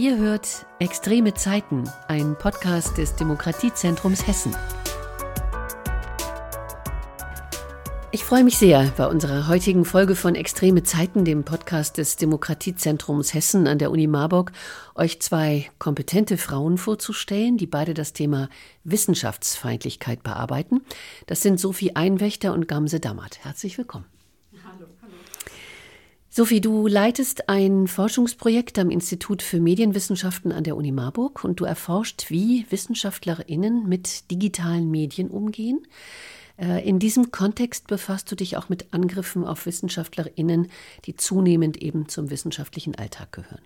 Ihr 0.00 0.16
hört 0.16 0.64
Extreme 0.78 1.34
Zeiten, 1.34 1.84
ein 2.08 2.34
Podcast 2.38 2.96
des 2.96 3.16
Demokratiezentrums 3.16 4.26
Hessen. 4.26 4.56
Ich 8.10 8.24
freue 8.24 8.42
mich 8.42 8.56
sehr, 8.56 8.90
bei 8.96 9.06
unserer 9.06 9.46
heutigen 9.46 9.84
Folge 9.84 10.16
von 10.16 10.36
Extreme 10.36 10.84
Zeiten, 10.84 11.26
dem 11.26 11.44
Podcast 11.44 11.98
des 11.98 12.16
Demokratiezentrums 12.16 13.34
Hessen 13.34 13.66
an 13.66 13.76
der 13.76 13.90
Uni 13.90 14.06
Marburg, 14.06 14.52
euch 14.94 15.20
zwei 15.20 15.70
kompetente 15.78 16.38
Frauen 16.38 16.78
vorzustellen, 16.78 17.58
die 17.58 17.66
beide 17.66 17.92
das 17.92 18.14
Thema 18.14 18.48
Wissenschaftsfeindlichkeit 18.84 20.22
bearbeiten. 20.22 20.80
Das 21.26 21.42
sind 21.42 21.60
Sophie 21.60 21.94
Einwächter 21.94 22.54
und 22.54 22.68
Gamse 22.68 23.00
Dammert. 23.00 23.44
Herzlich 23.44 23.76
willkommen. 23.76 24.06
Sophie, 26.32 26.60
du 26.60 26.86
leitest 26.86 27.48
ein 27.48 27.88
Forschungsprojekt 27.88 28.78
am 28.78 28.90
Institut 28.90 29.42
für 29.42 29.58
Medienwissenschaften 29.58 30.52
an 30.52 30.62
der 30.62 30.76
Uni 30.76 30.92
Marburg 30.92 31.42
und 31.42 31.58
du 31.58 31.64
erforscht, 31.64 32.26
wie 32.30 32.66
WissenschaftlerInnen 32.70 33.88
mit 33.88 34.30
digitalen 34.30 34.92
Medien 34.92 35.28
umgehen. 35.28 35.80
Äh, 36.56 36.88
in 36.88 37.00
diesem 37.00 37.32
Kontext 37.32 37.88
befasst 37.88 38.30
du 38.30 38.36
dich 38.36 38.56
auch 38.56 38.68
mit 38.68 38.94
Angriffen 38.94 39.44
auf 39.44 39.66
Wissenschaftlerinnen, 39.66 40.68
die 41.04 41.16
zunehmend 41.16 41.82
eben 41.82 42.08
zum 42.08 42.30
wissenschaftlichen 42.30 42.94
Alltag 42.94 43.32
gehören. 43.32 43.62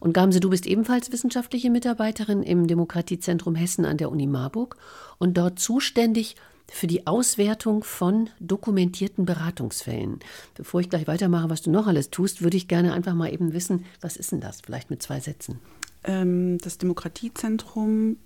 Und 0.00 0.14
Gamse, 0.14 0.40
du 0.40 0.48
bist 0.48 0.66
ebenfalls 0.66 1.12
wissenschaftliche 1.12 1.68
Mitarbeiterin 1.68 2.42
im 2.42 2.68
Demokratiezentrum 2.68 3.54
Hessen 3.54 3.84
an 3.84 3.98
der 3.98 4.10
Uni 4.10 4.26
Marburg 4.26 4.78
und 5.18 5.36
dort 5.36 5.58
zuständig 5.58 6.36
für 6.70 6.86
die 6.86 7.06
Auswertung 7.06 7.84
von 7.84 8.30
dokumentierten 8.40 9.26
Beratungsfällen. 9.26 10.20
Bevor 10.54 10.80
ich 10.80 10.90
gleich 10.90 11.06
weitermache, 11.06 11.50
was 11.50 11.62
du 11.62 11.70
noch 11.70 11.86
alles 11.86 12.10
tust, 12.10 12.42
würde 12.42 12.56
ich 12.56 12.68
gerne 12.68 12.92
einfach 12.92 13.14
mal 13.14 13.32
eben 13.32 13.52
wissen, 13.52 13.84
was 14.00 14.16
ist 14.16 14.32
denn 14.32 14.40
das? 14.40 14.60
Vielleicht 14.60 14.90
mit 14.90 15.02
zwei 15.02 15.20
Sätzen. 15.20 15.58
Ähm, 16.04 16.58
das 16.58 16.78
Demokratiezentrum 16.78 18.16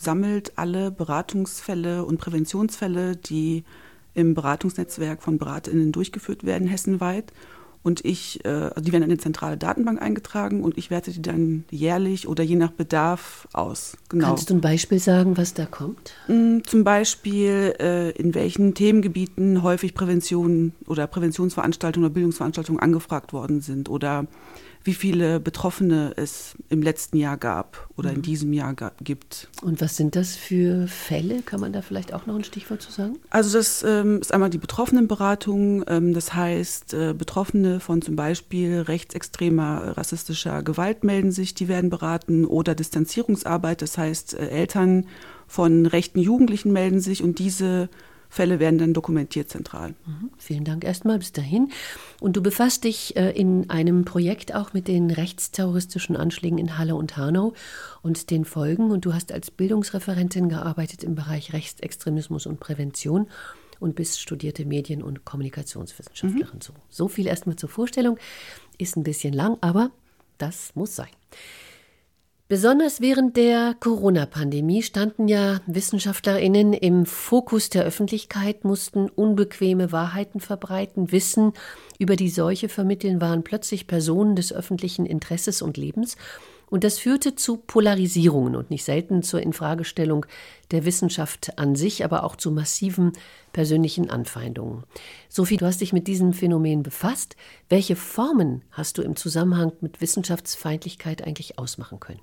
sammelt 0.00 0.52
alle 0.56 0.90
Beratungsfälle 0.90 2.04
und 2.04 2.18
Präventionsfälle, 2.18 3.16
die 3.16 3.64
im 4.14 4.34
Beratungsnetzwerk 4.34 5.22
von 5.22 5.38
BeratInnen 5.38 5.92
durchgeführt 5.92 6.44
werden, 6.44 6.66
hessenweit. 6.66 7.32
Und 7.82 8.04
ich, 8.04 8.44
äh, 8.44 8.48
also 8.48 8.82
die 8.82 8.92
werden 8.92 9.04
in 9.04 9.10
eine 9.10 9.18
zentrale 9.18 9.56
Datenbank 9.56 10.02
eingetragen 10.02 10.62
und 10.62 10.76
ich 10.76 10.90
werte 10.90 11.12
die 11.12 11.22
dann 11.22 11.64
jährlich 11.70 12.28
oder 12.28 12.44
je 12.44 12.56
nach 12.56 12.72
Bedarf 12.72 13.48
aus. 13.54 13.96
Genau. 14.10 14.26
Kannst 14.26 14.50
du 14.50 14.54
ein 14.54 14.60
Beispiel 14.60 14.98
sagen, 14.98 15.38
was 15.38 15.54
da 15.54 15.64
kommt? 15.64 16.12
Mm, 16.28 16.58
zum 16.64 16.84
Beispiel, 16.84 17.74
äh, 17.80 18.10
in 18.10 18.34
welchen 18.34 18.74
Themengebieten 18.74 19.62
häufig 19.62 19.94
Prävention 19.94 20.72
oder 20.86 21.06
Präventionsveranstaltungen 21.06 22.06
oder 22.06 22.14
Bildungsveranstaltungen 22.14 22.80
angefragt 22.80 23.32
worden 23.32 23.62
sind 23.62 23.88
oder 23.88 24.26
wie 24.82 24.94
viele 24.94 25.40
Betroffene 25.40 26.14
es 26.16 26.54
im 26.70 26.82
letzten 26.82 27.18
Jahr 27.18 27.36
gab 27.36 27.88
oder 27.96 28.10
in 28.10 28.18
mhm. 28.18 28.22
diesem 28.22 28.52
Jahr 28.52 28.74
gab, 28.74 29.04
gibt. 29.04 29.48
Und 29.62 29.80
was 29.80 29.96
sind 29.96 30.16
das 30.16 30.36
für 30.36 30.88
Fälle? 30.88 31.42
Kann 31.42 31.60
man 31.60 31.72
da 31.72 31.82
vielleicht 31.82 32.14
auch 32.14 32.26
noch 32.26 32.34
ein 32.34 32.44
Stichwort 32.44 32.80
zu 32.80 32.90
sagen? 32.90 33.18
Also 33.28 33.56
das 33.56 33.82
ähm, 33.82 34.20
ist 34.20 34.32
einmal 34.32 34.48
die 34.48 34.58
Betroffenenberatung. 34.58 35.84
Ähm, 35.86 36.14
das 36.14 36.32
heißt, 36.34 36.94
äh, 36.94 37.14
Betroffene 37.16 37.80
von 37.80 38.00
zum 38.00 38.16
Beispiel 38.16 38.80
rechtsextremer, 38.80 39.98
rassistischer 39.98 40.62
Gewalt 40.62 41.04
melden 41.04 41.30
sich, 41.30 41.54
die 41.54 41.68
werden 41.68 41.90
beraten 41.90 42.46
oder 42.46 42.74
Distanzierungsarbeit. 42.74 43.82
Das 43.82 43.98
heißt, 43.98 44.34
äh, 44.34 44.48
Eltern 44.48 45.06
von 45.46 45.84
rechten 45.84 46.20
Jugendlichen 46.20 46.72
melden 46.72 47.00
sich 47.00 47.22
und 47.22 47.38
diese 47.38 47.90
Fälle 48.30 48.60
werden 48.60 48.78
dann 48.78 48.94
dokumentiert 48.94 49.50
zentral. 49.50 49.90
Mhm. 50.06 50.30
Vielen 50.38 50.64
Dank 50.64 50.84
erstmal 50.84 51.18
bis 51.18 51.32
dahin. 51.32 51.70
Und 52.20 52.36
du 52.36 52.42
befasst 52.42 52.84
dich 52.84 53.16
äh, 53.16 53.32
in 53.32 53.68
einem 53.68 54.04
Projekt 54.04 54.54
auch 54.54 54.72
mit 54.72 54.86
den 54.86 55.10
rechtsterroristischen 55.10 56.16
Anschlägen 56.16 56.56
in 56.56 56.78
Halle 56.78 56.94
und 56.94 57.16
Hanau 57.16 57.54
und 58.02 58.30
den 58.30 58.44
Folgen. 58.44 58.92
Und 58.92 59.04
du 59.04 59.12
hast 59.12 59.32
als 59.32 59.50
Bildungsreferentin 59.50 60.48
gearbeitet 60.48 61.02
im 61.02 61.16
Bereich 61.16 61.52
Rechtsextremismus 61.52 62.46
und 62.46 62.60
Prävention 62.60 63.26
und 63.80 63.96
bist 63.96 64.20
studierte 64.20 64.64
Medien- 64.64 65.02
und 65.02 65.24
Kommunikationswissenschaftlerin. 65.24 66.54
Mhm. 66.54 66.60
So, 66.60 66.72
so 66.88 67.08
viel 67.08 67.26
erstmal 67.26 67.56
zur 67.56 67.68
Vorstellung. 67.68 68.16
Ist 68.78 68.96
ein 68.96 69.02
bisschen 69.02 69.32
lang, 69.32 69.58
aber 69.60 69.90
das 70.38 70.74
muss 70.76 70.94
sein. 70.94 71.10
Besonders 72.50 73.00
während 73.00 73.36
der 73.36 73.76
Corona-Pandemie 73.78 74.82
standen 74.82 75.28
ja 75.28 75.60
Wissenschaftlerinnen 75.68 76.72
im 76.72 77.06
Fokus 77.06 77.70
der 77.70 77.84
Öffentlichkeit, 77.84 78.64
mussten 78.64 79.08
unbequeme 79.08 79.92
Wahrheiten 79.92 80.40
verbreiten, 80.40 81.12
Wissen 81.12 81.52
über 82.00 82.16
die 82.16 82.28
Seuche 82.28 82.68
vermitteln, 82.68 83.20
waren 83.20 83.44
plötzlich 83.44 83.86
Personen 83.86 84.34
des 84.34 84.52
öffentlichen 84.52 85.06
Interesses 85.06 85.62
und 85.62 85.76
Lebens. 85.76 86.16
Und 86.68 86.82
das 86.82 86.98
führte 86.98 87.36
zu 87.36 87.56
Polarisierungen 87.56 88.56
und 88.56 88.68
nicht 88.68 88.84
selten 88.84 89.22
zur 89.22 89.40
Infragestellung 89.40 90.26
der 90.72 90.84
Wissenschaft 90.84 91.56
an 91.56 91.76
sich, 91.76 92.04
aber 92.04 92.24
auch 92.24 92.34
zu 92.34 92.50
massiven 92.50 93.12
persönlichen 93.52 94.10
Anfeindungen. 94.10 94.82
Sophie, 95.28 95.56
du 95.56 95.66
hast 95.66 95.82
dich 95.82 95.92
mit 95.92 96.08
diesem 96.08 96.32
Phänomen 96.32 96.82
befasst. 96.82 97.36
Welche 97.68 97.94
Formen 97.94 98.62
hast 98.72 98.98
du 98.98 99.02
im 99.02 99.14
Zusammenhang 99.14 99.70
mit 99.80 100.00
Wissenschaftsfeindlichkeit 100.00 101.24
eigentlich 101.24 101.56
ausmachen 101.56 102.00
können? 102.00 102.20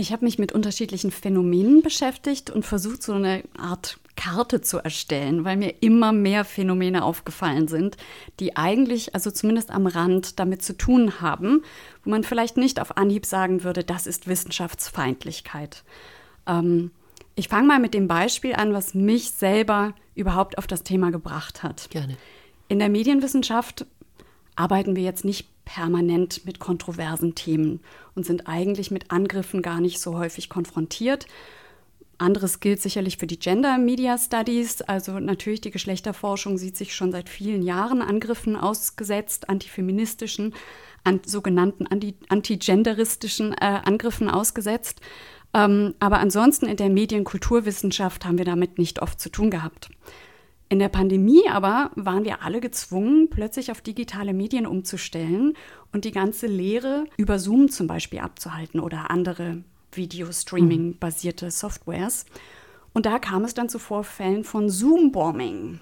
Ich 0.00 0.12
habe 0.12 0.24
mich 0.24 0.38
mit 0.38 0.52
unterschiedlichen 0.52 1.10
Phänomenen 1.10 1.82
beschäftigt 1.82 2.48
und 2.48 2.64
versucht, 2.64 3.02
so 3.02 3.12
eine 3.12 3.42
Art 3.58 3.98
Karte 4.16 4.62
zu 4.62 4.78
erstellen, 4.78 5.44
weil 5.44 5.58
mir 5.58 5.74
immer 5.82 6.12
mehr 6.12 6.46
Phänomene 6.46 7.04
aufgefallen 7.04 7.68
sind, 7.68 7.98
die 8.38 8.56
eigentlich, 8.56 9.14
also 9.14 9.30
zumindest 9.30 9.70
am 9.70 9.86
Rand, 9.86 10.38
damit 10.38 10.62
zu 10.62 10.74
tun 10.74 11.20
haben, 11.20 11.62
wo 12.02 12.08
man 12.08 12.24
vielleicht 12.24 12.56
nicht 12.56 12.80
auf 12.80 12.96
Anhieb 12.96 13.26
sagen 13.26 13.62
würde, 13.62 13.84
das 13.84 14.06
ist 14.06 14.26
Wissenschaftsfeindlichkeit. 14.26 15.84
Ähm, 16.46 16.92
ich 17.34 17.48
fange 17.48 17.68
mal 17.68 17.78
mit 17.78 17.92
dem 17.92 18.08
Beispiel 18.08 18.54
an, 18.54 18.72
was 18.72 18.94
mich 18.94 19.32
selber 19.32 19.94
überhaupt 20.14 20.56
auf 20.56 20.66
das 20.66 20.82
Thema 20.82 21.10
gebracht 21.10 21.62
hat. 21.62 21.90
Gerne. 21.90 22.16
In 22.68 22.78
der 22.78 22.88
Medienwissenschaft 22.88 23.84
arbeiten 24.56 24.96
wir 24.96 25.02
jetzt 25.02 25.26
nicht 25.26 25.46
permanent 25.74 26.44
mit 26.44 26.58
kontroversen 26.58 27.36
Themen 27.36 27.80
und 28.16 28.26
sind 28.26 28.48
eigentlich 28.48 28.90
mit 28.90 29.12
Angriffen 29.12 29.62
gar 29.62 29.80
nicht 29.80 30.00
so 30.00 30.18
häufig 30.18 30.48
konfrontiert. 30.48 31.26
Anderes 32.18 32.60
gilt 32.60 32.82
sicherlich 32.82 33.18
für 33.18 33.28
die 33.28 33.38
Gender 33.38 33.78
Media 33.78 34.18
Studies. 34.18 34.82
Also 34.82 35.20
natürlich 35.20 35.60
die 35.60 35.70
Geschlechterforschung 35.70 36.58
sieht 36.58 36.76
sich 36.76 36.94
schon 36.94 37.12
seit 37.12 37.28
vielen 37.28 37.62
Jahren 37.62 38.02
Angriffen 38.02 38.56
ausgesetzt, 38.56 39.48
antifeministischen, 39.48 40.54
an, 41.04 41.20
sogenannten 41.24 41.86
antigenderistischen 42.28 43.52
äh, 43.52 43.80
Angriffen 43.84 44.28
ausgesetzt. 44.28 45.00
Ähm, 45.54 45.94
aber 46.00 46.18
ansonsten 46.18 46.66
in 46.66 46.76
der 46.76 46.90
Medienkulturwissenschaft 46.90 48.24
haben 48.24 48.38
wir 48.38 48.44
damit 48.44 48.78
nicht 48.78 49.00
oft 49.00 49.20
zu 49.20 49.30
tun 49.30 49.50
gehabt. 49.50 49.88
In 50.72 50.78
der 50.78 50.88
Pandemie 50.88 51.48
aber 51.48 51.90
waren 51.96 52.24
wir 52.24 52.44
alle 52.44 52.60
gezwungen, 52.60 53.28
plötzlich 53.28 53.72
auf 53.72 53.80
digitale 53.80 54.32
Medien 54.32 54.68
umzustellen 54.68 55.54
und 55.92 56.04
die 56.04 56.12
ganze 56.12 56.46
Lehre 56.46 57.06
über 57.16 57.40
Zoom 57.40 57.70
zum 57.70 57.88
Beispiel 57.88 58.20
abzuhalten 58.20 58.78
oder 58.78 59.10
andere 59.10 59.64
Video-Streaming-basierte 59.90 61.50
Softwares. 61.50 62.24
Und 62.94 63.04
da 63.04 63.18
kam 63.18 63.42
es 63.42 63.54
dann 63.54 63.68
zu 63.68 63.80
Vorfällen 63.80 64.44
von 64.44 64.70
Zoom-Bombing 64.70 65.80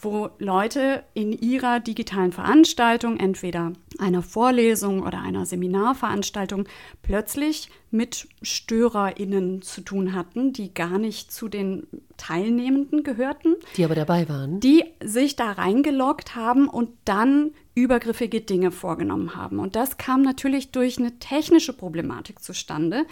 wo 0.00 0.30
Leute 0.38 1.04
in 1.14 1.32
ihrer 1.32 1.80
digitalen 1.80 2.32
Veranstaltung, 2.32 3.18
entweder 3.18 3.72
einer 3.98 4.22
Vorlesung 4.22 5.02
oder 5.02 5.20
einer 5.20 5.46
Seminarveranstaltung, 5.46 6.68
plötzlich 7.02 7.70
mit 7.90 8.28
StörerInnen 8.42 9.62
zu 9.62 9.80
tun 9.80 10.14
hatten, 10.14 10.52
die 10.52 10.74
gar 10.74 10.98
nicht 10.98 11.32
zu 11.32 11.48
den 11.48 11.86
Teilnehmenden 12.16 13.04
gehörten. 13.04 13.56
Die 13.76 13.84
aber 13.84 13.94
dabei 13.94 14.28
waren. 14.28 14.60
Die 14.60 14.84
sich 15.02 15.36
da 15.36 15.52
reingeloggt 15.52 16.34
haben 16.34 16.68
und 16.68 16.90
dann 17.04 17.52
übergriffige 17.74 18.40
Dinge 18.40 18.70
vorgenommen 18.70 19.36
haben. 19.36 19.58
Und 19.58 19.76
das 19.76 19.98
kam 19.98 20.22
natürlich 20.22 20.72
durch 20.72 20.98
eine 20.98 21.18
technische 21.18 21.72
Problematik 21.72 22.42
zustande, 22.42 23.06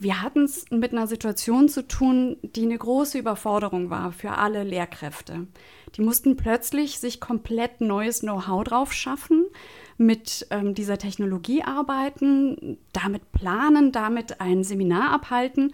wir 0.00 0.22
hatten 0.22 0.44
es 0.44 0.64
mit 0.70 0.92
einer 0.92 1.06
Situation 1.06 1.68
zu 1.68 1.86
tun, 1.86 2.38
die 2.42 2.62
eine 2.62 2.78
große 2.78 3.18
Überforderung 3.18 3.90
war 3.90 4.12
für 4.12 4.30
alle 4.32 4.64
Lehrkräfte. 4.64 5.46
Die 5.94 6.00
mussten 6.00 6.36
plötzlich 6.36 6.98
sich 6.98 7.20
komplett 7.20 7.82
neues 7.82 8.20
Know-how 8.20 8.64
drauf 8.64 8.94
schaffen, 8.94 9.44
mit 9.98 10.46
ähm, 10.50 10.74
dieser 10.74 10.96
Technologie 10.96 11.62
arbeiten, 11.62 12.78
damit 12.94 13.30
planen, 13.32 13.92
damit 13.92 14.40
ein 14.40 14.64
Seminar 14.64 15.12
abhalten. 15.12 15.72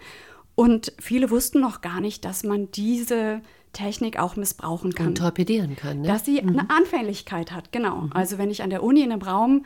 Und 0.55 0.91
viele 0.99 1.29
wussten 1.31 1.61
noch 1.61 1.79
gar 1.79 2.01
nicht, 2.01 2.25
dass 2.25 2.43
man 2.43 2.69
diese 2.71 3.41
Technik 3.71 4.19
auch 4.19 4.35
missbrauchen 4.35 4.93
kann. 4.93 5.07
Und 5.07 5.19
torpedieren 5.19 5.77
kann. 5.77 6.01
Ne? 6.01 6.07
Dass 6.09 6.25
sie 6.25 6.41
mhm. 6.41 6.49
eine 6.49 6.69
Anfälligkeit 6.69 7.53
hat, 7.53 7.71
genau. 7.71 8.01
Mhm. 8.01 8.11
Also 8.13 8.37
wenn 8.37 8.51
ich 8.51 8.61
an 8.61 8.71
der 8.71 8.83
Uni 8.83 9.03
in 9.03 9.13
einem 9.13 9.21
Raum 9.21 9.63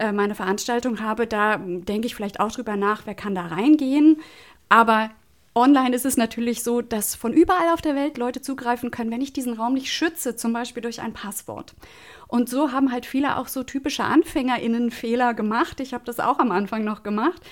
äh, 0.00 0.12
meine 0.12 0.34
Veranstaltung 0.34 1.00
habe, 1.00 1.26
da 1.26 1.58
denke 1.58 2.06
ich 2.06 2.14
vielleicht 2.14 2.40
auch 2.40 2.50
drüber 2.50 2.76
nach, 2.76 3.06
wer 3.06 3.14
kann 3.14 3.34
da 3.34 3.46
reingehen. 3.46 4.20
Aber 4.68 5.10
Online 5.54 5.94
ist 5.94 6.06
es 6.06 6.16
natürlich 6.16 6.62
so, 6.62 6.80
dass 6.80 7.16
von 7.16 7.32
überall 7.32 7.74
auf 7.74 7.82
der 7.82 7.96
Welt 7.96 8.18
Leute 8.18 8.40
zugreifen 8.40 8.92
können, 8.92 9.10
wenn 9.10 9.20
ich 9.20 9.32
diesen 9.32 9.54
Raum 9.54 9.74
nicht 9.74 9.92
schütze, 9.92 10.36
zum 10.36 10.52
Beispiel 10.52 10.82
durch 10.82 11.00
ein 11.00 11.12
Passwort. 11.12 11.74
Und 12.28 12.48
so 12.48 12.70
haben 12.70 12.92
halt 12.92 13.04
viele 13.04 13.36
auch 13.36 13.48
so 13.48 13.64
typische 13.64 14.04
AnfängerInnen-Fehler 14.04 15.34
gemacht. 15.34 15.80
Ich 15.80 15.92
habe 15.92 16.04
das 16.04 16.20
auch 16.20 16.38
am 16.38 16.52
Anfang 16.52 16.84
noch 16.84 17.02
gemacht. 17.02 17.42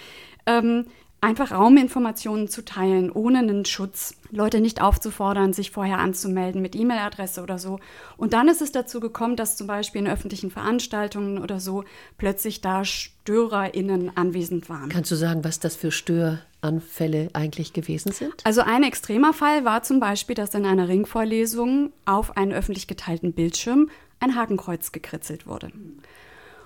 Ähm, 0.47 0.87
einfach 1.21 1.51
Rauminformationen 1.51 2.49
zu 2.49 2.65
teilen, 2.65 3.11
ohne 3.11 3.39
einen 3.39 3.65
Schutz. 3.65 4.15
Leute 4.31 4.61
nicht 4.61 4.81
aufzufordern, 4.81 5.53
sich 5.53 5.71
vorher 5.71 5.99
anzumelden 5.99 6.63
mit 6.63 6.77
E-Mail-Adresse 6.77 7.43
oder 7.43 7.59
so. 7.59 7.81
Und 8.17 8.33
dann 8.35 8.49
ist 8.49 8.63
es 8.63 8.73
dazu 8.73 9.01
gekommen, 9.01 9.37
dass 9.37 9.57
zum 9.57 9.67
Beispiel 9.67 10.03
in 10.03 10.07
öffentlichen 10.07 10.51
Veranstaltungen 10.51 11.39
oder 11.39 11.61
so 11.61 11.85
plötzlich 12.19 12.61
da 12.61 12.85
StörerInnen 12.85 14.17
anwesend 14.17 14.69
waren. 14.69 14.91
Kannst 14.91 15.11
du 15.11 15.17
sagen, 15.17 15.43
was 15.45 15.59
das 15.59 15.77
für 15.77 15.91
Störanfälle 15.91 17.31
eigentlich 17.33 17.73
gewesen 17.73 18.13
sind? 18.13 18.45
Also 18.45 18.61
ein 18.61 18.83
extremer 18.83 19.33
Fall 19.33 19.65
war 19.65 19.83
zum 19.83 19.99
Beispiel, 19.99 20.35
dass 20.35 20.55
in 20.55 20.67
einer 20.67 20.89
Ringvorlesung 20.89 21.93
auf 22.05 22.37
einen 22.37 22.53
öffentlich 22.53 22.87
geteilten 22.87 23.33
Bildschirm 23.33 23.91
ein 24.21 24.37
Hakenkreuz 24.37 24.93
gekritzelt 24.93 25.47
wurde. 25.47 25.73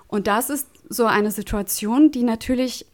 Und 0.07 0.27
das 0.27 0.49
ist 0.51 0.67
so 0.89 1.05
eine 1.05 1.31
Situation, 1.31 2.11
die 2.11 2.23
natürlich 2.23 2.85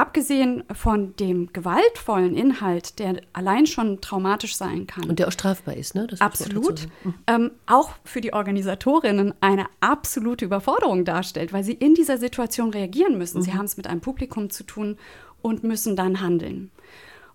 abgesehen 0.00 0.64
von 0.72 1.14
dem 1.16 1.52
gewaltvollen 1.52 2.34
Inhalt, 2.34 2.98
der 2.98 3.20
allein 3.32 3.66
schon 3.66 4.00
traumatisch 4.00 4.56
sein 4.56 4.86
kann. 4.86 5.08
Und 5.08 5.18
der 5.18 5.28
auch 5.28 5.32
strafbar 5.32 5.76
ist, 5.76 5.94
ne? 5.94 6.06
Das 6.06 6.20
absolut. 6.20 6.88
Mhm. 7.04 7.14
Ähm, 7.26 7.50
auch 7.66 7.92
für 8.04 8.20
die 8.20 8.32
Organisatorinnen 8.32 9.34
eine 9.40 9.66
absolute 9.80 10.44
Überforderung 10.44 11.04
darstellt, 11.04 11.52
weil 11.52 11.62
sie 11.62 11.74
in 11.74 11.94
dieser 11.94 12.18
Situation 12.18 12.70
reagieren 12.70 13.18
müssen. 13.18 13.38
Mhm. 13.38 13.42
Sie 13.42 13.54
haben 13.54 13.66
es 13.66 13.76
mit 13.76 13.86
einem 13.86 14.00
Publikum 14.00 14.50
zu 14.50 14.64
tun 14.64 14.98
und 15.42 15.62
müssen 15.62 15.94
dann 15.94 16.20
handeln. 16.20 16.70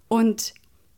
Und 0.08 0.54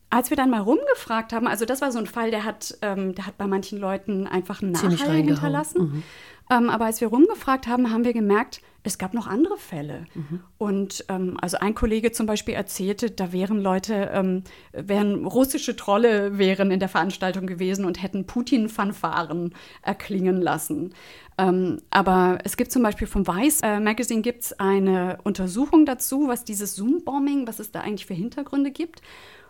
als 0.10 0.30
wir 0.30 0.38
dann 0.38 0.50
mal 0.50 0.62
rumgefragt 0.62 1.32
haben, 1.32 1.48
also 1.48 1.66
das 1.66 1.82
war 1.82 1.92
so 1.92 2.00
ein 2.00 2.08
Fall, 2.08 2.32
der 2.32 2.44
hat, 2.44 2.78
ähm, 2.82 3.14
der 3.16 3.28
hat 3.28 3.38
bei 3.38 3.48
manchen 3.48 3.80
Leuten 3.80 4.28
einfach 4.28 4.62
einen 4.62 4.72
Nachhall 4.72 5.18
hinterlassen. 5.18 5.82
Mhm. 5.82 6.04
Ähm, 6.52 6.70
aber 6.70 6.86
als 6.86 7.00
wir 7.00 7.08
rumgefragt 7.08 7.66
haben, 7.66 7.92
haben 7.92 8.04
wir 8.04 8.14
gemerkt, 8.14 8.62
es 8.84 8.98
gab 8.98 9.14
noch 9.14 9.28
andere 9.28 9.58
Fälle. 9.58 10.06
Mhm. 10.14 10.42
Und 10.58 11.06
ähm, 11.08 11.38
also 11.40 11.58
ein 11.58 11.76
Kollege 11.76 12.12
zum 12.12 12.26
Beispiel 12.26 12.56
erzählte, 12.56 13.10
da 13.10 13.32
wären 13.32 13.62
Leute, 13.62 14.12
ähm, 14.14 14.44
wären 14.74 15.26
russische 15.26 15.76
Trolle 15.76 16.38
wären 16.38 16.72
in 16.72 16.80
der 16.80 16.90
Veranstaltung 16.90 17.48
gewesen 17.48 17.86
und 17.86 18.02
hätten 18.02 18.26
Putin-Fanfaren 18.26 19.54
erklingen 19.82 20.42
lassen. 20.42 20.94
Ähm, 21.38 21.82
aber 21.90 22.40
es 22.44 22.58
gibt 22.58 22.72
zum 22.72 22.84
Beispiel 22.84 23.08
vom 23.08 23.26
Vice 23.26 23.62
äh, 23.62 23.80
Magazine 23.80 24.22
gibt's 24.22 24.52
eine 24.54 25.20
Untersuchung 25.24 25.86
dazu, 25.86 26.28
was 26.28 26.44
dieses 26.44 26.76
Zoom-Bombing, 26.76 27.48
was 27.48 27.60
es 27.60 27.72
da 27.72 27.82
eigentlich 27.82 28.08
für 28.08 28.14
Hintergründe 28.14 28.72
gibt. 28.72 29.02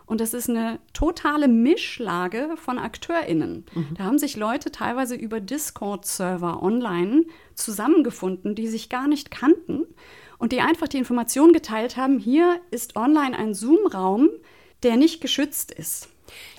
Und 0.06 0.20
das 0.20 0.34
ist 0.34 0.50
eine 0.50 0.78
totale 0.92 1.48
Mischlage 1.48 2.50
von 2.56 2.78
AkteurInnen. 2.78 3.64
Mhm. 3.74 3.86
Da 3.96 4.04
haben 4.04 4.18
sich 4.18 4.36
Leute 4.36 4.70
teilweise 4.70 5.14
über 5.14 5.40
Discord-Server 5.40 6.62
online 6.62 7.24
zusammengefunden, 7.54 8.54
die 8.54 8.68
sich 8.68 8.88
gar 8.88 9.08
nicht 9.08 9.30
kannten 9.30 9.84
und 10.38 10.52
die 10.52 10.60
einfach 10.60 10.88
die 10.88 10.98
Information 10.98 11.52
geteilt 11.52 11.96
haben, 11.96 12.18
hier 12.18 12.60
ist 12.70 12.96
online 12.96 13.38
ein 13.38 13.54
Zoom-Raum, 13.54 14.28
der 14.82 14.96
nicht 14.96 15.20
geschützt 15.20 15.70
ist. 15.70 16.08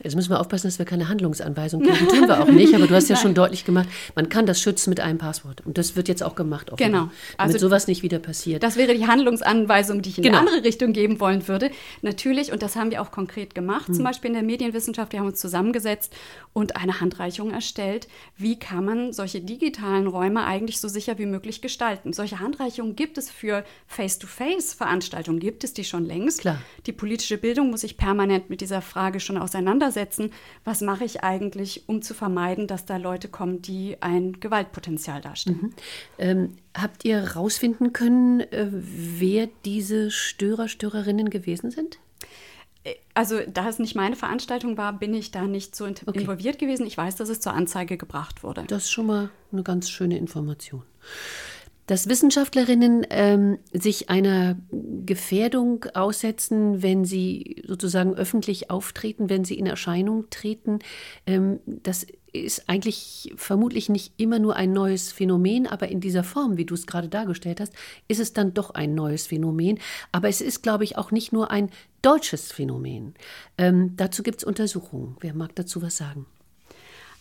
Jetzt 0.04 0.16
müssen 0.16 0.30
wir 0.30 0.40
aufpassen, 0.40 0.68
dass 0.68 0.80
wir 0.80 0.86
keine 0.86 1.10
Handlungsanweisung 1.10 1.81
geben. 1.84 2.08
Tun 2.08 2.28
wir 2.28 2.42
auch 2.42 2.48
nicht, 2.48 2.74
aber 2.74 2.88
du 2.88 2.96
hast 2.96 3.10
ja 3.10 3.16
schon 3.16 3.34
deutlich 3.34 3.66
gemacht, 3.66 3.88
man 4.16 4.30
kann 4.30 4.46
das 4.46 4.62
schützen 4.62 4.90
mit 4.90 5.00
einem 5.00 5.18
Passwort. 5.18 5.62
Und 5.66 5.78
das 5.78 5.96
wird 5.96 6.08
jetzt 6.08 6.24
auch 6.24 6.36
gemacht. 6.36 6.72
Offenbar, 6.72 7.02
genau. 7.02 7.12
Also 7.38 7.54
damit 7.54 7.60
sowas 7.62 7.88
nicht 7.88 8.04
wieder 8.04 8.20
passiert. 8.20 8.64
Das 8.64 8.75
wäre 8.75 8.94
die 8.96 9.08
Handlungsanweisung, 9.08 10.02
die 10.02 10.10
ich 10.10 10.18
in 10.18 10.24
genau. 10.24 10.40
eine 10.40 10.48
andere 10.48 10.64
Richtung 10.64 10.94
geben 10.94 11.20
wollen 11.20 11.48
würde. 11.48 11.72
Natürlich, 12.02 12.52
und 12.52 12.62
das 12.62 12.75
haben 12.75 12.92
wir 12.92 13.02
auch 13.02 13.12
konkret 13.12 13.56
gemacht, 13.56 13.88
hm. 13.88 13.96
zum 13.96 14.04
Beispiel 14.04 14.30
in 14.30 14.36
der 14.36 14.44
Medienwissenschaft, 14.44 15.12
wir 15.12 15.20
haben 15.20 15.28
uns 15.28 15.40
zusammengesetzt 15.40 16.14
und 16.54 16.76
eine 16.76 17.02
Handreichung 17.02 17.52
erstellt. 17.52 18.08
Wie 18.38 18.60
kann 18.60 18.86
man 18.86 19.14
solche 19.14 19.42
digitalen 19.42 20.08
Räume 20.08 20.46
eigentlich 20.46 20.80
so 20.80 20.88
sicher 20.88 21.18
wie 21.18 21.26
möglich 21.26 21.62
gestalten? 21.62 22.14
Solche 22.14 22.40
Handreichungen 22.40 22.96
gibt 22.96 23.18
es 23.18 23.30
für 23.30 23.64
Face-to-Face-Veranstaltungen, 23.88 25.40
gibt 25.40 25.64
es 25.64 25.74
die 25.74 25.84
schon 25.84 26.06
längst. 26.06 26.42
Klar. 26.42 26.62
Die 26.86 26.92
politische 26.92 27.38
Bildung 27.38 27.72
muss 27.72 27.81
sich 27.81 27.98
permanent 27.98 28.50
mit 28.50 28.62
dieser 28.62 28.81
Frage 28.81 29.19
schon 29.19 29.38
auseinandersetzen 29.38 29.62
auseinandersetzen, 29.63 30.31
was 30.63 30.81
mache 30.81 31.06
ich 31.06 31.24
eigentlich, 31.24 31.88
um 31.88 32.01
zu 32.01 32.13
vermeiden, 32.13 32.68
dass 32.68 32.86
da 32.86 32.98
Leute 32.98 33.30
kommen, 33.30 33.62
die 33.62 33.98
ein 34.01 34.39
Gewaltpotenzial 34.39 35.21
darstellen. 35.21 35.60
Mhm. 35.62 35.74
Ähm, 36.18 36.57
habt 36.75 37.06
ihr 37.06 37.21
herausfinden 37.21 37.94
können, 37.94 38.42
äh, 38.42 38.68
wer 38.69 39.48
diese 39.65 40.12
Störer, 40.12 40.68
Störerinnen 40.68 41.30
gewesen 41.30 41.71
sind? 41.71 42.00
Äh, 42.83 42.95
also, 43.13 43.39
da 43.48 43.69
es 43.69 43.80
nicht 43.80 43.95
meine 43.95 44.15
Veranstaltung 44.15 44.77
war, 44.77 44.94
bin 44.94 45.13
ich 45.13 45.31
da 45.31 45.44
nicht 45.44 45.75
so 45.75 45.86
okay. 45.86 46.04
involviert 46.13 46.59
gewesen. 46.59 46.86
Ich 46.86 46.98
weiß, 46.98 47.16
dass 47.16 47.30
es 47.30 47.39
zur 47.39 47.54
Anzeige 47.54 47.98
gebracht 47.98 48.44
wurde. 48.44 48.66
Das 48.68 48.83
ist 48.83 48.92
schon 48.92 49.07
mal 49.07 49.30
eine 49.51 49.63
ganz 49.63 49.89
schöne 49.89 50.18
Information 50.18 50.83
dass 51.88 52.07
Wissenschaftlerinnen 52.07 53.06
ähm, 53.09 53.57
sich 53.74 54.09
einer 54.09 54.57
Gefährdung 55.06 55.85
aussetzen, 55.94 56.81
wenn 56.81 57.06
sie 57.06 57.62
sozusagen 57.68 58.13
öffentlich 58.13 58.69
auftreten, 58.69 59.30
wenn 59.30 59.44
sie 59.44 59.57
in 59.57 59.65
Erscheinung 59.65 60.30
treten. 60.30 60.80
Ähm, 61.25 61.59
das 61.65 62.06
ist 62.31 62.68
eigentlich 62.68 63.31
vermutlich 63.35 63.89
nicht 63.89 64.13
immer 64.18 64.39
nur 64.39 64.56
ein 64.56 64.74
neues 64.74 65.12
Phänomen, 65.12 65.68
aber 65.68 65.89
in 65.89 66.01
dieser 66.01 66.24
Form, 66.24 66.57
wie 66.57 66.65
du 66.65 66.74
es 66.74 66.88
gerade 66.88 67.07
dargestellt 67.07 67.59
hast, 67.59 67.74
ist 68.07 68.19
es 68.19 68.33
dann 68.33 68.53
doch 68.53 68.71
ein 68.71 68.95
neues 68.95 69.27
Phänomen. 69.27 69.80
Aber 70.12 70.30
es 70.30 70.41
ist, 70.41 70.63
glaube 70.63 70.83
ich, 70.83 70.97
auch 70.97 71.12
nicht 71.12 71.31
nur 71.31 71.51
ein 71.51 71.69
deutsches 72.01 72.51
Phänomen. 72.51 73.13
Ähm, 73.57 73.95
dazu 73.95 74.24
gibt 74.24 74.39
es 74.39 74.44
Untersuchungen. 74.44 75.15
Wer 75.19 75.35
mag 75.35 75.56
dazu 75.56 75.81
was 75.81 75.95
sagen? 75.97 76.25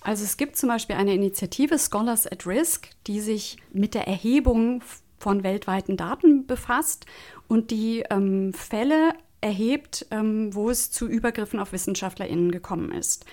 Also 0.03 0.25
es 0.25 0.37
gibt 0.37 0.57
zum 0.57 0.69
Beispiel 0.69 0.97
eine 0.97 1.15
Initiative 1.15 1.79
Scholars 1.79 2.27
at 2.27 2.47
Risk, 2.47 2.89
die 3.07 3.21
sich 3.21 3.57
mit 3.73 3.95
der 3.95 4.09
Erhebung 4.09 4.83
von 5.19 5.45
weltweiten 5.45 5.97
Daten 5.97 6.47
befasst 6.47 7.07
und 7.47 7.71
die 7.71 8.05
ähm, 8.11 8.53
Fälle 8.53 9.15
erhebt, 9.41 10.07
ähm, 10.11 10.55
wo 10.55 10.71
es 10.71 10.91
zu 10.91 11.07
Übergriffen 11.07 11.61
auf 11.61 11.73
WissenschaftlerInnen 11.73 12.51
gekommen 12.51 12.93
ist. 12.93 13.25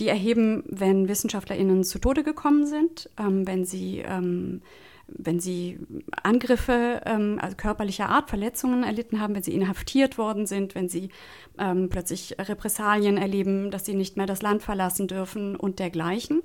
Die 0.00 0.08
erheben, 0.08 0.64
wenn 0.66 1.08
WissenschaftlerInnen 1.08 1.84
zu 1.84 1.98
Tode 1.98 2.24
gekommen 2.24 2.66
sind, 2.66 3.10
ähm, 3.18 3.46
wenn 3.46 3.64
sie 3.64 3.98
ähm, 3.98 4.62
wenn 5.06 5.40
sie 5.40 5.78
Angriffe 6.22 7.02
ähm, 7.04 7.38
also 7.40 7.56
körperlicher 7.56 8.08
Art, 8.08 8.30
Verletzungen 8.30 8.84
erlitten 8.84 9.20
haben, 9.20 9.34
wenn 9.34 9.42
sie 9.42 9.54
inhaftiert 9.54 10.18
worden 10.18 10.46
sind, 10.46 10.74
wenn 10.74 10.88
sie 10.88 11.10
ähm, 11.58 11.88
plötzlich 11.88 12.36
Repressalien 12.38 13.16
erleben, 13.16 13.70
dass 13.70 13.84
sie 13.84 13.94
nicht 13.94 14.16
mehr 14.16 14.26
das 14.26 14.42
Land 14.42 14.62
verlassen 14.62 15.08
dürfen 15.08 15.56
und 15.56 15.78
dergleichen. 15.78 16.42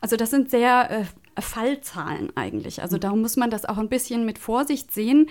Also 0.00 0.16
das 0.16 0.30
sind 0.30 0.50
sehr 0.50 0.90
äh, 0.90 1.40
Fallzahlen 1.40 2.32
eigentlich. 2.36 2.82
Also 2.82 2.98
darum 2.98 3.20
muss 3.20 3.36
man 3.36 3.50
das 3.50 3.64
auch 3.64 3.78
ein 3.78 3.88
bisschen 3.88 4.24
mit 4.24 4.38
Vorsicht 4.38 4.92
sehen. 4.92 5.28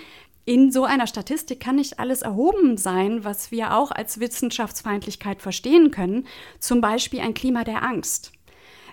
In 0.48 0.72
so 0.72 0.84
einer 0.84 1.08
Statistik 1.08 1.60
kann 1.60 1.78
nicht 1.78 2.00
alles 2.00 2.22
erhoben 2.22 2.78
sein, 2.78 3.24
was 3.24 3.52
wir 3.52 3.76
auch 3.76 3.90
als 3.90 4.20
Wissenschaftsfeindlichkeit 4.20 5.42
verstehen 5.42 5.90
können. 5.90 6.28
Zum 6.60 6.82
Beispiel 6.82 7.22
ein 7.22 7.34
Klima 7.34 7.64
der 7.64 7.82
Angst 7.84 8.32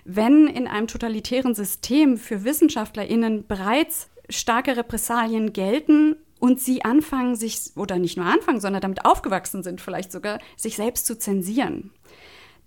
wenn 0.05 0.47
in 0.47 0.67
einem 0.67 0.87
totalitären 0.87 1.55
System 1.55 2.17
für 2.17 2.43
WissenschaftlerInnen 2.43 3.47
bereits 3.47 4.09
starke 4.29 4.75
Repressalien 4.75 5.53
gelten 5.53 6.15
und 6.39 6.59
sie 6.59 6.83
anfangen, 6.83 7.35
sich, 7.35 7.71
oder 7.75 7.99
nicht 7.99 8.17
nur 8.17 8.25
anfangen, 8.25 8.59
sondern 8.59 8.81
damit 8.81 9.05
aufgewachsen 9.05 9.63
sind, 9.63 9.79
vielleicht 9.79 10.11
sogar, 10.11 10.39
sich 10.57 10.75
selbst 10.75 11.05
zu 11.05 11.17
zensieren, 11.17 11.91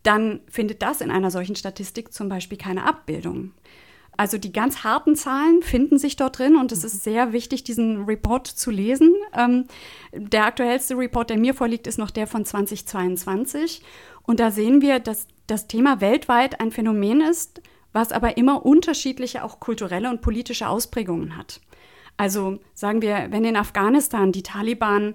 dann 0.03 0.41
findet 0.49 0.83
das 0.83 1.01
in 1.01 1.11
einer 1.11 1.31
solchen 1.31 1.57
Statistik 1.57 2.13
zum 2.13 2.29
Beispiel 2.29 2.59
keine 2.59 2.85
Abbildung. 2.85 3.53
Also 4.17 4.39
die 4.39 4.53
ganz 4.53 4.83
harten 4.83 5.15
Zahlen 5.15 5.63
finden 5.63 5.99
sich 5.99 6.17
dort 6.17 6.39
drin 6.39 6.57
und 6.57 6.73
es 6.73 6.85
ist 6.85 7.05
sehr 7.05 7.33
wichtig, 7.33 7.65
diesen 7.65 8.05
Report 8.05 8.47
zu 8.47 8.71
lesen. 8.71 9.15
Ähm, 9.37 9.67
der 10.13 10.47
aktuellste 10.47 10.97
Report, 10.97 11.29
der 11.29 11.39
mir 11.39 11.53
vorliegt, 11.53 11.87
ist 11.87 11.99
noch 11.99 12.11
der 12.11 12.27
von 12.27 12.45
2022. 12.45 13.83
Und 14.23 14.41
da 14.41 14.51
sehen 14.51 14.81
wir, 14.81 15.01
dass 15.01 15.27
das 15.47 15.67
Thema 15.67 16.01
weltweit 16.01 16.61
ein 16.61 16.73
Phänomen 16.73 17.21
ist, 17.21 17.61
was 17.93 18.13
aber 18.13 18.37
immer 18.37 18.67
unterschiedliche 18.67 19.43
auch 19.43 19.61
kulturelle 19.61 20.11
und 20.11 20.21
politische 20.21 20.69
Ausprägungen 20.69 21.37
hat. 21.37 21.61
Also 22.17 22.59
sagen 22.75 23.03
wir, 23.03 23.29
wenn 23.31 23.45
in 23.45 23.57
Afghanistan 23.57 24.33
die 24.33 24.43
Taliban 24.43 25.15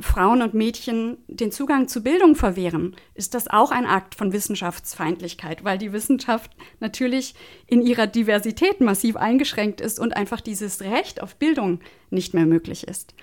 Frauen 0.00 0.40
und 0.40 0.54
Mädchen 0.54 1.18
den 1.28 1.52
Zugang 1.52 1.88
zu 1.88 2.02
Bildung 2.02 2.34
verwehren, 2.34 2.96
ist 3.14 3.34
das 3.34 3.48
auch 3.48 3.70
ein 3.70 3.84
Akt 3.84 4.14
von 4.14 4.32
Wissenschaftsfeindlichkeit, 4.32 5.64
weil 5.64 5.78
die 5.78 5.92
Wissenschaft 5.92 6.50
natürlich 6.80 7.34
in 7.66 7.82
ihrer 7.82 8.06
Diversität 8.06 8.80
massiv 8.80 9.16
eingeschränkt 9.16 9.80
ist 9.80 10.00
und 10.00 10.16
einfach 10.16 10.40
dieses 10.40 10.80
Recht 10.80 11.22
auf 11.22 11.36
Bildung 11.36 11.80
nicht 12.08 12.34
mehr 12.34 12.46
möglich 12.46 12.88
ist. 12.88 13.14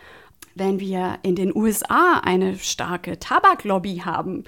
Wenn 0.53 0.79
wir 0.79 1.19
in 1.23 1.35
den 1.35 1.55
USA 1.55 2.19
eine 2.23 2.57
starke 2.57 3.19
Tabaklobby 3.19 4.01
haben 4.05 4.43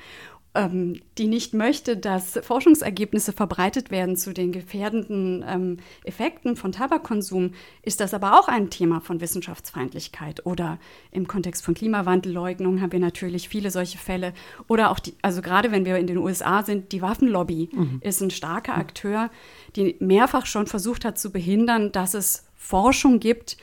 ähm, 0.55 0.99
die 1.17 1.27
nicht 1.27 1.53
möchte, 1.53 1.95
dass 1.95 2.39
Forschungsergebnisse 2.41 3.33
verbreitet 3.33 3.91
werden 3.91 4.15
zu 4.15 4.33
den 4.33 4.51
gefährdenden 4.51 5.45
ähm, 5.47 5.77
Effekten 6.03 6.55
von 6.55 6.71
Tabakkonsum, 6.71 7.51
ist 7.83 7.99
das 7.99 8.15
aber 8.15 8.39
auch 8.39 8.47
ein 8.47 8.71
Thema 8.71 8.99
von 8.99 9.21
Wissenschaftsfeindlichkeit. 9.21 10.45
Oder 10.45 10.79
im 11.11 11.27
Kontext 11.27 11.63
von 11.63 11.75
Klimawandelleugnung 11.75 12.81
haben 12.81 12.91
wir 12.91 12.99
natürlich 12.99 13.47
viele 13.47 13.69
solche 13.69 13.99
Fälle. 13.99 14.33
Oder 14.67 14.89
auch, 14.89 14.99
die, 14.99 15.13
also 15.21 15.41
gerade 15.41 15.71
wenn 15.71 15.85
wir 15.85 15.97
in 15.97 16.07
den 16.07 16.17
USA 16.17 16.63
sind, 16.63 16.91
die 16.91 17.01
Waffenlobby 17.01 17.69
mhm. 17.71 17.99
ist 18.01 18.21
ein 18.21 18.31
starker 18.31 18.75
Akteur, 18.75 19.29
die 19.75 19.97
mehrfach 19.99 20.47
schon 20.47 20.65
versucht 20.65 21.05
hat 21.05 21.19
zu 21.19 21.31
behindern, 21.31 21.91
dass 21.91 22.15
es 22.15 22.47
Forschung 22.55 23.19
gibt 23.19 23.57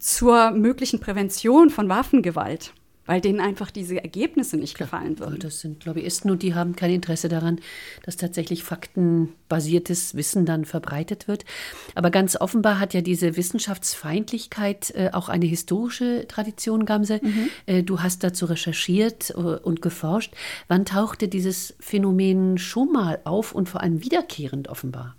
zur 0.00 0.52
möglichen 0.52 1.00
Prävention 1.00 1.68
von 1.68 1.90
Waffengewalt 1.90 2.72
weil 3.08 3.22
denen 3.22 3.40
einfach 3.40 3.70
diese 3.70 4.00
Ergebnisse 4.02 4.58
nicht 4.58 4.74
Klar, 4.74 4.90
gefallen 4.90 5.18
würden. 5.18 5.38
Das 5.40 5.60
sind 5.60 5.84
Lobbyisten 5.86 6.30
und 6.30 6.42
die 6.42 6.54
haben 6.54 6.76
kein 6.76 6.90
Interesse 6.90 7.30
daran, 7.30 7.58
dass 8.04 8.18
tatsächlich 8.18 8.62
faktenbasiertes 8.62 10.14
Wissen 10.14 10.44
dann 10.44 10.66
verbreitet 10.66 11.26
wird. 11.26 11.46
Aber 11.94 12.10
ganz 12.10 12.36
offenbar 12.36 12.78
hat 12.78 12.92
ja 12.92 13.00
diese 13.00 13.36
Wissenschaftsfeindlichkeit 13.36 14.90
äh, 14.94 15.10
auch 15.14 15.30
eine 15.30 15.46
historische 15.46 16.26
Tradition, 16.28 16.84
Gamse. 16.84 17.20
Mhm. 17.22 17.48
Äh, 17.64 17.82
du 17.82 18.02
hast 18.02 18.22
dazu 18.22 18.44
recherchiert 18.44 19.30
äh, 19.30 19.34
und 19.34 19.80
geforscht. 19.80 20.34
Wann 20.68 20.84
tauchte 20.84 21.28
dieses 21.28 21.74
Phänomen 21.80 22.58
schon 22.58 22.92
mal 22.92 23.20
auf 23.24 23.54
und 23.54 23.70
vor 23.70 23.80
allem 23.80 24.04
wiederkehrend 24.04 24.68
offenbar? 24.68 25.16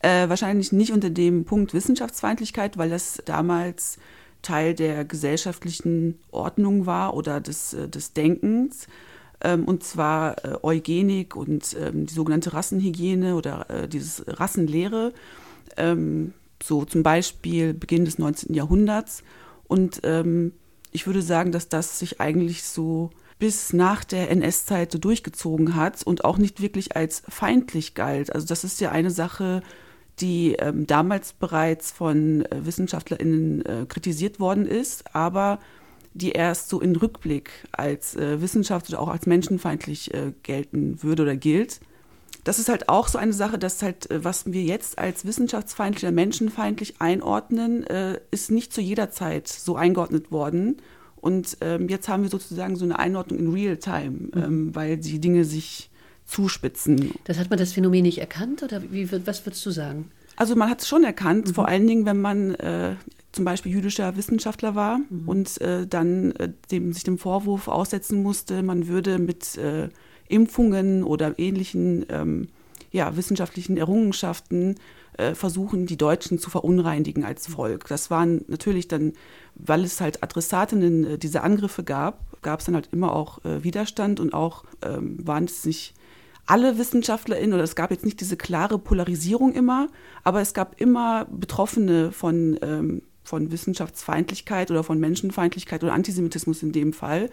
Äh, 0.00 0.28
wahrscheinlich 0.28 0.72
nicht 0.72 0.90
unter 0.92 1.10
dem 1.10 1.44
Punkt 1.44 1.72
Wissenschaftsfeindlichkeit, 1.72 2.78
weil 2.78 2.90
das 2.90 3.22
damals 3.24 3.98
Teil 4.42 4.74
der 4.74 5.04
gesellschaftlichen 5.04 6.18
Ordnung 6.30 6.86
war 6.86 7.14
oder 7.14 7.40
des, 7.40 7.74
äh, 7.74 7.88
des 7.88 8.12
Denkens. 8.12 8.86
Ähm, 9.40 9.64
und 9.64 9.84
zwar 9.84 10.44
äh, 10.44 10.58
Eugenik 10.62 11.36
und 11.36 11.76
ähm, 11.78 12.06
die 12.06 12.14
sogenannte 12.14 12.52
Rassenhygiene 12.52 13.36
oder 13.36 13.70
äh, 13.70 13.88
dieses 13.88 14.24
Rassenlehre. 14.26 15.12
Ähm, 15.76 16.32
so 16.62 16.84
zum 16.84 17.02
Beispiel 17.02 17.72
Beginn 17.72 18.04
des 18.04 18.18
19. 18.18 18.54
Jahrhunderts. 18.54 19.22
Und 19.68 20.00
ich 20.92 21.06
würde 21.06 21.20
sagen, 21.20 21.52
dass 21.52 21.68
das 21.68 21.98
sich 21.98 22.22
eigentlich 22.22 22.64
so 22.64 23.10
bis 23.38 23.72
nach 23.72 24.02
der 24.02 24.30
NS-Zeit 24.30 24.90
so 24.90 24.98
durchgezogen 24.98 25.76
hat 25.76 26.02
und 26.02 26.24
auch 26.24 26.38
nicht 26.38 26.62
wirklich 26.62 26.96
als 26.96 27.22
feindlich 27.28 27.94
galt. 27.94 28.34
Also 28.34 28.46
das 28.46 28.64
ist 28.64 28.80
ja 28.80 28.90
eine 28.90 29.10
Sache, 29.10 29.62
die 30.20 30.54
ähm, 30.54 30.86
damals 30.86 31.32
bereits 31.32 31.90
von 31.90 32.44
äh, 32.46 32.66
WissenschaftlerInnen 32.66 33.64
äh, 33.64 33.86
kritisiert 33.88 34.40
worden 34.40 34.66
ist, 34.66 35.14
aber 35.14 35.58
die 36.14 36.32
erst 36.32 36.68
so 36.68 36.80
in 36.80 36.96
Rückblick 36.96 37.50
als 37.72 38.16
äh, 38.16 38.40
Wissenschaft 38.40 38.88
oder 38.88 39.00
auch 39.00 39.08
als 39.08 39.26
menschenfeindlich 39.26 40.12
äh, 40.14 40.32
gelten 40.42 41.02
würde 41.02 41.22
oder 41.22 41.36
gilt. 41.36 41.80
Das 42.44 42.58
ist 42.58 42.68
halt 42.68 42.88
auch 42.88 43.08
so 43.08 43.18
eine 43.18 43.32
Sache, 43.32 43.58
dass 43.58 43.82
halt, 43.82 44.10
äh, 44.10 44.24
was 44.24 44.50
wir 44.50 44.62
jetzt 44.62 44.98
als 44.98 45.26
wissenschaftsfeindlich 45.26 46.04
oder 46.04 46.12
menschenfeindlich 46.12 47.00
einordnen, 47.00 47.86
äh, 47.86 48.20
ist 48.30 48.50
nicht 48.50 48.72
zu 48.72 48.80
jeder 48.80 49.10
Zeit 49.10 49.48
so 49.48 49.76
eingeordnet 49.76 50.30
worden. 50.30 50.78
Und 51.16 51.58
ähm, 51.60 51.88
jetzt 51.88 52.08
haben 52.08 52.22
wir 52.22 52.30
sozusagen 52.30 52.76
so 52.76 52.84
eine 52.84 52.98
Einordnung 52.98 53.38
in 53.38 53.52
Real 53.52 53.76
Time, 53.76 54.10
mhm. 54.10 54.30
ähm, 54.34 54.74
weil 54.74 54.96
die 54.96 55.20
Dinge 55.20 55.44
sich 55.44 55.90
zuspitzen. 56.28 57.14
Das 57.24 57.38
hat 57.38 57.50
man 57.50 57.58
das 57.58 57.72
Phänomen 57.72 58.02
nicht 58.02 58.18
erkannt 58.18 58.62
oder 58.62 58.82
wie, 58.90 59.10
was 59.26 59.44
würdest 59.44 59.64
du 59.66 59.70
sagen? 59.70 60.10
Also 60.36 60.54
man 60.54 60.70
hat 60.70 60.82
es 60.82 60.88
schon 60.88 61.02
erkannt, 61.02 61.48
mhm. 61.48 61.54
vor 61.54 61.66
allen 61.66 61.86
Dingen, 61.86 62.06
wenn 62.06 62.20
man 62.20 62.54
äh, 62.54 62.94
zum 63.32 63.44
Beispiel 63.44 63.72
jüdischer 63.72 64.16
Wissenschaftler 64.16 64.74
war 64.74 64.98
mhm. 64.98 65.28
und 65.28 65.60
äh, 65.60 65.86
dann 65.86 66.32
äh, 66.32 66.50
dem, 66.70 66.92
sich 66.92 67.02
dem 67.02 67.18
Vorwurf 67.18 67.66
aussetzen 67.66 68.22
musste, 68.22 68.62
man 68.62 68.86
würde 68.86 69.18
mit 69.18 69.56
äh, 69.56 69.88
Impfungen 70.28 71.02
oder 71.02 71.38
ähnlichen 71.38 72.06
ähm, 72.10 72.48
ja, 72.92 73.16
wissenschaftlichen 73.16 73.76
Errungenschaften 73.76 74.76
äh, 75.16 75.34
versuchen, 75.34 75.86
die 75.86 75.96
Deutschen 75.96 76.38
zu 76.38 76.50
verunreinigen 76.50 77.24
als 77.24 77.48
Volk. 77.48 77.88
Das 77.88 78.10
waren 78.10 78.44
natürlich 78.46 78.86
dann, 78.86 79.14
weil 79.56 79.82
es 79.82 80.00
halt 80.00 80.22
Adressatinnen 80.22 81.04
äh, 81.04 81.18
diese 81.18 81.42
Angriffe 81.42 81.82
gab, 81.82 82.40
gab 82.42 82.60
es 82.60 82.66
dann 82.66 82.76
halt 82.76 82.90
immer 82.92 83.16
auch 83.16 83.40
Widerstand 83.42 84.20
und 84.20 84.32
auch 84.32 84.64
ähm, 84.82 85.18
waren 85.26 85.44
es 85.44 85.64
nicht 85.64 85.94
alle 86.48 86.78
WissenschaftlerInnen, 86.78 87.52
oder 87.52 87.62
es 87.62 87.76
gab 87.76 87.90
jetzt 87.90 88.04
nicht 88.04 88.20
diese 88.20 88.36
klare 88.36 88.78
Polarisierung 88.78 89.52
immer, 89.52 89.88
aber 90.24 90.40
es 90.40 90.54
gab 90.54 90.80
immer 90.80 91.26
Betroffene 91.30 92.10
von, 92.10 92.58
ähm, 92.62 93.02
von 93.22 93.52
Wissenschaftsfeindlichkeit 93.52 94.70
oder 94.70 94.82
von 94.82 94.98
Menschenfeindlichkeit 94.98 95.84
oder 95.84 95.92
Antisemitismus 95.92 96.62
in 96.62 96.72
dem 96.72 96.94
Fall 96.94 97.28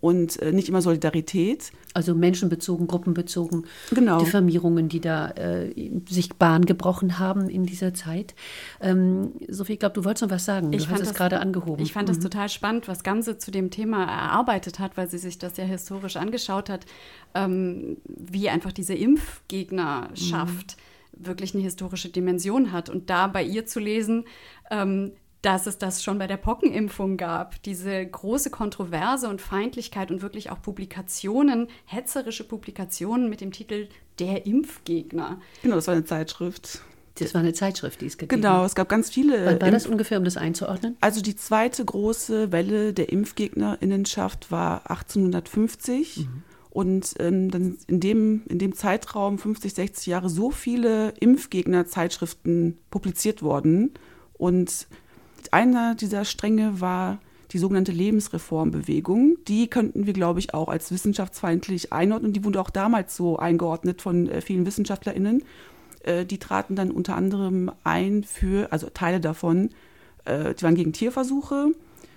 und 0.00 0.40
äh, 0.40 0.52
nicht 0.52 0.68
immer 0.68 0.82
Solidarität. 0.82 1.72
Also 1.94 2.14
menschenbezogen, 2.14 2.86
gruppenbezogen, 2.86 3.66
genau. 3.90 4.18
Diffamierungen, 4.18 4.88
die 4.88 5.00
da 5.00 5.30
äh, 5.30 5.72
sich 6.08 6.34
Bahn 6.34 6.64
gebrochen 6.64 7.18
haben 7.18 7.48
in 7.48 7.66
dieser 7.66 7.94
Zeit. 7.94 8.34
Ähm, 8.80 9.32
Sophie, 9.48 9.74
ich 9.74 9.78
glaube, 9.80 9.94
du 9.94 10.04
wolltest 10.04 10.22
noch 10.22 10.30
was 10.30 10.44
sagen. 10.44 10.72
Ich 10.72 10.86
du 10.86 10.92
hast 10.92 11.00
es 11.00 11.14
gerade 11.14 11.40
angehoben. 11.40 11.82
Ich 11.82 11.92
fand 11.92 12.08
mhm. 12.08 12.12
das 12.12 12.22
total 12.22 12.48
spannend, 12.48 12.86
was 12.86 13.02
Gamse 13.02 13.38
zu 13.38 13.50
dem 13.50 13.70
Thema 13.70 14.04
erarbeitet 14.04 14.78
hat, 14.78 14.96
weil 14.96 15.08
sie 15.08 15.18
sich 15.18 15.38
das 15.38 15.56
ja 15.56 15.64
historisch 15.64 16.16
angeschaut 16.16 16.68
hat, 16.68 16.86
ähm, 17.34 17.96
wie 18.04 18.48
einfach 18.48 18.72
diese 18.72 18.94
Impfgegnerschaft 18.94 20.76
mhm. 21.16 21.26
wirklich 21.26 21.54
eine 21.54 21.64
historische 21.64 22.10
Dimension 22.10 22.70
hat. 22.70 22.90
Und 22.90 23.10
da 23.10 23.26
bei 23.26 23.42
ihr 23.42 23.66
zu 23.66 23.80
lesen, 23.80 24.24
ähm, 24.70 25.12
dass 25.42 25.66
es 25.66 25.78
das 25.78 26.02
schon 26.02 26.18
bei 26.18 26.26
der 26.26 26.36
Pockenimpfung 26.36 27.16
gab, 27.16 27.62
diese 27.62 28.04
große 28.04 28.50
Kontroverse 28.50 29.28
und 29.28 29.40
Feindlichkeit 29.40 30.10
und 30.10 30.22
wirklich 30.22 30.50
auch 30.50 30.60
Publikationen, 30.60 31.68
hetzerische 31.84 32.44
Publikationen 32.44 33.30
mit 33.30 33.40
dem 33.40 33.52
Titel 33.52 33.88
Der 34.18 34.46
Impfgegner. 34.46 35.40
Genau, 35.62 35.76
das 35.76 35.86
war 35.86 35.94
eine 35.94 36.04
Zeitschrift. 36.04 36.80
Das 37.14 37.34
war 37.34 37.40
eine 37.40 37.52
Zeitschrift, 37.52 38.00
die 38.00 38.06
es 38.06 38.16
gegeben 38.16 38.40
Genau, 38.40 38.64
es 38.64 38.74
gab 38.74 38.88
ganz 38.88 39.10
viele. 39.10 39.44
Wann 39.44 39.60
war 39.60 39.70
das 39.70 39.86
ungefähr, 39.86 40.18
um 40.18 40.24
das 40.24 40.36
einzuordnen? 40.36 40.96
Also 41.00 41.20
die 41.20 41.34
zweite 41.34 41.84
große 41.84 42.52
Welle 42.52 42.92
der 42.92 43.10
Impfgegnerinnenschaft 43.10 44.50
war 44.50 44.88
1850. 44.90 46.18
Mhm. 46.18 46.42
Und 46.70 47.14
ähm, 47.18 47.50
dann 47.50 47.78
in 47.88 47.98
dem, 47.98 48.42
in 48.48 48.58
dem 48.60 48.74
Zeitraum 48.74 49.38
50, 49.38 49.74
60 49.74 50.06
Jahre 50.06 50.28
so 50.28 50.50
viele 50.50 51.10
Impfgegner-Zeitschriften 51.18 52.78
publiziert 52.90 53.42
worden. 53.42 53.94
Und 54.34 54.86
einer 55.52 55.94
dieser 55.94 56.24
Stränge 56.24 56.80
war 56.80 57.18
die 57.52 57.58
sogenannte 57.58 57.92
Lebensreformbewegung. 57.92 59.38
Die 59.46 59.68
könnten 59.68 60.06
wir, 60.06 60.12
glaube 60.12 60.38
ich, 60.38 60.52
auch 60.54 60.68
als 60.68 60.92
wissenschaftsfeindlich 60.92 61.92
einordnen. 61.92 62.32
Die 62.32 62.44
wurde 62.44 62.60
auch 62.60 62.70
damals 62.70 63.16
so 63.16 63.38
eingeordnet 63.38 64.02
von 64.02 64.28
äh, 64.28 64.40
vielen 64.40 64.66
WissenschaftlerInnen. 64.66 65.42
Äh, 66.02 66.26
die 66.26 66.38
traten 66.38 66.76
dann 66.76 66.90
unter 66.90 67.16
anderem 67.16 67.70
ein 67.84 68.24
für, 68.24 68.72
also 68.72 68.88
Teile 68.92 69.20
davon, 69.20 69.70
äh, 70.24 70.54
die 70.54 70.62
waren 70.62 70.74
gegen 70.74 70.92
Tierversuche, 70.92 71.72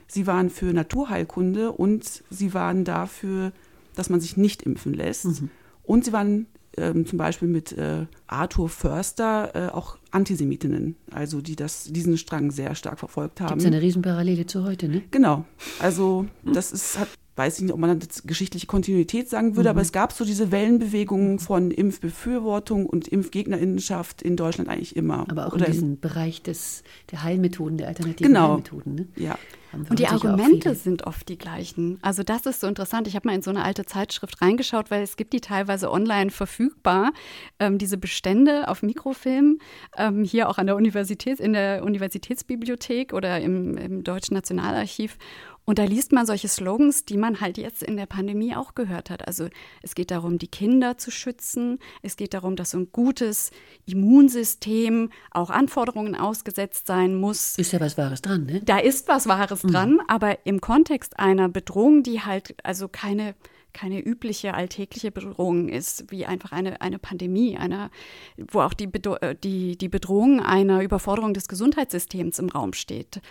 sie 0.07 0.27
waren 0.27 0.49
für 0.49 0.73
Naturheilkunde 0.73 1.71
und 1.71 2.23
sie 2.29 2.53
waren 2.53 2.83
dafür, 2.83 3.51
dass 3.95 4.09
man 4.09 4.21
sich 4.21 4.37
nicht 4.37 4.63
impfen 4.63 4.93
lässt. 4.93 5.25
Mhm. 5.25 5.49
Und 5.83 6.05
sie 6.05 6.13
waren 6.13 6.47
ähm, 6.77 7.05
zum 7.05 7.17
Beispiel 7.17 7.47
mit 7.47 7.73
äh, 7.73 8.05
Arthur 8.27 8.69
Förster 8.69 9.51
äh, 9.53 9.71
auch 9.71 9.97
Antisemitinnen, 10.11 10.95
also 11.11 11.41
die 11.41 11.55
das, 11.55 11.85
diesen 11.85 12.17
Strang 12.17 12.51
sehr 12.51 12.75
stark 12.75 12.99
verfolgt 12.99 13.41
haben. 13.41 13.49
Gibt 13.49 13.61
es 13.61 13.67
eine 13.67 13.81
Riesenparallele 13.81 14.45
zu 14.45 14.63
heute, 14.63 14.87
ne? 14.87 15.01
Genau. 15.11 15.45
Also 15.79 16.25
das 16.43 16.71
ist, 16.71 16.99
hat, 16.99 17.09
weiß 17.35 17.57
ich 17.57 17.63
nicht, 17.63 17.73
ob 17.73 17.79
man 17.79 17.99
das 17.99 18.23
geschichtliche 18.23 18.67
Kontinuität 18.67 19.29
sagen 19.29 19.55
würde, 19.55 19.69
mhm. 19.69 19.75
aber 19.75 19.81
es 19.81 19.91
gab 19.91 20.13
so 20.13 20.25
diese 20.25 20.51
Wellenbewegungen 20.51 21.39
von 21.39 21.71
Impfbefürwortung 21.71 22.85
und 22.85 23.07
Impfgegnerinnenschaft 23.07 24.21
in 24.21 24.35
Deutschland 24.35 24.69
eigentlich 24.69 24.95
immer. 24.95 25.25
Aber 25.29 25.47
auch 25.47 25.53
Oder 25.53 25.67
in 25.67 25.71
diesem 25.73 25.99
Bereich 25.99 26.41
des, 26.41 26.83
der 27.11 27.23
Heilmethoden, 27.23 27.77
der 27.77 27.87
alternativen 27.87 28.33
genau. 28.33 28.49
Heilmethoden. 28.49 28.95
Ne? 28.95 29.07
Ja. 29.15 29.37
Und 29.73 29.99
die 29.99 30.07
Argumente 30.07 30.75
sind 30.75 31.07
oft 31.07 31.29
die 31.29 31.37
gleichen. 31.37 31.97
Also 32.01 32.23
das 32.23 32.45
ist 32.45 32.61
so 32.61 32.67
interessant. 32.67 33.07
Ich 33.07 33.15
habe 33.15 33.27
mal 33.27 33.35
in 33.35 33.41
so 33.41 33.49
eine 33.49 33.63
alte 33.63 33.85
Zeitschrift 33.85 34.41
reingeschaut, 34.41 34.91
weil 34.91 35.01
es 35.01 35.15
gibt 35.15 35.33
die 35.33 35.41
teilweise 35.41 35.91
online 35.91 36.29
verfügbar, 36.29 37.11
ähm, 37.59 37.77
diese 37.77 37.97
Bestände 37.97 38.67
auf 38.67 38.83
Mikrofilm, 38.83 39.59
ähm, 39.97 40.23
hier 40.23 40.49
auch 40.49 40.57
an 40.57 40.67
der 40.67 40.75
Universität, 40.75 41.39
in 41.39 41.53
der 41.53 41.83
Universitätsbibliothek 41.83 43.13
oder 43.13 43.39
im, 43.39 43.77
im 43.77 44.03
Deutschen 44.03 44.33
Nationalarchiv. 44.33 45.17
Und 45.65 45.77
da 45.77 45.83
liest 45.83 46.11
man 46.11 46.25
solche 46.25 46.47
Slogans, 46.47 47.05
die 47.05 47.17
man 47.17 47.39
halt 47.39 47.57
jetzt 47.57 47.83
in 47.83 47.95
der 47.95 48.07
Pandemie 48.07 48.55
auch 48.55 48.73
gehört 48.73 49.09
hat. 49.09 49.27
Also 49.27 49.47
es 49.81 49.93
geht 49.95 50.11
darum, 50.11 50.37
die 50.37 50.47
Kinder 50.47 50.97
zu 50.97 51.11
schützen. 51.11 51.79
Es 52.01 52.17
geht 52.17 52.33
darum, 52.33 52.55
dass 52.55 52.71
so 52.71 52.79
ein 52.79 52.91
gutes 52.91 53.51
Immunsystem 53.85 55.11
auch 55.29 55.49
Anforderungen 55.49 56.15
ausgesetzt 56.15 56.87
sein 56.87 57.15
muss. 57.15 57.57
Ist 57.57 57.73
ja 57.73 57.79
was 57.79 57.97
Wahres 57.97 58.21
dran, 58.21 58.45
ne? 58.45 58.61
Da 58.65 58.79
ist 58.79 59.07
was 59.07 59.27
Wahres 59.27 59.63
mhm. 59.63 59.71
dran, 59.71 59.99
aber 60.07 60.45
im 60.45 60.61
Kontext 60.61 61.19
einer 61.19 61.47
Bedrohung, 61.47 62.03
die 62.03 62.21
halt 62.21 62.55
also 62.63 62.87
keine 62.87 63.35
keine 63.73 64.01
übliche 64.01 64.53
alltägliche 64.53 65.11
Bedrohung 65.11 65.69
ist, 65.69 66.11
wie 66.11 66.25
einfach 66.25 66.51
eine, 66.51 66.81
eine 66.81 66.99
Pandemie, 66.99 67.57
einer, 67.57 67.89
wo 68.37 68.61
auch 68.61 68.73
die, 68.73 68.87
Bedo 68.87 69.15
äh, 69.15 69.35
die, 69.35 69.77
die 69.77 69.89
Bedrohung 69.89 70.41
einer 70.41 70.81
Überforderung 70.81 71.33
des 71.33 71.47
Gesundheitssystems 71.47 72.39
im 72.39 72.49
Raum 72.49 72.73
steht. 72.73 73.21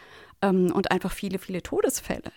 Ähm, 0.43 0.73
und 0.73 0.91
einfach 0.91 1.13
viele, 1.13 1.39
viele 1.39 1.63
Todesfälle. 1.63 2.33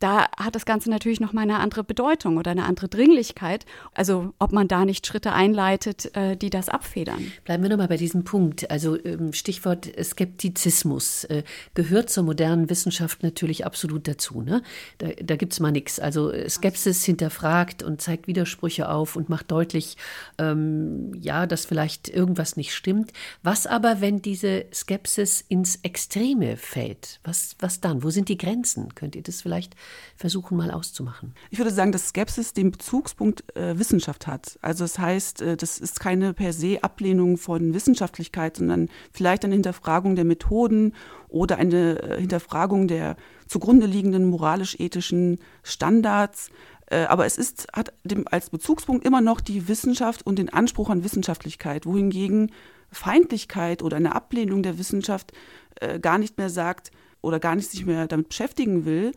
Da 0.00 0.28
hat 0.36 0.54
das 0.54 0.66
Ganze 0.66 0.90
natürlich 0.90 1.20
noch 1.20 1.32
mal 1.32 1.42
eine 1.42 1.58
andere 1.58 1.84
Bedeutung 1.84 2.36
oder 2.36 2.50
eine 2.50 2.64
andere 2.64 2.88
Dringlichkeit. 2.88 3.64
Also 3.94 4.34
ob 4.38 4.52
man 4.52 4.68
da 4.68 4.84
nicht 4.84 5.06
Schritte 5.06 5.32
einleitet, 5.32 6.14
äh, 6.16 6.36
die 6.36 6.50
das 6.50 6.68
abfedern. 6.68 7.32
Bleiben 7.44 7.62
wir 7.62 7.70
nochmal 7.70 7.88
bei 7.88 7.96
diesem 7.96 8.24
Punkt. 8.24 8.70
Also 8.70 9.02
ähm, 9.04 9.32
Stichwort 9.32 9.90
Skeptizismus 10.02 11.24
äh, 11.24 11.42
gehört 11.74 12.10
zur 12.10 12.24
modernen 12.24 12.70
Wissenschaft 12.70 13.22
natürlich 13.22 13.64
absolut 13.64 14.08
dazu. 14.08 14.42
Ne? 14.42 14.62
Da, 14.98 15.08
da 15.22 15.36
gibt 15.36 15.52
es 15.52 15.60
mal 15.60 15.72
nichts. 15.72 15.98
Also 16.00 16.32
Skepsis 16.48 17.04
hinterfragt 17.04 17.82
und 17.82 18.00
zeigt 18.00 18.26
Widersprüche 18.26 18.88
auf 18.88 19.16
und 19.16 19.28
macht 19.28 19.50
deutlich, 19.50 19.96
ähm, 20.38 21.12
ja, 21.20 21.46
dass 21.46 21.64
vielleicht 21.64 22.08
irgendwas 22.08 22.56
nicht 22.56 22.74
stimmt. 22.74 23.12
Was 23.42 23.66
aber, 23.66 24.00
wenn 24.00 24.22
diese 24.22 24.66
Skepsis 24.72 25.44
ins 25.48 25.76
Extreme 25.82 26.56
fällt? 26.56 27.20
Was, 27.24 27.56
was 27.58 27.80
dann? 27.80 28.02
Wo 28.02 28.10
sind 28.10 28.28
die 28.28 28.38
Grenzen? 28.38 28.94
Könnt 28.94 29.16
ihr 29.16 29.22
das 29.22 29.42
vielleicht 29.42 29.74
versuchen 30.16 30.56
mal 30.56 30.70
auszumachen? 30.70 31.34
Ich 31.50 31.58
würde 31.58 31.70
sagen, 31.70 31.92
dass 31.92 32.08
Skepsis 32.08 32.52
den 32.52 32.70
Bezugspunkt 32.70 33.44
äh, 33.56 33.78
Wissenschaft 33.78 34.26
hat. 34.26 34.58
Also 34.62 34.84
das 34.84 34.98
heißt, 34.98 35.42
äh, 35.42 35.56
das 35.56 35.78
ist 35.78 36.00
keine 36.00 36.34
per 36.34 36.52
se 36.52 36.78
Ablehnung 36.82 37.36
von 37.36 37.74
Wissenschaftlichkeit, 37.74 38.56
sondern 38.56 38.88
vielleicht 39.12 39.44
eine 39.44 39.54
Hinterfragung 39.54 40.16
der 40.16 40.24
Methoden 40.24 40.94
oder 41.28 41.56
eine 41.58 42.00
äh, 42.02 42.20
Hinterfragung 42.20 42.88
der 42.88 43.16
zugrunde 43.46 43.86
liegenden 43.86 44.24
moralisch-ethischen 44.26 45.38
Standards. 45.62 46.50
Äh, 46.86 47.04
aber 47.04 47.26
es 47.26 47.38
ist, 47.38 47.68
hat 47.72 47.92
dem, 48.04 48.26
als 48.30 48.50
Bezugspunkt 48.50 49.04
immer 49.06 49.20
noch 49.20 49.40
die 49.40 49.68
Wissenschaft 49.68 50.26
und 50.26 50.38
den 50.38 50.52
Anspruch 50.52 50.90
an 50.90 51.04
Wissenschaftlichkeit, 51.04 51.86
wohingegen 51.86 52.52
Feindlichkeit 52.90 53.82
oder 53.82 53.96
eine 53.96 54.14
Ablehnung 54.14 54.62
der 54.62 54.78
Wissenschaft 54.78 55.32
äh, 55.80 55.98
gar 55.98 56.18
nicht 56.18 56.38
mehr 56.38 56.50
sagt 56.50 56.90
oder 57.20 57.40
gar 57.40 57.56
nicht 57.56 57.70
sich 57.70 57.86
mehr 57.86 58.06
damit 58.06 58.28
beschäftigen 58.28 58.84
will, 58.84 59.12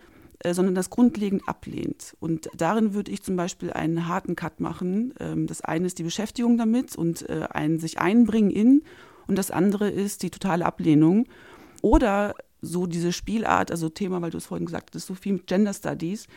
sondern 0.54 0.76
das 0.76 0.90
grundlegend 0.90 1.44
ablehnt. 1.48 2.16
Und 2.20 2.50
darin 2.56 2.94
würde 2.94 3.12
ich 3.12 3.24
zum 3.24 3.36
Beispiel 3.36 3.72
einen 3.72 4.08
harten 4.08 4.36
Cut 4.36 4.60
machen. 4.60 5.14
Ähm, 5.20 5.48
das 5.48 5.62
eine 5.62 5.88
ist 5.88 6.00
die 6.00 6.04
Beschäftigung 6.04 6.58
damit 6.58 6.96
und 6.96 7.28
äh, 7.30 7.48
ein 7.50 7.80
sich 7.80 8.00
einbringen 8.00 8.52
in 8.52 8.84
und 9.28 9.38
das 9.38 9.52
andere 9.52 9.90
ist 9.90 10.24
die 10.24 10.30
totale 10.30 10.66
Ablehnung. 10.66 11.28
Oder 11.82 12.34
so 12.62 12.88
diese 12.88 13.14
Spielart, 13.14 13.72
also 13.72 13.90
Thema, 13.90 14.22
weil 14.22 14.32
du 14.32 14.38
es 14.38 14.48
vorhin 14.48 14.66
gesagt 14.66 14.96
hast, 14.96 15.06
so 15.06 15.14
viel 15.14 15.34
mit 15.34 15.48
Gender 15.48 15.74
Studies. 15.74 16.28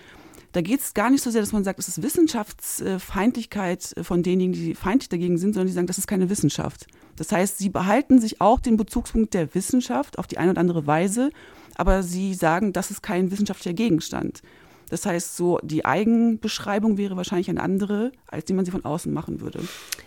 Da 0.53 0.61
geht 0.61 0.81
es 0.81 0.95
gar 0.95 1.11
nicht 1.11 1.23
so 1.23 1.31
sehr, 1.31 1.41
dass 1.41 1.53
man 1.53 1.65
sagt, 1.65 1.79
es 1.79 1.89
ist 1.89 2.03
Wissenschaftsfeindlichkeit 2.03 3.95
von 4.03 4.23
denjenigen, 4.23 4.53
die 4.53 4.75
feindlich 4.75 5.09
dagegen 5.09 5.39
sind, 5.39 5.55
sondern 5.55 5.69
die 5.69 5.73
sagen, 5.73 5.87
das 5.87 5.99
ist 5.99 6.09
keine 6.09 6.29
Wissenschaft. 6.29 6.87
Das 7.17 7.31
heißt, 7.31 7.59
sie 7.59 7.69
behalten 7.69 8.21
sich 8.21 8.41
auch 8.41 8.59
den 8.59 8.77
Bezugspunkt 8.77 9.33
der 9.33 9.55
Wissenschaft 9.55 10.19
auf 10.19 10.27
die 10.27 10.39
eine 10.39 10.51
oder 10.51 10.61
andere 10.61 10.87
Weise 10.87 11.31
aber 11.81 12.03
sie 12.03 12.35
sagen, 12.35 12.75
das 12.75 12.91
ist 12.91 13.03
kein 13.03 13.31
wissenschaftlicher 13.31 13.73
Gegenstand. 13.73 14.43
Das 14.91 15.07
heißt, 15.07 15.35
so 15.35 15.59
die 15.63 15.87
Eigenbeschreibung 15.87 16.99
wäre 16.99 17.17
wahrscheinlich 17.17 17.49
eine 17.49 17.63
andere, 17.63 18.13
als 18.27 18.45
die 18.45 18.53
man 18.53 18.67
sie 18.67 18.71
von 18.71 18.85
außen 18.85 19.11
machen 19.11 19.41
würde. 19.41 19.61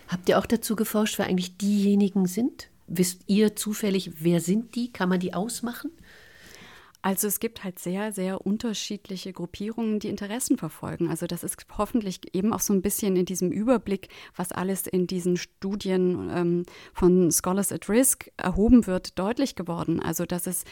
Habt 0.06 0.28
ihr 0.28 0.38
auch 0.38 0.46
dazu 0.46 0.76
geforscht, 0.76 1.18
wer 1.18 1.26
eigentlich 1.26 1.56
diejenigen 1.56 2.26
sind? 2.26 2.68
Wisst 2.86 3.22
ihr 3.26 3.56
zufällig, 3.56 4.12
wer 4.20 4.40
sind 4.40 4.76
die? 4.76 4.92
Kann 4.92 5.08
man 5.08 5.18
die 5.18 5.34
ausmachen? 5.34 5.90
Also 7.04 7.28
es 7.28 7.38
gibt 7.38 7.64
halt 7.64 7.78
sehr, 7.78 8.12
sehr 8.12 8.46
unterschiedliche 8.46 9.34
Gruppierungen, 9.34 10.00
die 10.00 10.08
Interessen 10.08 10.56
verfolgen. 10.56 11.10
Also 11.10 11.26
das 11.26 11.44
ist 11.44 11.66
hoffentlich 11.76 12.34
eben 12.34 12.54
auch 12.54 12.60
so 12.60 12.72
ein 12.72 12.80
bisschen 12.80 13.14
in 13.14 13.26
diesem 13.26 13.52
Überblick, 13.52 14.08
was 14.34 14.52
alles 14.52 14.86
in 14.86 15.06
diesen 15.06 15.36
Studien 15.36 16.30
ähm, 16.34 16.62
von 16.94 17.30
Scholars 17.30 17.72
at 17.72 17.90
Risk 17.90 18.30
erhoben 18.38 18.86
wird, 18.86 19.18
deutlich 19.18 19.54
geworden. 19.54 20.00
Also 20.00 20.24
dass 20.24 20.46
es 20.46 20.64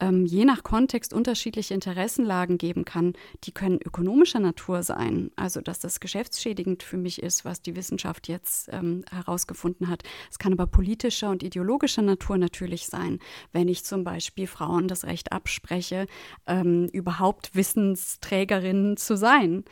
ähm, 0.00 0.26
je 0.26 0.44
nach 0.44 0.62
Kontext 0.62 1.12
unterschiedliche 1.12 1.74
Interessenlagen 1.74 2.58
geben 2.58 2.84
kann. 2.84 3.14
Die 3.44 3.52
können 3.52 3.78
ökonomischer 3.84 4.40
Natur 4.40 4.82
sein, 4.82 5.30
also 5.36 5.60
dass 5.60 5.78
das 5.78 6.00
geschäftsschädigend 6.00 6.82
für 6.82 6.96
mich 6.96 7.22
ist, 7.22 7.44
was 7.44 7.62
die 7.62 7.76
Wissenschaft 7.76 8.28
jetzt 8.28 8.68
ähm, 8.72 9.04
herausgefunden 9.10 9.88
hat. 9.88 10.02
Es 10.30 10.38
kann 10.38 10.52
aber 10.52 10.66
politischer 10.66 11.30
und 11.30 11.42
ideologischer 11.42 12.02
Natur 12.02 12.38
natürlich 12.38 12.86
sein, 12.86 13.18
wenn 13.52 13.68
ich 13.68 13.84
zum 13.84 14.04
Beispiel 14.04 14.46
Frauen 14.46 14.88
das 14.88 15.04
Recht 15.04 15.32
abspreche, 15.32 16.06
ähm, 16.46 16.86
überhaupt 16.92 17.54
Wissensträgerinnen 17.54 18.96
zu 18.96 19.16
sein. 19.16 19.64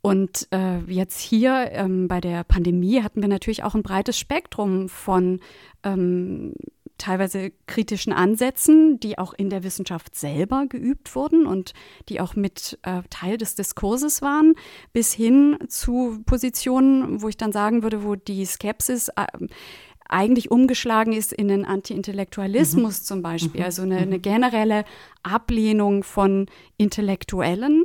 Und 0.00 0.48
äh, 0.52 0.78
jetzt 0.80 1.20
hier 1.20 1.70
ähm, 1.72 2.08
bei 2.08 2.20
der 2.20 2.44
Pandemie 2.44 3.02
hatten 3.02 3.22
wir 3.22 3.28
natürlich 3.28 3.62
auch 3.64 3.74
ein 3.74 3.82
breites 3.82 4.18
Spektrum 4.18 4.88
von 4.88 5.40
ähm, 5.82 6.54
teilweise 6.98 7.52
kritischen 7.66 8.12
Ansätzen, 8.12 9.00
die 9.00 9.18
auch 9.18 9.32
in 9.34 9.50
der 9.50 9.64
Wissenschaft 9.64 10.14
selber 10.14 10.66
geübt 10.66 11.14
wurden 11.14 11.46
und 11.46 11.72
die 12.08 12.20
auch 12.20 12.36
mit 12.36 12.78
äh, 12.82 13.02
Teil 13.10 13.36
des 13.36 13.54
Diskurses 13.54 14.22
waren, 14.22 14.54
bis 14.92 15.12
hin 15.12 15.58
zu 15.68 16.22
Positionen, 16.24 17.22
wo 17.22 17.28
ich 17.28 17.36
dann 17.36 17.52
sagen 17.52 17.82
würde, 17.82 18.04
wo 18.04 18.14
die 18.14 18.44
Skepsis 18.44 19.08
äh, 19.08 19.26
eigentlich 20.08 20.50
umgeschlagen 20.50 21.12
ist 21.12 21.32
in 21.32 21.48
den 21.48 21.64
Anti-Intellektualismus 21.64 23.00
mhm. 23.00 23.04
zum 23.04 23.22
Beispiel, 23.22 23.60
mhm. 23.60 23.64
also 23.66 23.82
eine, 23.82 23.96
eine, 23.98 24.18
mhm. 24.18 24.22
generelle 24.22 24.84
Ablehnung 25.22 26.04
von 26.04 26.46
Intellektuellen. 26.76 27.84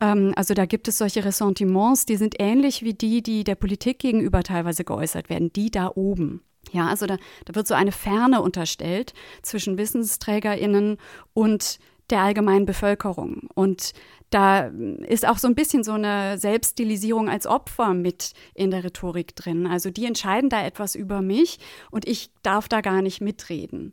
Ähm, 0.00 0.32
also 0.36 0.54
da 0.54 0.66
gibt 0.66 0.88
es 0.88 0.98
solche 0.98 1.24
Ressentiments, 1.24 2.04
die 2.04 2.16
sind 2.16 2.34
ähnlich 2.38 2.82
wie 2.82 2.94
die, 2.94 3.22
die 3.22 3.44
der 3.44 3.54
Politik 3.54 4.00
gegenüber 4.00 4.42
teilweise 4.42 4.84
geäußert 4.84 5.30
werden, 5.30 5.52
die 5.52 5.70
da 5.70 5.90
oben. 5.94 6.42
Ja, 6.70 6.86
also 6.86 7.06
da, 7.06 7.18
da 7.44 7.54
wird 7.54 7.66
so 7.66 7.74
eine 7.74 7.92
Ferne 7.92 8.40
unterstellt 8.40 9.12
zwischen 9.42 9.76
WissensträgerInnen 9.76 10.98
und 11.34 11.78
der 12.10 12.20
allgemeinen 12.20 12.66
Bevölkerung. 12.66 13.48
Und 13.54 13.92
da 14.30 14.70
ist 15.06 15.26
auch 15.26 15.38
so 15.38 15.48
ein 15.48 15.54
bisschen 15.54 15.84
so 15.84 15.92
eine 15.92 16.38
Selbststilisierung 16.38 17.28
als 17.28 17.46
Opfer 17.46 17.94
mit 17.94 18.32
in 18.54 18.70
der 18.70 18.84
Rhetorik 18.84 19.36
drin. 19.36 19.66
Also 19.66 19.90
die 19.90 20.06
entscheiden 20.06 20.48
da 20.48 20.64
etwas 20.64 20.94
über 20.94 21.20
mich 21.20 21.58
und 21.90 22.08
ich 22.08 22.30
darf 22.42 22.68
da 22.68 22.80
gar 22.80 23.02
nicht 23.02 23.20
mitreden. 23.20 23.92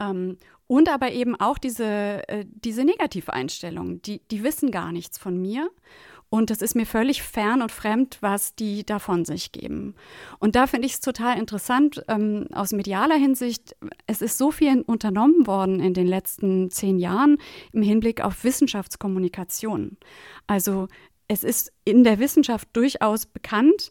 Ähm, 0.00 0.38
und 0.66 0.88
aber 0.88 1.12
eben 1.12 1.36
auch 1.36 1.58
diese, 1.58 2.28
äh, 2.28 2.44
diese 2.48 2.84
negative 2.84 3.32
Einstellung, 3.32 4.02
die, 4.02 4.20
die 4.30 4.42
wissen 4.42 4.72
gar 4.72 4.90
nichts 4.90 5.18
von 5.18 5.40
mir. 5.40 5.70
Und 6.28 6.50
es 6.50 6.60
ist 6.60 6.74
mir 6.74 6.86
völlig 6.86 7.22
fern 7.22 7.62
und 7.62 7.70
fremd, 7.70 8.18
was 8.20 8.54
die 8.54 8.84
da 8.84 8.98
von 8.98 9.24
sich 9.24 9.52
geben. 9.52 9.94
Und 10.38 10.56
da 10.56 10.66
finde 10.66 10.86
ich 10.86 10.94
es 10.94 11.00
total 11.00 11.38
interessant 11.38 12.04
ähm, 12.08 12.48
aus 12.52 12.72
medialer 12.72 13.14
Hinsicht. 13.14 13.76
Es 14.06 14.22
ist 14.22 14.36
so 14.36 14.50
viel 14.50 14.82
unternommen 14.82 15.46
worden 15.46 15.80
in 15.80 15.94
den 15.94 16.06
letzten 16.06 16.70
zehn 16.70 16.98
Jahren 16.98 17.38
im 17.72 17.82
Hinblick 17.82 18.22
auf 18.22 18.42
Wissenschaftskommunikation. 18.42 19.96
Also 20.46 20.88
es 21.28 21.44
ist 21.44 21.72
in 21.84 22.04
der 22.04 22.18
Wissenschaft 22.18 22.68
durchaus 22.72 23.26
bekannt, 23.26 23.90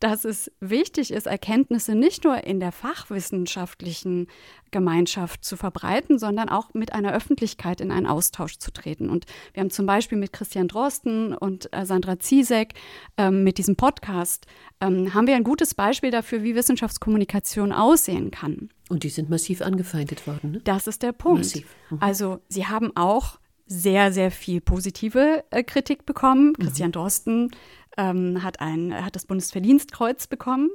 dass 0.00 0.24
es 0.24 0.50
wichtig 0.60 1.10
ist, 1.10 1.26
Erkenntnisse 1.26 1.94
nicht 1.94 2.24
nur 2.24 2.44
in 2.44 2.60
der 2.60 2.72
fachwissenschaftlichen 2.72 4.28
Gemeinschaft 4.70 5.44
zu 5.44 5.56
verbreiten, 5.56 6.18
sondern 6.18 6.48
auch 6.48 6.74
mit 6.74 6.92
einer 6.92 7.14
Öffentlichkeit 7.14 7.80
in 7.80 7.90
einen 7.90 8.06
Austausch 8.06 8.58
zu 8.58 8.72
treten. 8.72 9.08
Und 9.08 9.24
wir 9.54 9.62
haben 9.62 9.70
zum 9.70 9.86
Beispiel 9.86 10.18
mit 10.18 10.32
Christian 10.32 10.68
Drosten 10.68 11.34
und 11.34 11.72
äh, 11.72 11.86
Sandra 11.86 12.18
Ziesek 12.18 12.74
ähm, 13.16 13.44
mit 13.44 13.58
diesem 13.58 13.76
Podcast 13.76 14.46
ähm, 14.80 15.14
haben 15.14 15.26
wir 15.26 15.36
ein 15.36 15.44
gutes 15.44 15.74
Beispiel 15.74 16.10
dafür, 16.10 16.42
wie 16.42 16.54
Wissenschaftskommunikation 16.54 17.72
aussehen 17.72 18.30
kann. 18.30 18.68
Und 18.88 19.02
die 19.02 19.08
sind 19.08 19.30
massiv 19.30 19.62
angefeindet 19.62 20.26
worden. 20.26 20.52
Ne? 20.52 20.60
Das 20.64 20.86
ist 20.86 21.02
der 21.02 21.12
Punkt. 21.12 21.54
Mhm. 21.56 21.98
Also 22.00 22.40
sie 22.48 22.66
haben 22.66 22.94
auch 22.96 23.38
sehr, 23.66 24.12
sehr 24.12 24.30
viel 24.30 24.60
positive 24.60 25.44
äh, 25.50 25.62
Kritik 25.62 26.06
bekommen. 26.06 26.48
Mhm. 26.48 26.62
Christian 26.62 26.92
Drosten 26.92 27.50
ähm, 27.96 28.42
hat, 28.42 28.60
ein, 28.60 29.04
hat 29.04 29.16
das 29.16 29.26
Bundesverdienstkreuz 29.26 30.26
bekommen. 30.26 30.70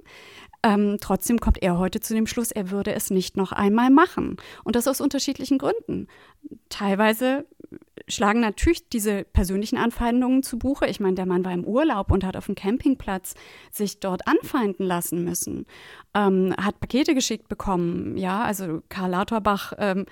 Ähm, 0.63 0.97
trotzdem 1.01 1.39
kommt 1.39 1.61
er 1.61 1.77
heute 1.79 1.99
zu 2.01 2.13
dem 2.13 2.27
Schluss, 2.27 2.51
er 2.51 2.69
würde 2.69 2.93
es 2.93 3.09
nicht 3.09 3.35
noch 3.35 3.51
einmal 3.51 3.89
machen. 3.89 4.37
Und 4.63 4.75
das 4.75 4.87
aus 4.87 5.01
unterschiedlichen 5.01 5.57
Gründen. 5.57 6.07
Teilweise 6.69 7.45
schlagen 8.07 8.41
natürlich 8.41 8.89
diese 8.89 9.23
persönlichen 9.23 9.77
Anfeindungen 9.77 10.43
zu 10.43 10.57
Buche. 10.57 10.87
Ich 10.87 10.99
meine, 10.99 11.15
der 11.15 11.25
Mann 11.25 11.45
war 11.45 11.53
im 11.53 11.63
Urlaub 11.63 12.11
und 12.11 12.23
hat 12.23 12.35
auf 12.35 12.45
dem 12.45 12.55
Campingplatz 12.55 13.35
sich 13.71 13.99
dort 13.99 14.27
anfeinden 14.27 14.85
lassen 14.85 15.23
müssen, 15.23 15.65
ähm, 16.13 16.53
hat 16.59 16.79
Pakete 16.79 17.13
geschickt 17.13 17.47
bekommen. 17.47 18.17
Ja, 18.17 18.41
also 18.43 18.81
Karl 18.89 19.11
Lauterbach 19.11 19.73
ähm, 19.77 20.05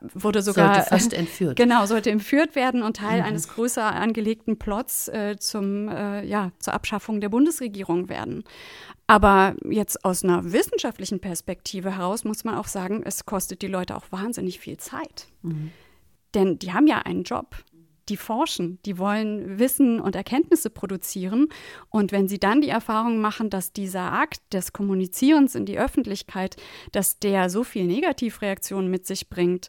wurde 0.00 0.42
sogar 0.42 0.74
sollte 0.74 0.88
fast 0.88 1.12
entführt. 1.12 1.56
Genau, 1.56 1.86
sollte 1.86 2.10
entführt 2.10 2.54
werden 2.54 2.82
und 2.82 2.96
Teil 2.96 3.20
mhm. 3.20 3.26
eines 3.26 3.48
größer 3.48 3.84
angelegten 3.84 4.58
Plots 4.58 5.08
äh, 5.08 5.36
zum 5.38 5.88
äh, 5.88 6.24
ja 6.24 6.52
zur 6.58 6.74
Abschaffung 6.74 7.20
der 7.20 7.28
Bundesregierung 7.30 8.08
werden. 8.08 8.44
Aber 9.06 9.54
jetzt 9.64 10.04
aus 10.04 10.22
einer 10.22 10.52
wissenschaftlichen 10.52 11.20
Perspektive 11.20 11.96
heraus 11.96 12.24
muss 12.24 12.44
man 12.44 12.56
auch 12.56 12.66
sagen, 12.66 13.02
es 13.06 13.24
kostet 13.24 13.62
die 13.62 13.66
Leute 13.66 13.96
auch 13.96 14.04
wahnsinnig 14.10 14.60
viel 14.60 14.76
Zeit. 14.76 15.28
Mhm. 15.42 15.72
Denn 16.34 16.58
die 16.58 16.72
haben 16.72 16.86
ja 16.86 16.98
einen 16.98 17.22
Job. 17.22 17.56
Die 18.08 18.16
forschen, 18.16 18.78
die 18.86 18.96
wollen 18.96 19.58
Wissen 19.58 20.00
und 20.00 20.16
Erkenntnisse 20.16 20.70
produzieren. 20.70 21.48
Und 21.90 22.10
wenn 22.10 22.26
sie 22.26 22.38
dann 22.38 22.62
die 22.62 22.70
Erfahrung 22.70 23.20
machen, 23.20 23.50
dass 23.50 23.74
dieser 23.74 24.12
Akt 24.12 24.40
des 24.54 24.72
Kommunizierens 24.72 25.54
in 25.54 25.66
die 25.66 25.78
Öffentlichkeit, 25.78 26.56
dass 26.92 27.18
der 27.18 27.50
so 27.50 27.64
viel 27.64 27.84
Negativreaktionen 27.84 28.90
mit 28.90 29.06
sich 29.06 29.28
bringt, 29.28 29.68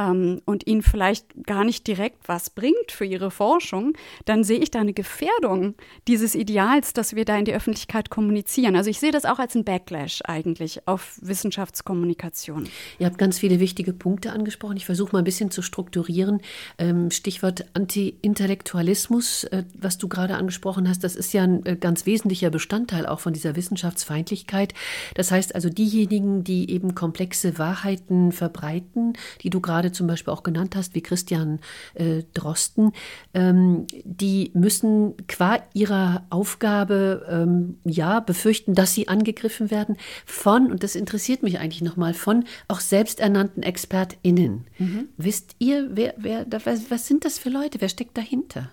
ähm, 0.00 0.40
und 0.44 0.66
ihnen 0.66 0.82
vielleicht 0.82 1.44
gar 1.46 1.64
nicht 1.64 1.86
direkt 1.86 2.28
was 2.28 2.50
bringt 2.50 2.90
für 2.90 3.04
ihre 3.04 3.30
Forschung, 3.30 3.92
dann 4.24 4.44
sehe 4.44 4.58
ich 4.58 4.70
da 4.70 4.80
eine 4.80 4.92
Gefährdung 4.92 5.74
dieses 6.08 6.34
Ideals, 6.34 6.92
dass 6.92 7.14
wir 7.14 7.24
da 7.24 7.36
in 7.36 7.44
die 7.44 7.54
Öffentlichkeit 7.54 8.10
kommunizieren. 8.10 8.76
Also 8.76 8.90
ich 8.90 8.98
sehe 8.98 9.12
das 9.12 9.24
auch 9.24 9.38
als 9.38 9.54
ein 9.54 9.64
Backlash 9.64 10.20
eigentlich 10.24 10.86
auf 10.86 11.18
Wissenschaftskommunikation. 11.20 12.68
Ihr 12.98 13.06
habt 13.06 13.18
ganz 13.18 13.38
viele 13.38 13.60
wichtige 13.60 13.92
Punkte 13.92 14.32
angesprochen. 14.32 14.76
Ich 14.76 14.86
versuche 14.86 15.12
mal 15.12 15.18
ein 15.18 15.24
bisschen 15.24 15.50
zu 15.50 15.62
strukturieren. 15.62 16.40
Ähm, 16.78 17.10
Stichwort 17.10 17.66
Anti-Intellektualismus, 17.74 19.44
äh, 19.44 19.64
was 19.78 19.98
du 19.98 20.08
gerade 20.08 20.36
angesprochen 20.36 20.88
hast, 20.88 21.04
das 21.04 21.16
ist 21.16 21.32
ja 21.32 21.42
ein 21.42 21.64
äh, 21.66 21.76
ganz 21.76 22.06
wesentlicher 22.06 22.50
Bestandteil 22.50 23.06
auch 23.06 23.20
von 23.20 23.32
dieser 23.32 23.56
Wissenschaftsfeindlichkeit. 23.56 24.74
Das 25.14 25.30
heißt 25.30 25.54
also, 25.54 25.68
diejenigen, 25.68 26.44
die 26.44 26.70
eben 26.70 26.94
komplexe 26.94 27.58
Wahrheiten 27.58 28.32
verbreiten, 28.32 29.14
die 29.42 29.50
du 29.50 29.60
gerade 29.60 29.89
zum 29.92 30.06
Beispiel 30.06 30.32
auch 30.32 30.42
genannt 30.42 30.76
hast, 30.76 30.94
wie 30.94 31.02
Christian 31.02 31.60
äh, 31.94 32.22
Drosten, 32.34 32.92
ähm, 33.34 33.86
die 34.04 34.50
müssen 34.54 35.14
qua 35.26 35.58
ihrer 35.74 36.26
Aufgabe 36.30 37.26
ähm, 37.28 37.78
ja 37.84 38.20
befürchten, 38.20 38.74
dass 38.74 38.94
sie 38.94 39.08
angegriffen 39.08 39.70
werden 39.70 39.96
von, 40.24 40.70
und 40.70 40.82
das 40.82 40.94
interessiert 40.94 41.42
mich 41.42 41.58
eigentlich 41.58 41.82
nochmal, 41.82 42.14
von 42.14 42.44
auch 42.68 42.80
selbsternannten 42.80 43.62
ExpertInnen. 43.62 44.66
Mhm. 44.78 45.08
Wisst 45.16 45.56
ihr, 45.58 45.88
wer, 45.92 46.14
wer, 46.16 46.46
was, 46.64 46.90
was 46.90 47.06
sind 47.06 47.24
das 47.24 47.38
für 47.38 47.50
Leute? 47.50 47.80
Wer 47.80 47.88
steckt 47.88 48.16
dahinter? 48.16 48.70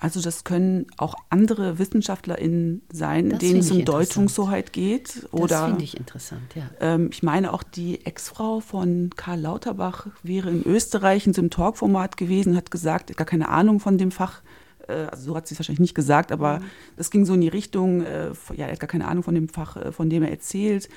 Also 0.00 0.20
das 0.20 0.44
können 0.44 0.86
auch 0.96 1.16
andere 1.28 1.80
WissenschaftlerInnen 1.80 2.82
sein, 2.92 3.30
das 3.30 3.40
denen 3.40 3.60
es 3.60 3.70
um 3.72 3.84
Deutungshoheit 3.84 4.72
geht. 4.72 5.26
Oder, 5.32 5.48
das 5.48 5.64
finde 5.64 5.84
ich 5.84 5.96
interessant, 5.96 6.54
ja. 6.54 6.70
Ähm, 6.80 7.10
ich 7.12 7.24
meine 7.24 7.52
auch 7.52 7.64
die 7.64 8.06
Ex-Frau 8.06 8.60
von 8.60 9.10
Karl 9.16 9.40
Lauterbach 9.40 10.06
wäre 10.22 10.50
in 10.50 10.64
Österreich 10.64 11.26
in 11.26 11.34
so 11.34 11.40
einem 11.40 11.50
Talkformat 11.50 12.16
gewesen, 12.16 12.56
hat 12.56 12.70
gesagt, 12.70 13.16
gar 13.16 13.26
keine 13.26 13.48
Ahnung 13.48 13.80
von 13.80 13.98
dem 13.98 14.12
Fach. 14.12 14.42
Äh, 14.86 14.92
also 15.10 15.30
so 15.30 15.36
hat 15.36 15.48
sie 15.48 15.54
es 15.54 15.58
wahrscheinlich 15.58 15.80
nicht 15.80 15.96
gesagt, 15.96 16.30
aber 16.30 16.60
es 16.96 17.08
mhm. 17.08 17.12
ging 17.12 17.24
so 17.26 17.34
in 17.34 17.40
die 17.40 17.48
Richtung, 17.48 18.02
äh, 18.02 18.30
ja, 18.54 18.66
er 18.66 18.72
hat 18.72 18.80
gar 18.80 18.88
keine 18.88 19.08
Ahnung 19.08 19.24
von 19.24 19.34
dem 19.34 19.48
Fach, 19.48 19.76
äh, 19.76 19.90
von 19.90 20.08
dem 20.08 20.22
er 20.22 20.30
erzählt. 20.30 20.88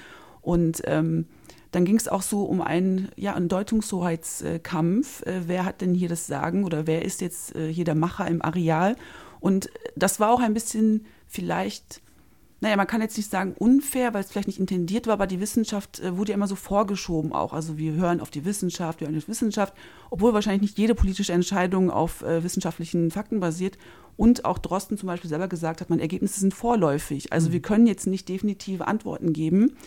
Und 0.42 0.82
ähm, 0.86 1.26
dann 1.72 1.86
ging 1.86 1.96
es 1.96 2.08
auch 2.08 2.22
so 2.22 2.44
um 2.44 2.62
einen, 2.62 3.10
ja, 3.16 3.34
einen 3.34 3.48
Deutungshoheitskampf. 3.48 5.26
Äh, 5.26 5.42
wer 5.48 5.66
hat 5.66 5.82
denn 5.82 5.94
hier 5.94 6.10
das 6.10 6.28
Sagen 6.28 6.66
oder 6.66 6.86
wer 6.86 7.04
ist 7.04 7.22
jetzt 7.22 7.56
äh, 7.56 7.72
hier 7.72 7.86
der 7.86 7.96
Macher 7.96 8.28
im 8.28 8.42
Areal? 8.42 8.96
Und 9.40 9.70
das 9.96 10.20
war 10.20 10.32
auch 10.32 10.42
ein 10.42 10.54
bisschen 10.54 11.06
vielleicht, 11.28 12.02
naja, 12.60 12.76
man 12.76 12.88
kann 12.88 13.02
jetzt 13.02 13.18
nicht 13.18 13.32
sagen 13.32 13.56
unfair, 13.58 14.14
weil 14.14 14.22
es 14.22 14.32
vielleicht 14.32 14.48
nicht 14.48 14.60
intendiert 14.60 15.08
war, 15.08 15.14
aber 15.14 15.28
die 15.28 15.40
Wissenschaft 15.40 16.02
äh, 16.02 16.18
wurde 16.18 16.32
ja 16.32 16.36
immer 16.36 16.48
so 16.48 16.56
vorgeschoben 16.56 17.32
auch. 17.32 17.54
Also 17.54 17.78
wir 17.78 17.94
hören 17.94 18.20
auf 18.20 18.30
die 18.30 18.44
Wissenschaft, 18.44 19.00
wir 19.00 19.08
hören 19.08 19.18
auf 19.18 19.24
die 19.24 19.32
Wissenschaft, 19.32 19.74
obwohl 20.10 20.34
wahrscheinlich 20.34 20.62
nicht 20.62 20.78
jede 20.78 20.94
politische 20.94 21.34
Entscheidung 21.34 21.90
auf 21.90 22.22
äh, 22.22 22.44
wissenschaftlichen 22.44 23.12
Fakten 23.12 23.40
basiert. 23.40 23.78
Und 24.18 24.44
auch 24.44 24.60
Drosten 24.60 24.98
zum 24.98 25.08
Beispiel 25.08 25.30
selber 25.30 25.48
gesagt 25.48 25.80
hat, 25.82 25.90
man, 25.90 26.00
Ergebnisse 26.00 26.42
sind 26.42 26.54
vorläufig. 26.54 27.32
Also 27.32 27.48
mhm. 27.48 27.54
wir 27.54 27.62
können 27.62 27.88
jetzt 27.88 28.06
nicht 28.08 28.28
definitive 28.28 28.86
Antworten 28.86 29.32
geben. 29.32 29.78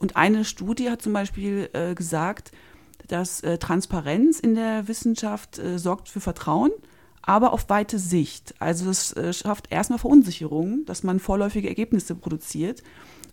Und 0.00 0.16
eine 0.16 0.44
Studie 0.44 0.90
hat 0.90 1.02
zum 1.02 1.12
Beispiel 1.12 1.68
äh, 1.74 1.94
gesagt, 1.94 2.50
dass 3.06 3.42
äh, 3.42 3.58
Transparenz 3.58 4.40
in 4.40 4.54
der 4.54 4.88
Wissenschaft 4.88 5.58
äh, 5.58 5.78
sorgt 5.78 6.08
für 6.08 6.20
Vertrauen, 6.20 6.70
aber 7.22 7.52
auf 7.52 7.68
weite 7.68 7.98
Sicht. 7.98 8.54
Also 8.58 8.88
es 8.88 9.12
äh, 9.12 9.32
schafft 9.32 9.70
erstmal 9.70 9.98
Verunsicherung, 9.98 10.84
dass 10.86 11.02
man 11.02 11.20
vorläufige 11.20 11.68
Ergebnisse 11.68 12.14
produziert. 12.14 12.82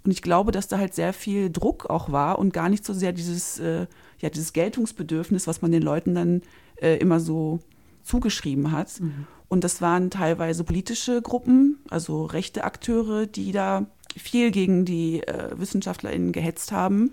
Und 0.04 0.12
ich 0.12 0.22
glaube, 0.22 0.52
dass 0.52 0.68
da 0.68 0.78
halt 0.78 0.94
sehr 0.94 1.14
viel 1.14 1.50
Druck 1.50 1.90
auch 1.90 2.12
war 2.12 2.38
und 2.38 2.54
gar 2.54 2.70
nicht 2.70 2.86
so 2.86 2.94
sehr 2.94 3.14
dieses, 3.14 3.60
äh, 3.60 3.88
ja, 4.20 4.30
dieses 4.30 4.54
Geltungsbedürfnis, 4.54 5.48
was 5.48 5.62
man 5.62 5.72
den 5.72 5.82
Leuten 5.82 6.16
dann 6.16 6.42
äh, 6.82 6.98
immer 6.98 7.20
so 7.20 7.60
zugeschrieben 8.04 8.72
hat. 8.72 9.00
Mhm. 9.00 9.26
Und 9.48 9.64
das 9.64 9.82
waren 9.82 10.10
teilweise 10.10 10.64
politische 10.64 11.22
Gruppen, 11.22 11.80
also 11.90 12.26
rechte 12.26 12.66
Akteure, 12.66 13.26
die 13.26 13.54
da 13.54 13.86
viel 14.20 14.52
gegen 14.52 14.86
die 14.86 15.22
äh, 15.24 15.52
WissenschaftlerInnen 15.58 16.32
gehetzt 16.32 16.72
haben 16.72 17.12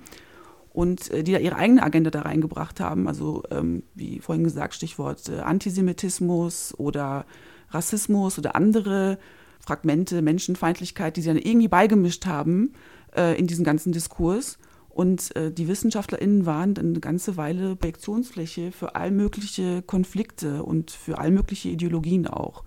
und 0.73 1.11
äh, 1.11 1.23
die 1.23 1.33
da 1.33 1.39
ihre 1.39 1.57
eigene 1.57 1.83
Agenda 1.83 2.11
da 2.11 2.23
reingebracht 2.23 2.81
haben. 2.81 3.09
Also 3.09 3.43
ähm, 3.51 3.85
wie 3.95 4.19
vorhin 4.21 4.45
gesagt, 4.45 4.75
Stichwort 4.75 5.29
äh, 5.29 5.41
Antisemitismus 5.41 6.75
oder 6.77 7.25
Rassismus 7.71 8.39
oder 8.39 8.57
andere 8.57 9.19
Fragmente, 9.61 10.21
Menschenfeindlichkeit, 10.21 11.17
die 11.17 11.23
sie 11.23 11.29
dann 11.29 11.39
irgendwie 11.39 11.69
beigemischt 11.69 12.27
haben 12.27 12.73
äh, 13.17 13.39
in 13.39 13.47
diesen 13.47 13.65
ganzen 13.65 13.93
Diskurs. 13.93 14.59
Und 14.91 15.35
äh, 15.35 15.53
die 15.53 15.67
WissenschaftlerInnen 15.67 16.47
waren 16.47 16.75
dann 16.75 16.91
eine 16.91 17.01
ganze 17.01 17.37
Weile 17.37 17.75
Projektionsfläche 17.75 18.71
für 18.71 18.95
all 18.95 19.11
mögliche 19.11 19.83
Konflikte 19.83 20.63
und 20.63 20.91
für 20.91 21.19
all 21.19 21.31
mögliche 21.31 21.69
Ideologien 21.69 22.27
auch. 22.27 22.65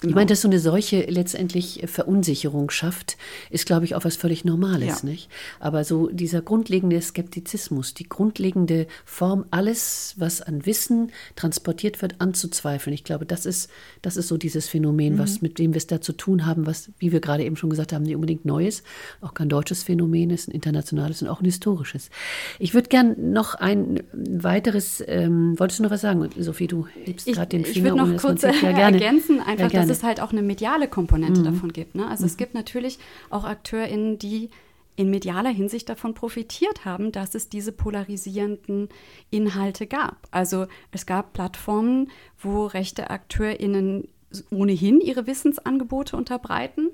Genau. 0.00 0.10
Ich 0.10 0.14
meine, 0.14 0.26
dass 0.26 0.42
so 0.42 0.48
eine 0.48 0.58
Seuche 0.58 1.06
letztendlich 1.08 1.82
Verunsicherung 1.86 2.68
schafft, 2.68 3.16
ist, 3.50 3.64
glaube 3.64 3.86
ich, 3.86 3.94
auch 3.94 4.04
was 4.04 4.16
völlig 4.16 4.44
Normales, 4.44 5.02
ja. 5.02 5.08
nicht? 5.08 5.30
Aber 5.58 5.84
so 5.84 6.08
dieser 6.08 6.42
grundlegende 6.42 7.00
Skeptizismus, 7.00 7.94
die 7.94 8.06
grundlegende 8.06 8.88
Form, 9.06 9.46
alles, 9.50 10.14
was 10.18 10.42
an 10.42 10.66
Wissen 10.66 11.12
transportiert 11.34 12.02
wird, 12.02 12.16
anzuzweifeln. 12.18 12.92
Ich 12.92 13.04
glaube, 13.04 13.24
das 13.24 13.46
ist, 13.46 13.70
das 14.02 14.18
ist 14.18 14.28
so 14.28 14.36
dieses 14.36 14.68
Phänomen, 14.68 15.14
mhm. 15.14 15.18
was, 15.18 15.40
mit 15.40 15.58
dem 15.58 15.72
wir 15.72 15.78
es 15.78 15.86
da 15.86 16.02
zu 16.02 16.12
tun 16.12 16.44
haben, 16.44 16.66
was, 16.66 16.90
wie 16.98 17.10
wir 17.10 17.20
gerade 17.20 17.44
eben 17.44 17.56
schon 17.56 17.70
gesagt 17.70 17.94
haben, 17.94 18.02
nicht 18.02 18.16
unbedingt 18.16 18.44
Neues, 18.44 18.82
auch 19.22 19.32
kein 19.32 19.48
deutsches 19.48 19.82
Phänomen 19.82 20.28
ist, 20.28 20.48
ein 20.48 20.52
internationales 20.52 21.22
und 21.22 21.28
auch 21.28 21.40
ein 21.40 21.46
historisches. 21.46 22.10
Ich 22.58 22.74
würde 22.74 22.90
gern 22.90 23.32
noch 23.32 23.54
ein 23.54 24.02
weiteres, 24.12 25.02
ähm, 25.06 25.58
wolltest 25.58 25.78
du 25.78 25.84
noch 25.84 25.90
was 25.90 26.02
sagen, 26.02 26.28
Sophie? 26.38 26.66
Du 26.66 26.86
hebst 27.04 27.26
gerade 27.26 27.48
den 27.48 27.64
Finger. 27.64 27.76
Ich 27.76 27.82
würde 27.82 28.12
noch 28.12 28.20
kurz 28.20 28.42
ja, 28.42 28.50
ergänzen, 28.62 29.40
einfach, 29.40 29.72
ja, 29.72 29.85
dass 29.88 29.98
es 29.98 30.02
halt 30.02 30.20
auch 30.20 30.32
eine 30.32 30.42
mediale 30.42 30.88
Komponente 30.88 31.40
mhm. 31.40 31.44
davon 31.44 31.72
gibt. 31.72 31.94
Ne? 31.94 32.06
Also 32.06 32.22
mhm. 32.22 32.28
es 32.28 32.36
gibt 32.36 32.54
natürlich 32.54 32.98
auch 33.30 33.44
AkteurInnen, 33.44 34.18
die 34.18 34.50
in 34.96 35.10
medialer 35.10 35.50
Hinsicht 35.50 35.88
davon 35.88 36.14
profitiert 36.14 36.84
haben, 36.84 37.12
dass 37.12 37.34
es 37.34 37.48
diese 37.48 37.70
polarisierenden 37.70 38.88
Inhalte 39.30 39.86
gab. 39.86 40.26
Also 40.30 40.66
es 40.90 41.04
gab 41.04 41.34
Plattformen, 41.34 42.10
wo 42.38 42.66
rechte 42.66 43.10
AkteurInnen 43.10 44.08
ohnehin 44.50 45.00
ihre 45.00 45.26
Wissensangebote 45.26 46.16
unterbreiten, 46.16 46.88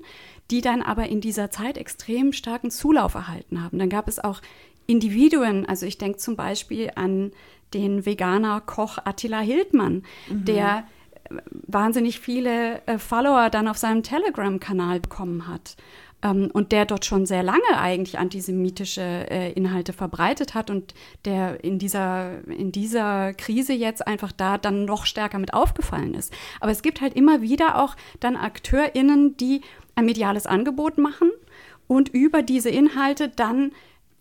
die 0.51 0.61
dann 0.61 0.81
aber 0.81 1.07
in 1.07 1.21
dieser 1.21 1.49
Zeit 1.49 1.77
extrem 1.77 2.33
starken 2.33 2.71
Zulauf 2.71 3.15
erhalten 3.15 3.63
haben. 3.63 3.79
Dann 3.79 3.89
gab 3.89 4.07
es 4.07 4.19
auch 4.19 4.41
Individuen, 4.85 5.65
also 5.65 5.85
ich 5.85 5.97
denke 5.97 6.17
zum 6.17 6.35
Beispiel 6.35 6.91
an 6.95 7.31
den 7.73 8.05
Veganer 8.05 8.61
Koch 8.61 8.97
Attila 9.03 9.39
Hildmann, 9.39 10.03
mhm. 10.29 10.45
der 10.45 10.85
wahnsinnig 11.51 12.19
viele 12.19 12.85
äh, 12.85 12.97
Follower 12.97 13.49
dann 13.49 13.67
auf 13.67 13.77
seinem 13.77 14.03
Telegram-Kanal 14.03 14.99
bekommen 14.99 15.47
hat. 15.47 15.75
Ähm, 16.23 16.49
und 16.53 16.71
der 16.71 16.85
dort 16.85 17.05
schon 17.05 17.25
sehr 17.25 17.43
lange 17.43 17.77
eigentlich 17.77 18.17
antisemitische 18.17 19.01
äh, 19.01 19.51
Inhalte 19.53 19.93
verbreitet 19.93 20.53
hat 20.53 20.69
und 20.69 20.93
der 21.25 21.63
in 21.63 21.79
dieser, 21.79 22.47
in 22.47 22.71
dieser 22.71 23.33
Krise 23.33 23.73
jetzt 23.73 24.05
einfach 24.07 24.31
da 24.31 24.57
dann 24.57 24.85
noch 24.85 25.05
stärker 25.05 25.39
mit 25.39 25.53
aufgefallen 25.53 26.13
ist. 26.13 26.33
Aber 26.59 26.71
es 26.71 26.81
gibt 26.81 27.01
halt 27.01 27.15
immer 27.15 27.41
wieder 27.41 27.81
auch 27.81 27.95
dann 28.19 28.35
AkteurInnen, 28.35 29.37
die 29.37 29.61
ein 29.95 30.05
mediales 30.05 30.47
Angebot 30.47 30.97
machen 30.97 31.31
und 31.87 32.09
über 32.09 32.41
diese 32.41 32.69
Inhalte 32.69 33.29
dann 33.29 33.71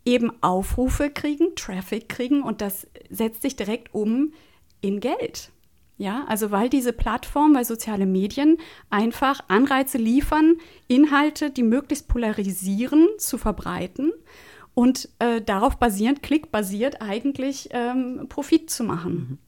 eben 0.04 0.32
Aufrufe 0.42 1.10
kriegen, 1.10 1.54
Traffic 1.54 2.08
kriegen 2.08 2.42
und 2.42 2.60
das 2.60 2.88
setzt 3.08 3.42
sich 3.42 3.54
direkt 3.54 3.94
um 3.94 4.32
in 4.80 4.98
Geld. 4.98 5.51
Ja, 6.02 6.24
also 6.26 6.50
weil 6.50 6.68
diese 6.68 6.92
Plattformen, 6.92 7.54
weil 7.54 7.64
soziale 7.64 8.06
Medien 8.06 8.58
einfach 8.90 9.38
Anreize 9.46 9.98
liefern, 9.98 10.56
Inhalte, 10.88 11.50
die 11.50 11.62
möglichst 11.62 12.08
polarisieren, 12.08 13.06
zu 13.18 13.38
verbreiten 13.38 14.12
und 14.74 15.08
äh, 15.20 15.40
darauf 15.40 15.76
basierend, 15.76 16.20
klickbasiert 16.20 17.00
eigentlich 17.00 17.68
ähm, 17.70 18.26
Profit 18.28 18.68
zu 18.68 18.82
machen. 18.82 19.12
Mhm. 19.14 19.38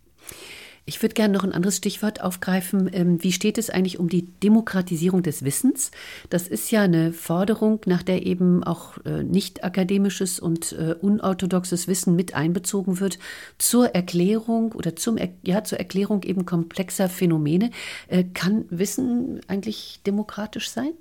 Ich 0.86 1.00
würde 1.00 1.14
gerne 1.14 1.32
noch 1.32 1.44
ein 1.44 1.52
anderes 1.52 1.78
Stichwort 1.78 2.20
aufgreifen. 2.20 2.90
Ähm, 2.92 3.22
wie 3.22 3.32
steht 3.32 3.56
es 3.56 3.70
eigentlich 3.70 3.98
um 3.98 4.10
die 4.10 4.26
Demokratisierung 4.40 5.22
des 5.22 5.42
Wissens? 5.42 5.90
Das 6.28 6.46
ist 6.46 6.70
ja 6.70 6.82
eine 6.82 7.14
Forderung, 7.14 7.80
nach 7.86 8.02
der 8.02 8.26
eben 8.26 8.62
auch 8.62 8.98
äh, 9.06 9.22
nicht 9.22 9.64
akademisches 9.64 10.38
und 10.38 10.72
äh, 10.72 10.94
unorthodoxes 11.00 11.88
Wissen 11.88 12.16
mit 12.16 12.34
einbezogen 12.34 13.00
wird 13.00 13.18
zur 13.56 13.94
Erklärung 13.94 14.72
oder 14.72 14.94
zum, 14.94 15.18
ja, 15.42 15.64
zur 15.64 15.78
Erklärung 15.78 16.22
eben 16.22 16.44
komplexer 16.44 17.08
Phänomene. 17.08 17.70
Äh, 18.08 18.24
kann 18.34 18.66
Wissen 18.68 19.40
eigentlich 19.48 20.00
demokratisch 20.04 20.68
sein? 20.68 20.92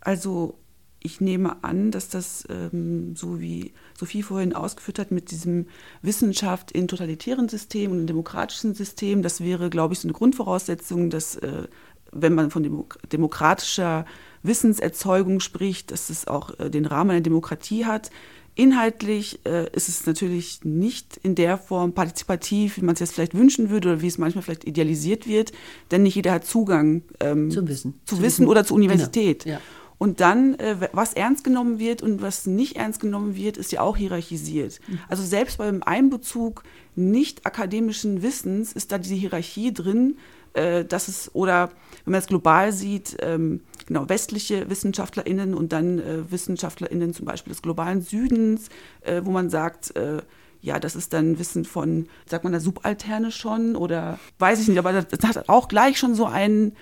Also 0.00 0.54
ich 1.02 1.20
nehme 1.20 1.64
an, 1.64 1.90
dass 1.90 2.08
das, 2.08 2.46
ähm, 2.50 3.16
so 3.16 3.40
wie 3.40 3.72
Sophie 3.98 4.22
vorhin 4.22 4.52
ausgeführt 4.52 4.98
hat, 4.98 5.10
mit 5.10 5.30
diesem 5.30 5.66
Wissenschaft 6.02 6.70
in 6.72 6.88
totalitären 6.88 7.48
Systemen 7.48 7.94
und 7.94 8.00
in 8.00 8.06
demokratischen 8.06 8.74
Systemen, 8.74 9.22
das 9.22 9.40
wäre, 9.40 9.70
glaube 9.70 9.94
ich, 9.94 10.00
so 10.00 10.08
eine 10.08 10.12
Grundvoraussetzung, 10.12 11.10
dass, 11.10 11.36
äh, 11.36 11.68
wenn 12.12 12.34
man 12.34 12.50
von 12.50 12.62
Demok 12.62 12.98
demokratischer 13.10 14.04
Wissenserzeugung 14.42 15.40
spricht, 15.40 15.90
dass 15.90 16.10
es 16.10 16.26
auch 16.26 16.58
äh, 16.58 16.70
den 16.70 16.86
Rahmen 16.86 17.10
einer 17.10 17.20
Demokratie 17.20 17.86
hat. 17.86 18.10
Inhaltlich 18.56 19.40
äh, 19.46 19.70
ist 19.72 19.88
es 19.88 20.06
natürlich 20.06 20.64
nicht 20.64 21.18
in 21.22 21.34
der 21.34 21.56
Form 21.56 21.92
partizipativ, 21.92 22.76
wie 22.76 22.82
man 22.82 22.94
es 22.94 23.00
jetzt 23.00 23.14
vielleicht 23.14 23.34
wünschen 23.34 23.70
würde 23.70 23.90
oder 23.92 24.02
wie 24.02 24.08
es 24.08 24.18
manchmal 24.18 24.42
vielleicht 24.42 24.64
idealisiert 24.64 25.26
wird, 25.26 25.52
denn 25.90 26.02
nicht 26.02 26.16
jeder 26.16 26.32
hat 26.32 26.44
Zugang 26.44 27.02
ähm, 27.20 27.50
zum 27.50 27.68
Wissen. 27.68 28.00
Zu, 28.04 28.16
zu 28.16 28.22
Wissen, 28.22 28.46
oder 28.48 28.64
zur 28.64 28.76
Universität. 28.76 29.44
Genau. 29.44 29.56
Ja. 29.56 29.62
Und 30.00 30.20
dann, 30.20 30.54
äh, 30.54 30.88
was 30.92 31.12
ernst 31.12 31.44
genommen 31.44 31.78
wird 31.78 32.00
und 32.00 32.22
was 32.22 32.46
nicht 32.46 32.76
ernst 32.76 33.00
genommen 33.00 33.36
wird, 33.36 33.58
ist 33.58 33.70
ja 33.70 33.82
auch 33.82 33.98
hierarchisiert. 33.98 34.80
Mhm. 34.88 34.98
Also 35.10 35.22
selbst 35.22 35.58
beim 35.58 35.82
Einbezug 35.82 36.62
nicht 36.96 37.44
akademischen 37.44 38.22
Wissens 38.22 38.72
ist 38.72 38.92
da 38.92 38.96
diese 38.96 39.14
Hierarchie 39.14 39.74
drin, 39.74 40.16
äh, 40.54 40.86
dass 40.86 41.08
es, 41.08 41.34
oder 41.34 41.68
wenn 42.06 42.12
man 42.12 42.20
es 42.20 42.28
global 42.28 42.72
sieht, 42.72 43.18
ähm, 43.20 43.60
genau, 43.84 44.08
westliche 44.08 44.70
WissenschaftlerInnen 44.70 45.52
und 45.52 45.70
dann 45.74 45.98
äh, 45.98 46.30
WissenschaftlerInnen 46.30 47.12
zum 47.12 47.26
Beispiel 47.26 47.52
des 47.52 47.60
globalen 47.60 48.00
Südens, 48.00 48.70
äh, 49.02 49.20
wo 49.22 49.30
man 49.30 49.50
sagt, 49.50 49.94
äh, 49.96 50.22
ja, 50.62 50.80
das 50.80 50.96
ist 50.96 51.12
dann 51.12 51.38
Wissen 51.38 51.66
von, 51.66 52.08
sagt 52.24 52.44
man 52.44 52.54
da 52.54 52.60
Subalterne 52.60 53.30
schon 53.30 53.76
oder 53.76 54.18
weiß 54.38 54.62
ich 54.62 54.68
nicht, 54.68 54.78
aber 54.78 54.94
das, 54.94 55.08
das 55.08 55.36
hat 55.36 55.50
auch 55.50 55.68
gleich 55.68 55.98
schon 55.98 56.14
so 56.14 56.24
einen, 56.24 56.74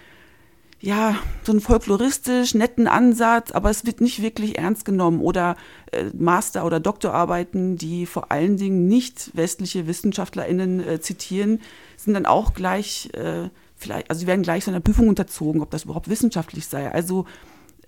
ja, 0.81 1.17
so 1.43 1.53
einen 1.53 1.61
folkloristisch 1.61 2.55
netten 2.55 2.87
Ansatz, 2.87 3.51
aber 3.51 3.69
es 3.71 3.85
wird 3.85 4.01
nicht 4.01 4.23
wirklich 4.23 4.59
ernst 4.59 4.85
genommen. 4.85 5.21
Oder 5.21 5.57
äh, 5.91 6.05
Master- 6.17 6.65
oder 6.65 6.79
Doktorarbeiten, 6.79 7.77
die 7.77 8.07
vor 8.07 8.31
allen 8.31 8.57
Dingen 8.57 8.87
nicht 8.87 9.37
westliche 9.37 9.89
WissenschaftlerInnen 9.89 10.87
äh, 10.87 11.01
zitieren, 11.01 11.61
sind 11.97 12.15
dann 12.15 12.27
auch 12.27 12.55
gleich, 12.55 13.11
äh, 13.15 13.49
vielleicht, 13.77 14.09
also 14.09 14.21
sie 14.21 14.27
werden 14.29 14.43
gleich 14.43 14.65
so 14.65 14.71
einer 14.71 14.81
Prüfung 14.81 15.09
unterzogen, 15.09 15.63
ob 15.63 15.71
das 15.71 15.85
überhaupt 15.85 16.09
wissenschaftlich 16.09 16.67
sei. 16.67 16.93
Also 16.93 17.27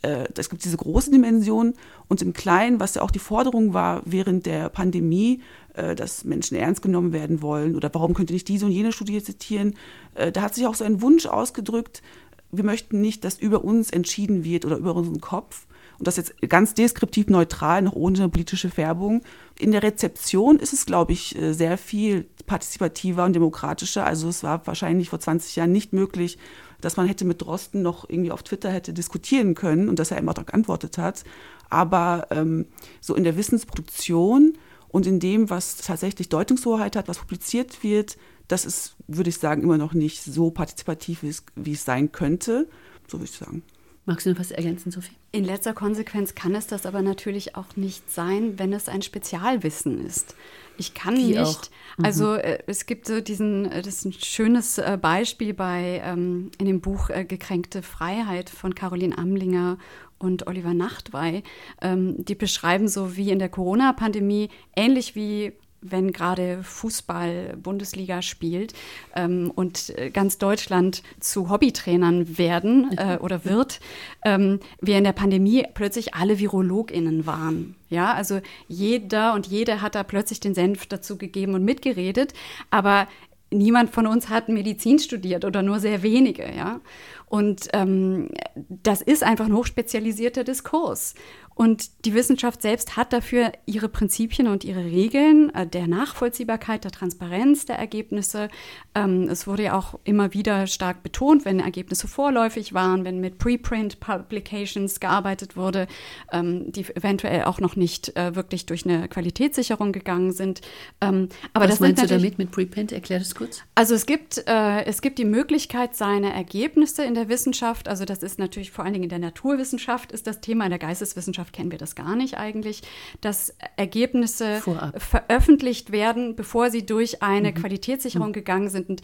äh, 0.02 0.26
es 0.36 0.48
gibt 0.48 0.64
diese 0.64 0.76
große 0.76 1.12
Dimension 1.12 1.74
und 2.08 2.22
im 2.22 2.32
Kleinen, 2.32 2.80
was 2.80 2.94
ja 2.94 3.02
auch 3.02 3.10
die 3.10 3.18
Forderung 3.18 3.72
war 3.72 4.02
während 4.04 4.46
der 4.46 4.68
Pandemie, 4.68 5.42
äh, 5.74 5.94
dass 5.94 6.24
Menschen 6.24 6.56
ernst 6.56 6.82
genommen 6.82 7.12
werden 7.12 7.42
wollen 7.42 7.76
oder 7.76 7.90
warum 7.92 8.14
könnte 8.14 8.32
nicht 8.32 8.48
diese 8.48 8.66
und 8.66 8.72
jene 8.72 8.92
Studie 8.92 9.22
zitieren, 9.22 9.76
äh, 10.14 10.32
da 10.32 10.42
hat 10.42 10.54
sich 10.54 10.66
auch 10.66 10.74
so 10.74 10.84
ein 10.84 11.02
Wunsch 11.02 11.26
ausgedrückt, 11.26 12.02
wir 12.52 12.64
möchten 12.64 13.00
nicht, 13.00 13.24
dass 13.24 13.38
über 13.38 13.64
uns 13.64 13.90
entschieden 13.90 14.44
wird 14.44 14.64
oder 14.64 14.76
über 14.76 14.94
unseren 14.94 15.20
Kopf. 15.20 15.66
Und 15.98 16.06
das 16.06 16.16
jetzt 16.16 16.40
ganz 16.48 16.72
deskriptiv 16.72 17.26
neutral, 17.26 17.82
noch 17.82 17.92
ohne 17.92 18.30
politische 18.30 18.70
Färbung. 18.70 19.20
In 19.58 19.70
der 19.70 19.82
Rezeption 19.82 20.58
ist 20.58 20.72
es, 20.72 20.86
glaube 20.86 21.12
ich, 21.12 21.36
äh, 21.36 21.52
sehr 21.52 21.76
viel 21.76 22.26
partizipativer 22.46 23.26
und 23.26 23.34
demokratischer. 23.34 24.06
Also 24.06 24.28
es 24.28 24.42
war 24.42 24.66
wahrscheinlich 24.66 25.10
vor 25.10 25.20
20 25.20 25.56
Jahren 25.56 25.72
nicht 25.72 25.92
möglich, 25.92 26.38
dass 26.80 26.96
man 26.96 27.06
hätte 27.06 27.26
mit 27.26 27.42
Drosten 27.42 27.82
noch 27.82 28.08
irgendwie 28.08 28.32
auf 28.32 28.42
Twitter 28.42 28.70
hätte 28.70 28.94
diskutieren 28.94 29.54
können 29.54 29.90
und 29.90 29.98
dass 29.98 30.10
er 30.10 30.16
immer 30.16 30.32
auch 30.32 30.46
geantwortet 30.46 30.96
hat. 30.96 31.24
Aber 31.68 32.28
ähm, 32.30 32.66
so 33.02 33.14
in 33.14 33.24
der 33.24 33.36
Wissensproduktion 33.36 34.54
und 34.88 35.06
in 35.06 35.20
dem, 35.20 35.50
was 35.50 35.76
tatsächlich 35.76 36.30
Deutungshoheit 36.30 36.96
hat, 36.96 37.08
was 37.08 37.18
publiziert 37.18 37.82
wird, 37.82 38.16
das 38.50 38.64
ist, 38.64 38.96
würde 39.06 39.30
ich 39.30 39.38
sagen, 39.38 39.62
immer 39.62 39.78
noch 39.78 39.94
nicht 39.94 40.22
so 40.22 40.50
partizipativ, 40.50 41.22
wie 41.22 41.72
es, 41.72 41.84
sein 41.84 42.10
könnte. 42.10 42.68
So 43.06 43.18
würde 43.18 43.30
ich 43.30 43.38
sagen. 43.38 43.62
Magst 44.06 44.26
du 44.26 44.30
noch 44.30 44.40
was 44.40 44.50
ergänzen, 44.50 44.90
Sophie? 44.90 45.12
In 45.30 45.44
letzter 45.44 45.72
Konsequenz 45.72 46.34
kann 46.34 46.54
es 46.56 46.66
das 46.66 46.84
aber 46.84 47.00
natürlich 47.00 47.54
auch 47.54 47.76
nicht 47.76 48.10
sein, 48.10 48.58
wenn 48.58 48.72
es 48.72 48.88
ein 48.88 49.02
Spezialwissen 49.02 50.04
ist. 50.04 50.34
Ich 50.78 50.94
kann 50.94 51.16
Wie 51.16 51.38
nicht. 51.38 51.70
Mhm. 51.96 52.04
Also 52.04 52.34
äh, 52.34 52.58
es 52.66 52.86
gibt 52.86 53.06
so 53.06 53.20
diesen, 53.20 53.66
äh, 53.70 53.82
das 53.82 53.96
ist 53.96 54.04
ein 54.06 54.12
schönes 54.14 54.78
äh, 54.78 54.98
Beispiel 55.00 55.54
bei 55.54 56.02
ähm, 56.04 56.50
in 56.58 56.66
dem 56.66 56.80
Buch 56.80 57.10
äh, 57.10 57.24
Gekränkte 57.24 57.82
Freiheit 57.82 58.50
von 58.50 58.74
Caroline 58.74 59.16
Amlinger 59.16 59.78
und 60.18 60.48
Oliver 60.48 60.74
Nachtwey. 60.74 61.44
Ähm, 61.80 62.24
die 62.24 62.34
beschreiben 62.34 62.88
so 62.88 63.16
wie 63.16 63.30
in 63.30 63.38
der 63.38 63.48
Corona-Pandemie, 63.48 64.48
ähnlich 64.74 65.14
wie 65.14 65.52
wenn 65.82 66.12
gerade 66.12 66.62
Fußball 66.62 67.56
Bundesliga 67.62 68.22
spielt 68.22 68.74
ähm, 69.14 69.50
und 69.54 69.90
äh, 69.98 70.10
ganz 70.10 70.38
Deutschland 70.38 71.02
zu 71.20 71.50
Hobbytrainern 71.50 72.38
werden 72.38 72.90
äh, 72.96 73.18
oder 73.20 73.44
wird, 73.44 73.80
ähm, 74.24 74.60
wir 74.80 74.98
in 74.98 75.04
der 75.04 75.12
Pandemie 75.12 75.66
plötzlich 75.74 76.14
alle 76.14 76.38
VirologInnen 76.38 77.26
waren. 77.26 77.76
Ja, 77.88 78.14
also 78.14 78.40
jeder 78.68 79.34
und 79.34 79.46
jede 79.46 79.82
hat 79.82 79.94
da 79.94 80.02
plötzlich 80.04 80.40
den 80.40 80.54
Senf 80.54 80.86
dazu 80.86 81.18
gegeben 81.18 81.54
und 81.54 81.64
mitgeredet, 81.64 82.34
aber 82.70 83.08
niemand 83.50 83.90
von 83.90 84.06
uns 84.06 84.28
hat 84.28 84.48
Medizin 84.48 84.98
studiert 84.98 85.44
oder 85.44 85.62
nur 85.62 85.80
sehr 85.80 86.02
wenige, 86.02 86.44
ja. 86.54 86.80
Und 87.26 87.68
ähm, 87.72 88.28
das 88.68 89.02
ist 89.02 89.22
einfach 89.22 89.46
ein 89.46 89.54
hochspezialisierter 89.54 90.42
Diskurs. 90.44 91.14
Und 91.60 92.06
die 92.06 92.14
Wissenschaft 92.14 92.62
selbst 92.62 92.96
hat 92.96 93.12
dafür 93.12 93.52
ihre 93.66 93.90
Prinzipien 93.90 94.48
und 94.48 94.64
ihre 94.64 94.82
Regeln 94.82 95.54
äh, 95.54 95.66
der 95.66 95.88
Nachvollziehbarkeit, 95.88 96.84
der 96.84 96.90
Transparenz 96.90 97.66
der 97.66 97.76
Ergebnisse. 97.76 98.48
Ähm, 98.94 99.28
es 99.28 99.46
wurde 99.46 99.64
ja 99.64 99.76
auch 99.76 99.98
immer 100.04 100.32
wieder 100.32 100.66
stark 100.66 101.02
betont, 101.02 101.44
wenn 101.44 101.60
Ergebnisse 101.60 102.08
vorläufig 102.08 102.72
waren, 102.72 103.04
wenn 103.04 103.20
mit 103.20 103.36
Preprint 103.36 104.00
Publications 104.00 105.00
gearbeitet 105.00 105.54
wurde, 105.54 105.86
ähm, 106.32 106.72
die 106.72 106.86
eventuell 106.96 107.44
auch 107.44 107.60
noch 107.60 107.76
nicht 107.76 108.16
äh, 108.16 108.34
wirklich 108.34 108.64
durch 108.64 108.86
eine 108.86 109.06
Qualitätssicherung 109.08 109.92
gegangen 109.92 110.32
sind. 110.32 110.62
Ähm, 111.02 111.28
aber 111.52 111.66
Was 111.66 111.72
das 111.72 111.80
meinst 111.80 112.02
du 112.02 112.06
damit 112.06 112.38
mit 112.38 112.52
Preprint? 112.52 112.90
Erklär 112.90 113.18
das 113.18 113.34
kurz. 113.34 113.60
Also 113.74 113.94
es 113.94 114.06
gibt, 114.06 114.42
äh, 114.46 114.86
es 114.86 115.02
gibt 115.02 115.18
die 115.18 115.26
Möglichkeit, 115.26 115.94
seine 115.94 116.32
Ergebnisse 116.32 117.04
in 117.04 117.12
der 117.12 117.28
Wissenschaft, 117.28 117.86
also 117.86 118.06
das 118.06 118.22
ist 118.22 118.38
natürlich 118.38 118.70
vor 118.70 118.86
allen 118.86 118.94
Dingen 118.94 119.04
in 119.04 119.10
der 119.10 119.18
Naturwissenschaft, 119.18 120.10
ist 120.10 120.26
das 120.26 120.40
Thema 120.40 120.64
in 120.64 120.70
der 120.70 120.78
Geisteswissenschaft 120.78 121.49
Wissenschaft 121.50 121.52
kennen 121.52 121.70
wir 121.70 121.78
das 121.78 121.94
gar 121.94 122.16
nicht 122.16 122.36
eigentlich, 122.36 122.82
dass 123.20 123.54
Ergebnisse 123.76 124.60
Vorab. 124.60 125.00
veröffentlicht 125.00 125.92
werden, 125.92 126.36
bevor 126.36 126.70
sie 126.70 126.86
durch 126.86 127.22
eine 127.22 127.50
mhm. 127.50 127.54
Qualitätssicherung 127.54 128.28
mhm. 128.28 128.32
gegangen 128.32 128.68
sind. 128.68 128.88
Und 128.88 129.02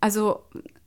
also 0.00 0.40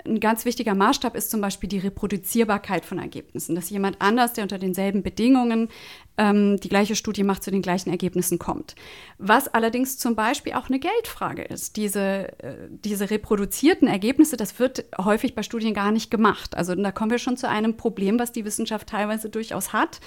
ein 0.06 0.20
ganz 0.20 0.46
wichtiger 0.46 0.76
Maßstab 0.76 1.16
ist 1.16 1.30
zum 1.30 1.42
Beispiel 1.42 1.70
die 1.70 1.80
Reproduzierbarkeit 1.80 2.86
von 2.86 3.00
Ergebnissen, 3.00 3.56
dass 3.56 3.70
jemand 3.70 4.02
anders, 4.02 4.34
der 4.34 4.44
unter 4.44 4.58
denselben 4.58 5.04
Bedingungen 5.04 5.70
ähm, 6.18 6.58
die 6.58 6.70
gleiche 6.70 6.96
Studie 6.96 7.24
macht, 7.24 7.44
zu 7.44 7.52
den 7.52 7.62
gleichen 7.62 7.90
Ergebnissen 7.90 8.40
kommt. 8.40 8.76
Was 9.18 9.48
allerdings 9.48 9.98
zum 9.98 10.16
Beispiel 10.16 10.54
auch 10.54 10.68
eine 10.68 10.80
Geldfrage 10.80 11.44
ist. 11.44 11.78
Diese, 11.78 12.30
äh, 12.40 12.56
diese 12.70 13.10
reproduzierten 13.10 13.88
Ergebnisse, 13.88 14.38
das 14.38 14.60
wird 14.60 14.86
häufig 14.98 15.36
bei 15.36 15.44
Studien 15.44 15.74
gar 15.74 15.92
nicht 15.92 16.12
gemacht. 16.12 16.56
Also 16.56 16.76
da 16.76 16.92
kommen 16.92 17.12
wir 17.12 17.20
schon 17.20 17.38
zu 17.38 17.50
einem 17.50 17.78
Problem, 17.78 18.20
was 18.20 18.32
die 18.32 18.46
Wissenschaft 18.46 18.90
teilweise 18.90 19.30
durchaus 19.30 19.74
hat, 19.74 20.02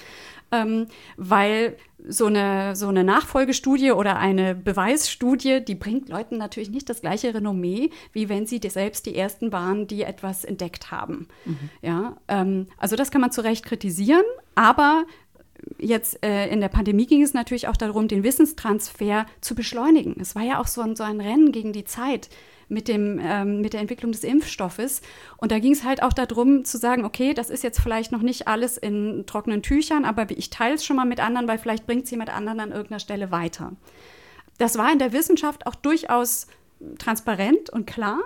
ähm, 0.51 0.87
weil 1.17 1.77
so 2.05 2.25
eine, 2.25 2.75
so 2.75 2.87
eine 2.87 3.03
Nachfolgestudie 3.03 3.91
oder 3.91 4.17
eine 4.17 4.55
Beweisstudie, 4.55 5.63
die 5.63 5.75
bringt 5.75 6.09
Leuten 6.09 6.37
natürlich 6.37 6.69
nicht 6.69 6.89
das 6.89 7.01
gleiche 7.01 7.33
Renommee, 7.33 7.91
wie 8.11 8.29
wenn 8.29 8.45
sie 8.45 8.59
selbst 8.67 9.05
die 9.05 9.15
Ersten 9.15 9.51
waren, 9.51 9.82
die 9.87 10.03
etwas 10.03 10.43
entdeckt 10.43 10.91
haben. 10.91 11.27
Mhm. 11.45 11.69
Ja, 11.81 12.17
ähm, 12.27 12.67
also 12.77 12.95
das 12.95 13.11
kann 13.11 13.21
man 13.21 13.31
zu 13.31 13.41
Recht 13.41 13.65
kritisieren, 13.65 14.23
aber 14.55 15.05
jetzt 15.77 16.23
äh, 16.25 16.47
in 16.47 16.61
der 16.61 16.69
Pandemie 16.69 17.05
ging 17.05 17.21
es 17.21 17.33
natürlich 17.33 17.67
auch 17.67 17.77
darum, 17.77 18.07
den 18.07 18.23
Wissenstransfer 18.23 19.25
zu 19.41 19.55
beschleunigen. 19.55 20.15
Es 20.19 20.35
war 20.35 20.43
ja 20.43 20.59
auch 20.59 20.67
so 20.67 20.81
ein, 20.81 20.95
so 20.95 21.03
ein 21.03 21.21
Rennen 21.21 21.51
gegen 21.51 21.73
die 21.73 21.85
Zeit 21.85 22.29
mit, 22.69 22.87
dem, 22.87 23.19
ähm, 23.21 23.61
mit 23.61 23.73
der 23.73 23.81
Entwicklung 23.81 24.11
des 24.11 24.23
Impfstoffes. 24.23 25.01
Und 25.37 25.51
da 25.51 25.59
ging 25.59 25.73
es 25.73 25.83
halt 25.83 26.01
auch 26.01 26.13
darum 26.13 26.65
zu 26.65 26.77
sagen, 26.77 27.05
okay, 27.05 27.33
das 27.33 27.49
ist 27.49 27.63
jetzt 27.63 27.79
vielleicht 27.79 28.11
noch 28.11 28.21
nicht 28.21 28.47
alles 28.47 28.77
in 28.77 29.25
trockenen 29.25 29.61
Tüchern, 29.61 30.05
aber 30.05 30.29
ich 30.31 30.49
teile 30.49 30.75
es 30.75 30.85
schon 30.85 30.95
mal 30.95 31.05
mit 31.05 31.19
anderen, 31.19 31.47
weil 31.47 31.59
vielleicht 31.59 31.85
bringt 31.85 32.05
es 32.05 32.11
jemand 32.11 32.35
anderen 32.35 32.59
an 32.59 32.71
irgendeiner 32.71 32.99
Stelle 32.99 33.31
weiter. 33.31 33.73
Das 34.57 34.77
war 34.77 34.91
in 34.91 34.99
der 34.99 35.13
Wissenschaft 35.13 35.65
auch 35.67 35.75
durchaus 35.75 36.47
transparent 36.99 37.69
und 37.69 37.87
klar. 37.87 38.19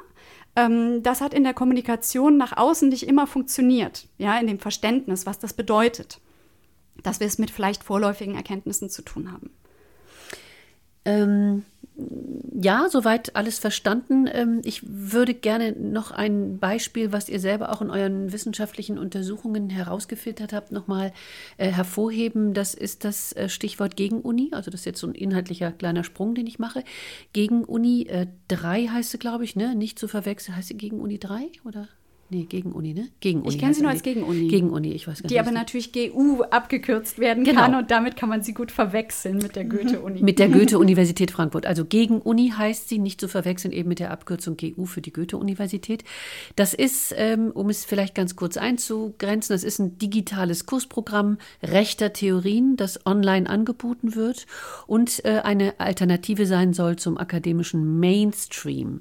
Ähm, 0.58 1.04
das 1.04 1.22
hat 1.22 1.36
in 1.36 1.44
der 1.44 1.54
Kommunikation 1.54 2.36
nach 2.36 2.58
außen 2.58 2.90
nicht 2.90 3.08
immer 3.08 3.28
funktioniert, 3.28 4.08
ja, 4.18 4.38
in 4.40 4.48
dem 4.48 4.58
Verständnis, 4.60 5.28
was 5.28 5.38
das 5.38 5.54
bedeutet, 5.54 6.20
dass 7.04 7.20
wir 7.20 7.28
es 7.28 7.38
mit 7.38 7.52
vielleicht 7.52 7.84
vorläufigen 7.84 8.36
Erkenntnissen 8.36 8.90
zu 8.90 9.04
tun 9.04 9.32
haben. 9.32 9.52
Ähm, 11.06 11.64
ja, 12.60 12.88
soweit 12.90 13.36
alles 13.36 13.60
verstanden. 13.60 14.30
Ähm, 14.32 14.62
ich 14.64 14.82
würde 14.86 15.34
gerne 15.34 15.72
noch 15.74 16.12
ein 16.12 16.60
Beispiel, 16.60 17.12
was 17.12 17.30
ihr 17.30 17.40
selber 17.40 17.72
auch 17.72 17.82
in 17.82 17.90
euren 17.90 18.32
wissenschaftlichen 18.32 18.98
Untersuchungen 18.98 19.70
herausgefiltert 19.70 20.54
habt, 20.54 20.72
nochmal 20.72 21.12
äh, 21.58 21.72
hervorheben. 21.72 22.54
Das 22.54 22.74
ist 22.74 23.04
das 23.04 23.34
äh, 23.34 23.50
Stichwort 23.50 23.96
Gegenuni. 23.96 24.50
Also 24.52 24.70
das 24.70 24.82
ist 24.82 24.86
jetzt 24.86 25.00
so 25.00 25.08
ein 25.08 25.16
inhaltlicher 25.16 25.72
kleiner 25.72 26.04
Sprung, 26.04 26.36
den 26.36 26.48
ich 26.48 26.60
mache. 26.60 26.84
Gegenuni 27.34 28.08
3 28.48 28.82
äh, 28.82 28.88
heißt 28.90 29.12
sie, 29.12 29.20
glaube 29.20 29.44
ich, 29.44 29.56
ne? 29.56 29.76
Nicht 29.76 29.98
zu 29.98 30.08
verwechseln. 30.08 30.56
Heißt 30.56 30.68
sie 30.68 30.78
Gegenuni 30.78 31.20
3 31.20 31.52
oder? 31.66 31.88
Nee, 32.30 32.44
gegen 32.44 32.74
Uni, 32.74 32.94
ne? 32.94 33.08
Gegen 33.22 33.42
Uni. 33.42 33.50
Ich 33.50 33.58
kenne 33.58 33.74
sie 33.74 33.82
nur 33.82 33.92
als 33.92 34.04
gegen 34.04 34.24
Uni. 34.24 34.50
Gegen 34.50 34.70
Uni, 34.70 34.92
ich 34.92 35.08
weiß 35.08 35.20
gar 35.20 35.24
nicht. 35.24 35.32
Die 35.32 35.40
aber 35.40 35.52
natürlich 35.52 35.94
GU 35.94 36.42
abgekürzt 36.42 37.20
werden 37.20 37.46
genau. 37.46 37.62
kann 37.62 37.76
und 37.76 37.90
damit 37.90 38.18
kann 38.18 38.28
man 38.28 38.44
sie 38.44 38.54
gut 38.54 38.70
verwechseln 38.70 39.38
mit 39.38 39.56
der 39.56 39.64
mhm. 39.64 39.70
Goethe-Uni. 39.70 40.22
Mit 40.22 40.38
der 40.38 40.50
Goethe-Universität 40.50 41.32
Frankfurt. 41.32 41.66
Also 41.66 41.86
gegen 41.86 42.20
Uni 42.20 42.52
heißt 42.56 42.90
sie 42.90 43.00
nicht 43.00 43.22
zu 43.22 43.30
verwechseln 43.30 43.72
eben 43.72 43.88
mit 43.88 44.00
der 44.00 44.12
Abkürzung 44.12 44.58
GU 44.58 44.86
für 44.86 45.00
die 45.00 45.14
Goethe-Universität. 45.14 46.04
Das 46.58 46.74
ist, 46.74 47.16
ähm, 47.18 47.52
um 47.54 47.70
es 47.70 47.86
vielleicht 47.86 48.14
ganz 48.14 48.36
kurz 48.36 48.58
einzugrenzen, 48.58 49.54
das 49.54 49.64
ist 49.64 49.80
ein 49.80 49.98
digitales 49.98 50.66
Kursprogramm 50.66 51.38
rechter 51.64 52.12
Theorien, 52.12 52.76
das 52.76 53.06
online 53.06 53.50
angeboten 53.50 54.16
wird 54.16 54.48
und 54.86 55.24
äh, 55.24 55.40
eine 55.46 55.80
Alternative 55.80 56.46
sein 56.46 56.74
soll 56.74 56.98
zum 56.98 57.18
akademischen 57.18 58.02
Mainstream. 58.02 59.00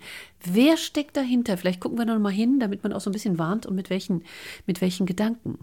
Wer 0.53 0.77
steckt 0.77 1.17
dahinter? 1.17 1.57
Vielleicht 1.57 1.81
gucken 1.81 1.99
wir 1.99 2.05
noch 2.05 2.19
mal 2.19 2.33
hin, 2.33 2.61
damit 2.61 2.83
man 2.83 2.93
auch 2.93 3.01
so 3.01 3.11
ein 3.11 3.13
bisschen 3.13 3.39
warnt 3.39 3.67
und 3.67 3.75
mit 3.75 3.91
welchen, 3.91 4.25
mit 4.67 4.81
welchen 4.81 5.07
Gedanken. 5.07 5.59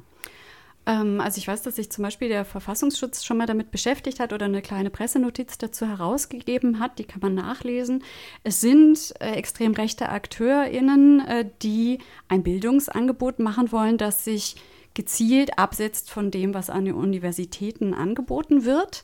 Ähm, 0.86 1.22
also 1.22 1.38
ich 1.38 1.48
weiß, 1.48 1.62
dass 1.62 1.76
sich 1.78 1.92
zum 1.92 2.04
Beispiel 2.04 2.28
der 2.28 2.46
Verfassungsschutz 2.46 3.24
schon 3.24 3.38
mal 3.38 3.46
damit 3.46 3.72
beschäftigt 3.72 4.20
hat 4.20 4.34
oder 4.34 4.46
eine 4.46 4.62
kleine 4.62 4.90
Pressenotiz 4.90 5.58
dazu 5.58 5.88
herausgegeben 5.88 6.80
hat, 6.80 7.00
die 7.00 7.06
kann 7.06 7.22
man 7.22 7.36
nachlesen. 7.36 8.04
Es 8.44 8.62
sind 8.62 9.14
äh, 9.20 9.32
extrem 9.32 9.74
rechte 9.74 10.10
AkteurInnen, 10.10 11.26
äh, 11.26 11.46
die 11.62 12.00
ein 12.28 12.44
Bildungsangebot 12.44 13.40
machen 13.40 13.72
wollen, 13.72 13.98
das 13.98 14.26
sich 14.26 14.56
gezielt 14.94 15.58
absetzt 15.58 16.12
von 16.12 16.30
dem, 16.30 16.54
was 16.54 16.70
an 16.70 16.86
den 16.86 16.94
Universitäten 16.94 17.94
angeboten 17.94 18.64
wird. 18.64 19.04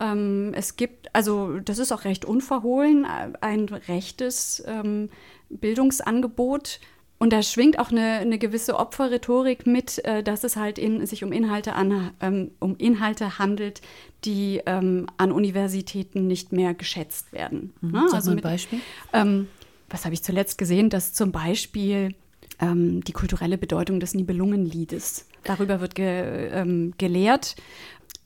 Ähm, 0.00 0.52
es 0.54 0.76
gibt, 0.76 1.14
also 1.14 1.58
das 1.58 1.78
ist 1.78 1.92
auch 1.92 2.04
recht 2.04 2.24
unverhohlen, 2.24 3.04
ein 3.04 3.68
rechtes 3.88 4.62
ähm, 4.66 5.10
Bildungsangebot. 5.50 6.80
Und 7.20 7.32
da 7.32 7.42
schwingt 7.42 7.80
auch 7.80 7.90
eine, 7.90 8.18
eine 8.18 8.38
gewisse 8.38 8.78
Opferrhetorik 8.78 9.66
mit, 9.66 10.04
äh, 10.04 10.22
dass 10.22 10.44
es 10.44 10.54
halt 10.54 10.78
in, 10.78 11.04
sich 11.04 11.24
um 11.24 11.32
Inhalte, 11.32 11.74
an, 11.74 12.12
ähm, 12.20 12.52
um 12.60 12.76
Inhalte 12.76 13.40
handelt, 13.40 13.80
die 14.24 14.62
ähm, 14.66 15.06
an 15.16 15.32
Universitäten 15.32 16.28
nicht 16.28 16.52
mehr 16.52 16.74
geschätzt 16.74 17.32
werden. 17.32 17.72
Mhm. 17.80 17.90
Ne? 17.90 18.06
Also 18.12 18.32
mit, 18.32 18.44
Beispiel. 18.44 18.78
Ähm, 19.12 19.48
was 19.90 20.04
habe 20.04 20.14
ich 20.14 20.22
zuletzt 20.22 20.58
gesehen, 20.58 20.90
dass 20.90 21.12
zum 21.12 21.32
Beispiel 21.32 22.14
ähm, 22.60 23.02
die 23.02 23.12
kulturelle 23.12 23.58
Bedeutung 23.58 23.98
des 23.98 24.14
Nibelungenliedes. 24.14 25.26
Darüber 25.44 25.80
wird 25.80 25.94
ge, 25.94 26.50
ähm, 26.52 26.94
gelehrt 26.98 27.56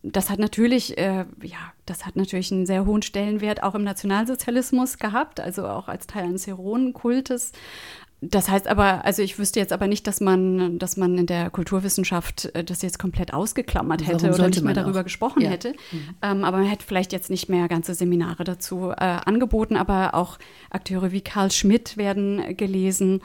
das 0.03 0.31
hat 0.31 0.38
natürlich, 0.38 0.99
äh, 0.99 1.25
ja, 1.43 1.73
das 1.87 2.07
hat 2.07 2.17
natürlich 2.17 2.51
einen 2.53 2.67
sehr 2.67 2.87
hohen 2.87 3.03
Stellenwert 3.03 3.62
auch 3.62 3.75
im 3.75 3.85
Nationalsozialismus 3.85 4.99
gehabt, 4.99 5.41
also 5.41 5.67
auch 5.67 5.88
als 5.88 6.07
Teil 6.07 6.25
eines 6.25 6.47
Heroenkultes. 6.47 7.53
Das 8.25 8.49
heißt 8.49 8.69
aber, 8.69 9.05
also 9.05 9.21
ich 9.21 9.41
wüsste 9.41 9.59
jetzt 9.59 9.73
aber 9.73 9.88
nicht, 9.88 10.07
dass 10.07 10.21
man, 10.21 10.79
dass 10.79 10.97
man 10.97 11.19
in 11.19 11.27
der 11.27 11.51
Kulturwissenschaft 11.51 12.55
äh, 12.55 12.62
das 12.62 12.81
jetzt 12.83 13.01
komplett 13.01 13.35
ausgeklammert 13.35 14.07
hätte 14.07 14.33
oder 14.33 14.47
nicht 14.47 14.62
mehr 14.62 14.75
darüber 14.75 15.01
auch? 15.01 15.05
gesprochen 15.05 15.43
ja. 15.43 15.51
hätte. 15.51 15.75
Mhm. 15.91 16.15
Ähm, 16.23 16.45
aber 16.45 16.59
man 16.59 16.67
hätte 16.67 16.87
vielleicht 16.87 17.12
jetzt 17.12 17.31
nicht 17.31 17.49
mehr 17.49 17.67
ganze 17.67 17.95
Seminare 17.95 18.45
dazu 18.45 18.91
äh, 18.91 18.95
angeboten, 18.95 19.77
aber 19.77 20.15
auch 20.15 20.38
Akteure 20.71 21.11
wie 21.11 21.21
Karl 21.21 21.51
Schmidt 21.51 21.97
werden 21.97 22.57
gelesen 22.57 23.23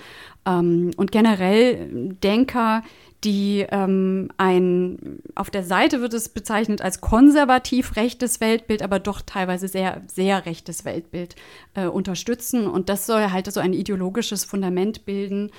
ähm, 0.48 0.90
und 0.98 1.12
generell 1.12 2.16
Denker, 2.24 2.82
die 3.23 3.65
ähm, 3.69 4.30
ein, 4.38 5.19
auf 5.34 5.49
der 5.49 5.63
Seite 5.63 6.01
wird 6.01 6.13
es 6.13 6.30
bezeichnet 6.30 6.82
als 6.82 7.01
konservativ 7.01 7.95
rechtes 7.95 8.39
Weltbild, 8.39 8.84
aber 8.84 8.99
doch 8.99 9.21
teilweise 9.21 9.67
sehr, 9.67 10.01
sehr 10.08 10.45
rechtes 10.45 10.86
Weltbild 10.86 11.36
äh, 11.73 11.88
unterstützen. 11.88 12.67
Und 12.67 12.89
das 12.89 13.08
soll 13.08 13.32
halt 13.32 13.51
so 13.51 13.60
ein 13.60 13.73
ideologisches 13.73 14.45
Fundament 14.45 15.06
bilden, 15.06 15.51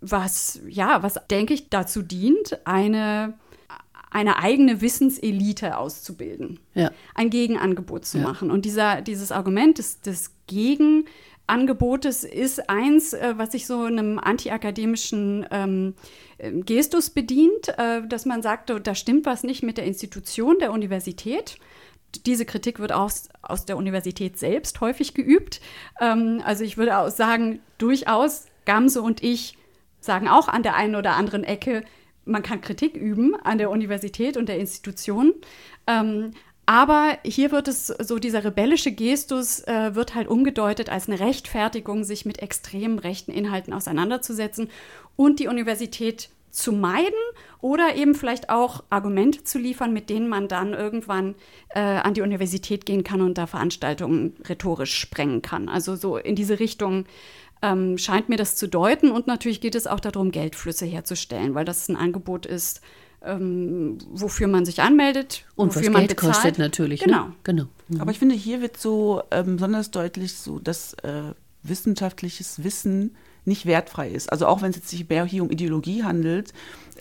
was, 0.00 0.60
ja, 0.66 1.02
was, 1.02 1.18
denke 1.30 1.52
ich, 1.52 1.68
dazu 1.68 2.02
dient, 2.02 2.66
eine 2.66 3.34
eine 4.10 4.38
eigene 4.38 4.80
Wissenselite 4.80 5.76
auszubilden, 5.76 6.60
ja. 6.74 6.92
ein 7.16 7.30
Gegenangebot 7.30 8.04
zu 8.04 8.18
ja. 8.18 8.22
machen. 8.22 8.52
Und 8.52 8.64
dieser, 8.64 9.02
dieses 9.02 9.32
Argument 9.32 9.76
des, 9.78 10.02
des 10.02 10.30
Gegen, 10.46 11.06
Angebotes 11.46 12.24
ist 12.24 12.70
eins, 12.70 13.12
äh, 13.12 13.34
was 13.36 13.52
sich 13.52 13.66
so 13.66 13.82
einem 13.82 14.18
antiakademischen 14.18 15.46
ähm, 15.50 15.94
ähm, 16.38 16.64
Gestus 16.64 17.10
bedient, 17.10 17.68
äh, 17.76 18.06
dass 18.06 18.24
man 18.24 18.42
sagt, 18.42 18.72
da 18.82 18.94
stimmt 18.94 19.26
was 19.26 19.44
nicht 19.44 19.62
mit 19.62 19.76
der 19.76 19.84
Institution 19.84 20.58
der 20.58 20.72
Universität. 20.72 21.58
Diese 22.24 22.46
Kritik 22.46 22.78
wird 22.78 22.92
aus, 22.92 23.28
aus 23.42 23.66
der 23.66 23.76
Universität 23.76 24.38
selbst 24.38 24.80
häufig 24.80 25.14
geübt. 25.14 25.60
Ähm, 26.00 26.40
also 26.44 26.64
ich 26.64 26.78
würde 26.78 26.98
auch 26.98 27.10
sagen, 27.10 27.60
durchaus, 27.78 28.46
Gamse 28.64 29.02
und 29.02 29.22
ich 29.22 29.58
sagen 30.00 30.28
auch 30.28 30.48
an 30.48 30.62
der 30.62 30.76
einen 30.76 30.94
oder 30.94 31.16
anderen 31.16 31.44
Ecke, 31.44 31.84
man 32.24 32.42
kann 32.42 32.62
Kritik 32.62 32.96
üben 32.96 33.34
an 33.34 33.58
der 33.58 33.70
Universität 33.70 34.38
und 34.38 34.48
der 34.48 34.58
Institution. 34.58 35.34
Ähm, 35.86 36.30
aber 36.66 37.18
hier 37.24 37.52
wird 37.52 37.68
es 37.68 37.88
so, 37.88 38.18
dieser 38.18 38.44
rebellische 38.44 38.92
Gestus 38.92 39.60
äh, 39.60 39.94
wird 39.94 40.14
halt 40.14 40.28
umgedeutet 40.28 40.88
als 40.88 41.08
eine 41.08 41.20
Rechtfertigung, 41.20 42.04
sich 42.04 42.24
mit 42.24 42.40
extremen 42.40 42.98
rechten 42.98 43.32
Inhalten 43.32 43.72
auseinanderzusetzen 43.72 44.70
und 45.16 45.40
die 45.40 45.48
Universität 45.48 46.30
zu 46.50 46.72
meiden 46.72 47.12
oder 47.60 47.96
eben 47.96 48.14
vielleicht 48.14 48.48
auch 48.48 48.84
Argumente 48.88 49.42
zu 49.42 49.58
liefern, 49.58 49.92
mit 49.92 50.08
denen 50.08 50.28
man 50.28 50.46
dann 50.46 50.72
irgendwann 50.72 51.34
äh, 51.70 51.80
an 51.80 52.14
die 52.14 52.22
Universität 52.22 52.86
gehen 52.86 53.02
kann 53.02 53.20
und 53.20 53.36
da 53.36 53.46
Veranstaltungen 53.46 54.36
rhetorisch 54.48 54.94
sprengen 54.94 55.42
kann. 55.42 55.68
Also 55.68 55.96
so 55.96 56.16
in 56.16 56.36
diese 56.36 56.60
Richtung 56.60 57.06
ähm, 57.64 57.98
scheint 57.98 58.28
mir 58.28 58.36
das 58.36 58.56
zu 58.56 58.68
deuten. 58.68 59.10
Und 59.10 59.26
natürlich 59.26 59.60
geht 59.60 59.74
es 59.74 59.86
auch 59.86 60.00
darum, 60.00 60.30
Geldflüsse 60.30 60.86
herzustellen, 60.86 61.54
weil 61.54 61.64
das 61.64 61.88
ein 61.88 61.96
Angebot 61.96 62.46
ist, 62.46 62.80
ähm, 63.24 63.98
wofür 64.10 64.48
man 64.48 64.64
sich 64.64 64.82
anmeldet 64.82 65.44
und 65.56 65.68
wofür 65.68 65.82
was 65.82 65.90
man 65.90 66.06
Geld 66.06 66.16
bezahlt. 66.16 66.34
kostet 66.34 66.58
natürlich. 66.58 67.00
Ne? 67.00 67.06
Genau. 67.06 67.24
Ne? 67.26 67.34
genau. 67.44 67.64
Mhm. 67.88 68.00
Aber 68.00 68.10
ich 68.10 68.18
finde, 68.18 68.34
hier 68.34 68.60
wird 68.60 68.76
so 68.76 69.22
ähm, 69.30 69.56
besonders 69.56 69.90
deutlich, 69.90 70.34
so 70.34 70.58
dass 70.58 70.94
äh, 71.02 71.32
wissenschaftliches 71.62 72.62
Wissen 72.62 73.16
nicht 73.44 73.66
wertfrei 73.66 74.10
ist. 74.10 74.32
Also 74.32 74.46
auch 74.46 74.62
wenn 74.62 74.70
es 74.70 74.88
sich 74.88 75.08
mehr 75.08 75.24
hier 75.24 75.42
um 75.42 75.50
Ideologie 75.50 76.02
handelt, 76.02 76.52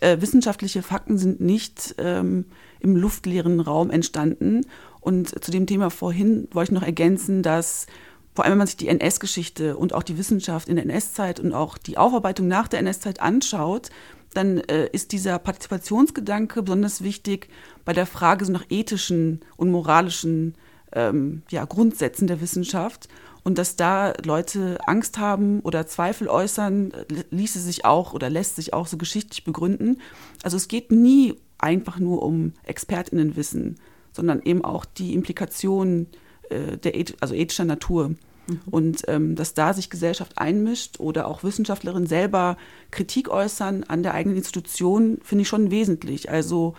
äh, 0.02 0.20
wissenschaftliche 0.20 0.82
Fakten 0.82 1.18
sind 1.18 1.40
nicht 1.40 1.96
ähm, 1.98 2.46
im 2.80 2.96
luftleeren 2.96 3.60
Raum 3.60 3.90
entstanden. 3.92 4.66
Und 5.00 5.44
zu 5.44 5.52
dem 5.52 5.68
Thema 5.68 5.90
vorhin 5.90 6.48
wollte 6.52 6.72
ich 6.74 6.80
noch 6.80 6.86
ergänzen, 6.86 7.44
dass 7.44 7.88
vor 8.36 8.46
allem 8.46 8.54
wenn 8.54 8.60
man 8.60 8.68
sich 8.68 8.78
die 8.78 8.88
NS-Geschichte 8.88 9.78
und 9.78 9.94
auch 9.94 10.04
die 10.04 10.18
Wissenschaft 10.18 10.68
in 10.68 10.76
der 10.76 10.86
NS-Zeit 10.86 11.40
und 11.40 11.54
auch 11.54 11.78
die 11.78 11.98
Aufarbeitung 11.98 12.48
nach 12.48 12.68
der 12.68 12.80
NS-Zeit 12.80 13.20
anschaut, 13.22 13.90
dann 14.34 14.58
äh, 14.58 14.88
ist 14.92 15.12
dieser 15.12 15.40
Partizipationsgedanke 15.40 16.64
besonders 16.64 17.04
wichtig 17.04 17.50
bei 17.86 17.94
der 17.94 18.06
Frage 18.06 18.46
so 18.46 18.52
nach 18.52 18.66
ethischen 18.70 19.42
und 19.58 19.72
moralischen 19.72 20.56
ähm, 20.94 21.44
ja, 21.50 21.66
Grundsätzen 21.66 22.28
der 22.28 22.42
Wissenschaft. 22.42 23.08
Und 23.44 23.58
dass 23.58 23.76
da 23.76 24.14
Leute 24.24 24.78
Angst 24.88 25.18
haben 25.18 25.60
oder 25.62 25.86
Zweifel 25.86 26.30
äußern, 26.30 26.94
ließe 27.30 27.60
sich 27.60 27.84
auch 27.84 28.14
oder 28.14 28.30
lässt 28.30 28.56
sich 28.56 28.74
auch 28.74 28.88
so 28.88 28.98
geschichtlich 28.98 29.44
begründen. 29.44 30.00
Also 30.44 30.56
es 30.56 30.70
geht 30.70 30.92
nie 30.94 31.36
einfach 31.58 32.00
nur 32.00 32.24
um 32.24 32.54
Expertinnenwissen, 32.64 33.76
sondern 34.14 34.42
eben 34.44 34.64
auch 34.64 34.86
die 34.86 35.14
Implikationen 35.14 36.08
äh, 36.50 36.78
der, 36.78 36.94
also 37.20 37.34
ethischer 37.34 37.66
Natur. 37.66 38.16
Mhm. 38.48 38.62
Und 38.70 39.04
ähm, 39.08 39.36
dass 39.36 39.54
da 39.54 39.74
sich 39.74 39.90
Gesellschaft 39.90 40.38
einmischt 40.38 41.00
oder 41.00 41.28
auch 41.28 41.44
Wissenschaftlerinnen 41.44 42.08
selber 42.08 42.58
Kritik 42.92 43.30
äußern 43.30 43.84
an 43.84 44.04
der 44.04 44.14
eigenen 44.14 44.38
Institution, 44.38 45.20
finde 45.24 45.44
ich 45.44 45.48
schon 45.48 45.72
wesentlich. 45.72 46.30
Also, 46.30 46.76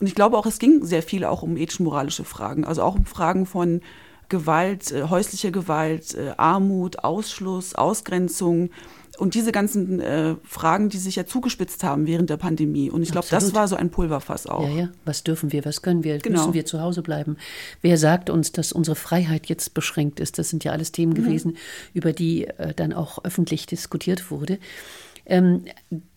und 0.00 0.06
ich 0.06 0.14
glaube 0.14 0.36
auch, 0.36 0.46
es 0.46 0.58
ging 0.58 0.84
sehr 0.84 1.02
viel 1.02 1.24
auch 1.24 1.42
um 1.42 1.56
ethisch-moralische 1.56 2.24
Fragen, 2.24 2.64
also 2.64 2.82
auch 2.82 2.94
um 2.94 3.06
Fragen 3.06 3.46
von 3.46 3.80
Gewalt, 4.28 4.92
äh, 4.92 5.04
häuslicher 5.04 5.50
Gewalt, 5.50 6.14
äh, 6.14 6.32
Armut, 6.36 7.04
Ausschluss, 7.04 7.74
Ausgrenzung 7.74 8.70
und 9.18 9.34
diese 9.34 9.50
ganzen 9.52 10.00
äh, 10.00 10.36
Fragen, 10.44 10.90
die 10.90 10.98
sich 10.98 11.16
ja 11.16 11.26
zugespitzt 11.26 11.82
haben 11.82 12.06
während 12.06 12.30
der 12.30 12.36
Pandemie. 12.36 12.90
Und 12.90 13.02
ich 13.02 13.10
glaube, 13.10 13.26
das 13.28 13.52
war 13.52 13.66
so 13.66 13.74
ein 13.74 13.90
Pulverfass 13.90 14.46
auch. 14.46 14.68
Ja, 14.68 14.74
ja. 14.74 14.88
Was 15.04 15.24
dürfen 15.24 15.50
wir, 15.52 15.64
was 15.64 15.82
können 15.82 16.04
wir? 16.04 16.18
Genau. 16.18 16.38
Müssen 16.38 16.54
wir 16.54 16.64
zu 16.64 16.80
Hause 16.80 17.02
bleiben? 17.02 17.36
Wer 17.82 17.98
sagt 17.98 18.30
uns, 18.30 18.52
dass 18.52 18.72
unsere 18.72 18.94
Freiheit 18.94 19.46
jetzt 19.46 19.74
beschränkt 19.74 20.20
ist? 20.20 20.38
Das 20.38 20.50
sind 20.50 20.62
ja 20.62 20.72
alles 20.72 20.92
Themen 20.92 21.12
mhm. 21.12 21.16
gewesen, 21.16 21.56
über 21.94 22.12
die 22.12 22.46
äh, 22.46 22.74
dann 22.74 22.92
auch 22.92 23.24
öffentlich 23.24 23.66
diskutiert 23.66 24.30
wurde. 24.30 24.58
Ähm, 25.26 25.64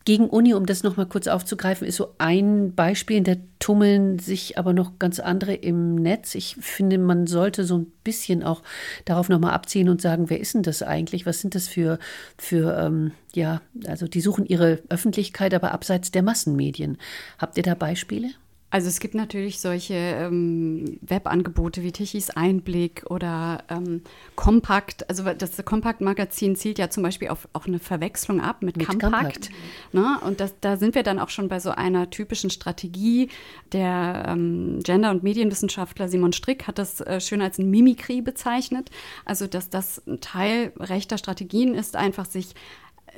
gegen 0.04 0.30
Uni, 0.30 0.54
um 0.54 0.66
das 0.66 0.84
nochmal 0.84 1.06
kurz 1.06 1.28
aufzugreifen, 1.28 1.88
ist 1.88 1.98
so 1.98 2.16
ein 2.18 2.74
Beispiel. 2.74 3.22
Da 3.22 3.36
tummeln 3.60 4.18
sich 4.20 4.58
aber 4.58 4.74
noch 4.74 4.98
ganz 4.98 5.20
andere 5.20 5.54
im 5.54 5.96
Netz. 5.96 6.36
Ich 6.36 6.56
finde, 6.60 6.98
man 6.98 7.28
sollte 7.28 7.64
so 7.64 7.78
ein 7.78 7.92
bisschen 8.04 8.44
auch 8.44 8.64
darauf 9.06 9.30
nochmal 9.30 9.54
abziehen 9.54 9.90
und 9.90 10.02
sagen, 10.02 10.30
wer 10.30 10.40
ist 10.40 10.56
denn 10.56 10.64
das 10.64 10.82
eigentlich? 10.82 11.26
Was 11.26 11.42
sind 11.42 11.54
das 11.54 11.68
für, 11.68 12.00
für 12.38 12.78
ähm, 12.78 13.12
ja, 13.34 13.62
also 13.86 14.08
die 14.08 14.22
suchen 14.22 14.46
ihre 14.46 14.80
Öffentlichkeit, 14.90 15.54
aber 15.54 15.72
abseits 15.72 16.12
der 16.12 16.24
Massenmedien. 16.24 16.98
Habt 17.38 17.58
ihr 17.58 17.64
da 17.64 17.76
Beispiele? 17.76 18.32
Also 18.72 18.88
es 18.88 19.02
gibt 19.02 19.16
natürlich 19.16 19.60
solche 19.60 19.94
ähm, 19.94 20.98
Webangebote 21.02 21.84
wie 21.84 21.92
Tichys 21.92 22.30
Einblick 22.30 23.04
oder 23.10 23.66
ähm, 23.70 24.02
Kompakt. 24.36 25.08
Also 25.10 25.24
das 25.34 25.64
Kompakt-Magazin 25.64 26.56
zielt 26.56 26.80
ja 26.80 26.90
zum 26.90 27.04
Beispiel 27.04 27.28
auf 27.28 27.50
auch 27.52 27.68
eine 27.68 27.80
Verwechslung 27.80 28.40
ab 28.40 28.64
mit, 28.64 28.78
mit 28.78 28.88
Compact. 28.88 29.50
Ne? 29.92 30.18
Und 30.26 30.40
das, 30.40 30.56
da 30.62 30.78
sind 30.78 30.96
wir 30.96 31.04
dann 31.04 31.20
auch 31.20 31.28
schon 31.28 31.50
bei 31.50 31.60
so 31.60 31.72
einer 31.72 32.10
typischen 32.10 32.50
Strategie. 32.50 33.30
Der 33.74 34.26
ähm, 34.30 34.80
Gender- 34.84 35.12
und 35.12 35.22
Medienwissenschaftler 35.22 36.08
Simon 36.08 36.32
Strick 36.32 36.65
hat 36.65 36.80
das 36.80 37.02
äh, 37.02 37.19
schön 37.19 37.42
als 37.42 37.58
ein 37.58 37.69
Mimikry 37.69 38.22
bezeichnet. 38.22 38.90
Also 39.26 39.48
dass 39.48 39.69
das 39.69 40.02
ein 40.08 40.22
Teil 40.22 40.72
rechter 40.80 41.17
Strategien 41.17 41.76
ist, 41.76 41.98
einfach 41.98 42.26
sich 42.26 42.56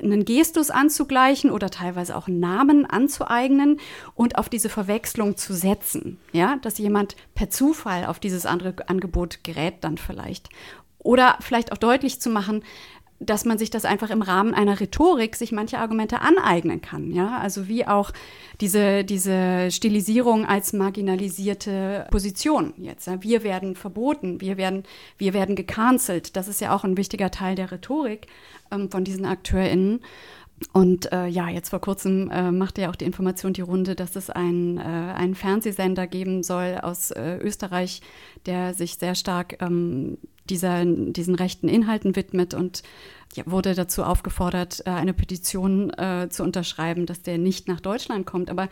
einen 0.02 0.24
Gestus 0.24 0.70
anzugleichen 0.70 1.50
oder 1.50 1.70
teilweise 1.70 2.16
auch 2.16 2.28
einen 2.28 2.40
Namen 2.40 2.86
anzueignen 2.86 3.80
und 4.14 4.36
auf 4.36 4.48
diese 4.48 4.68
Verwechslung 4.68 5.36
zu 5.36 5.54
setzen. 5.54 6.18
Ja, 6.32 6.56
dass 6.62 6.78
jemand 6.78 7.16
per 7.34 7.50
Zufall 7.50 8.06
auf 8.06 8.18
dieses 8.18 8.46
andere 8.46 8.74
Angebot 8.88 9.44
gerät 9.44 9.76
dann 9.82 9.98
vielleicht. 9.98 10.48
Oder 10.98 11.36
vielleicht 11.40 11.72
auch 11.72 11.78
deutlich 11.78 12.20
zu 12.20 12.30
machen, 12.30 12.64
dass 13.26 13.44
man 13.44 13.58
sich 13.58 13.70
das 13.70 13.84
einfach 13.84 14.10
im 14.10 14.22
Rahmen 14.22 14.54
einer 14.54 14.80
Rhetorik 14.80 15.36
sich 15.36 15.52
manche 15.52 15.78
Argumente 15.78 16.20
aneignen 16.20 16.80
kann. 16.80 17.10
Ja, 17.10 17.38
also 17.38 17.68
wie 17.68 17.86
auch 17.86 18.12
diese, 18.60 19.04
diese 19.04 19.70
Stilisierung 19.70 20.46
als 20.46 20.72
marginalisierte 20.72 22.06
Position 22.10 22.74
jetzt. 22.76 23.06
Ja? 23.06 23.22
Wir 23.22 23.42
werden 23.42 23.76
verboten, 23.76 24.40
wir 24.40 24.56
werden, 24.56 24.84
wir 25.18 25.34
werden 25.34 25.56
gecancelt. 25.56 26.36
Das 26.36 26.48
ist 26.48 26.60
ja 26.60 26.74
auch 26.74 26.84
ein 26.84 26.96
wichtiger 26.96 27.30
Teil 27.30 27.54
der 27.54 27.72
Rhetorik 27.72 28.26
ähm, 28.70 28.90
von 28.90 29.04
diesen 29.04 29.24
AkteurInnen. 29.24 30.00
Und 30.72 31.12
äh, 31.12 31.26
ja, 31.26 31.48
jetzt 31.48 31.70
vor 31.70 31.80
kurzem 31.80 32.30
äh, 32.30 32.50
machte 32.50 32.82
ja 32.82 32.90
auch 32.90 32.96
die 32.96 33.04
Information 33.04 33.52
die 33.52 33.60
Runde, 33.60 33.94
dass 33.94 34.16
es 34.16 34.30
ein, 34.30 34.78
äh, 34.78 34.80
einen 34.80 35.34
Fernsehsender 35.34 36.06
geben 36.06 36.42
soll 36.42 36.78
aus 36.80 37.10
äh, 37.10 37.38
Österreich, 37.38 38.02
der 38.46 38.72
sich 38.74 38.96
sehr 38.96 39.14
stark 39.14 39.60
ähm, 39.60 40.18
dieser, 40.48 40.84
diesen 40.84 41.34
rechten 41.34 41.68
Inhalten 41.68 42.16
widmet 42.16 42.54
und 42.54 42.82
wurde 43.46 43.74
dazu 43.74 44.04
aufgefordert, 44.04 44.82
äh, 44.86 44.90
eine 44.90 45.12
Petition 45.12 45.90
äh, 45.90 46.28
zu 46.30 46.44
unterschreiben, 46.44 47.06
dass 47.06 47.22
der 47.22 47.38
nicht 47.38 47.66
nach 47.66 47.80
Deutschland 47.80 48.26
kommt. 48.26 48.50
Aber 48.50 48.68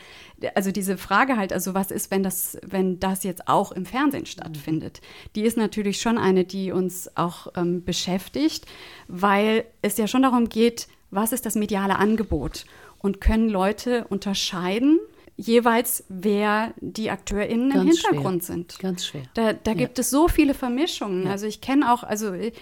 also 0.54 0.70
diese 0.70 0.96
Frage 0.96 1.36
halt, 1.36 1.52
also 1.52 1.74
was 1.74 1.90
ist, 1.90 2.10
wenn 2.10 2.22
das, 2.22 2.58
wenn 2.64 3.00
das 3.00 3.24
jetzt 3.24 3.48
auch 3.48 3.72
im 3.72 3.86
Fernsehen 3.86 4.26
stattfindet, 4.26 5.00
die 5.34 5.42
ist 5.42 5.56
natürlich 5.56 6.00
schon 6.00 6.16
eine, 6.16 6.44
die 6.44 6.70
uns 6.70 7.10
auch 7.16 7.48
ähm, 7.56 7.84
beschäftigt, 7.84 8.66
weil 9.08 9.64
es 9.82 9.96
ja 9.96 10.06
schon 10.06 10.22
darum 10.22 10.48
geht, 10.48 10.86
was 11.12 11.32
ist 11.32 11.46
das 11.46 11.54
mediale 11.54 11.96
Angebot 11.96 12.64
und 12.98 13.20
können 13.20 13.48
Leute 13.48 14.06
unterscheiden 14.08 14.98
jeweils, 15.36 16.04
wer 16.08 16.74
die 16.80 17.10
AkteurInnen 17.10 17.70
Ganz 17.70 17.82
im 17.82 17.88
Hintergrund 17.88 18.44
schwer. 18.44 18.54
sind. 18.54 18.78
Ganz 18.78 19.06
schwer. 19.06 19.22
Da, 19.34 19.52
da 19.52 19.72
ja. 19.72 19.76
gibt 19.76 19.98
es 19.98 20.10
so 20.10 20.28
viele 20.28 20.54
Vermischungen. 20.54 21.24
Ja. 21.24 21.30
Also 21.30 21.46
ich 21.46 21.60
kenne 21.60 21.92
auch 21.92 22.02
also 22.02 22.32
äh, 22.34 22.52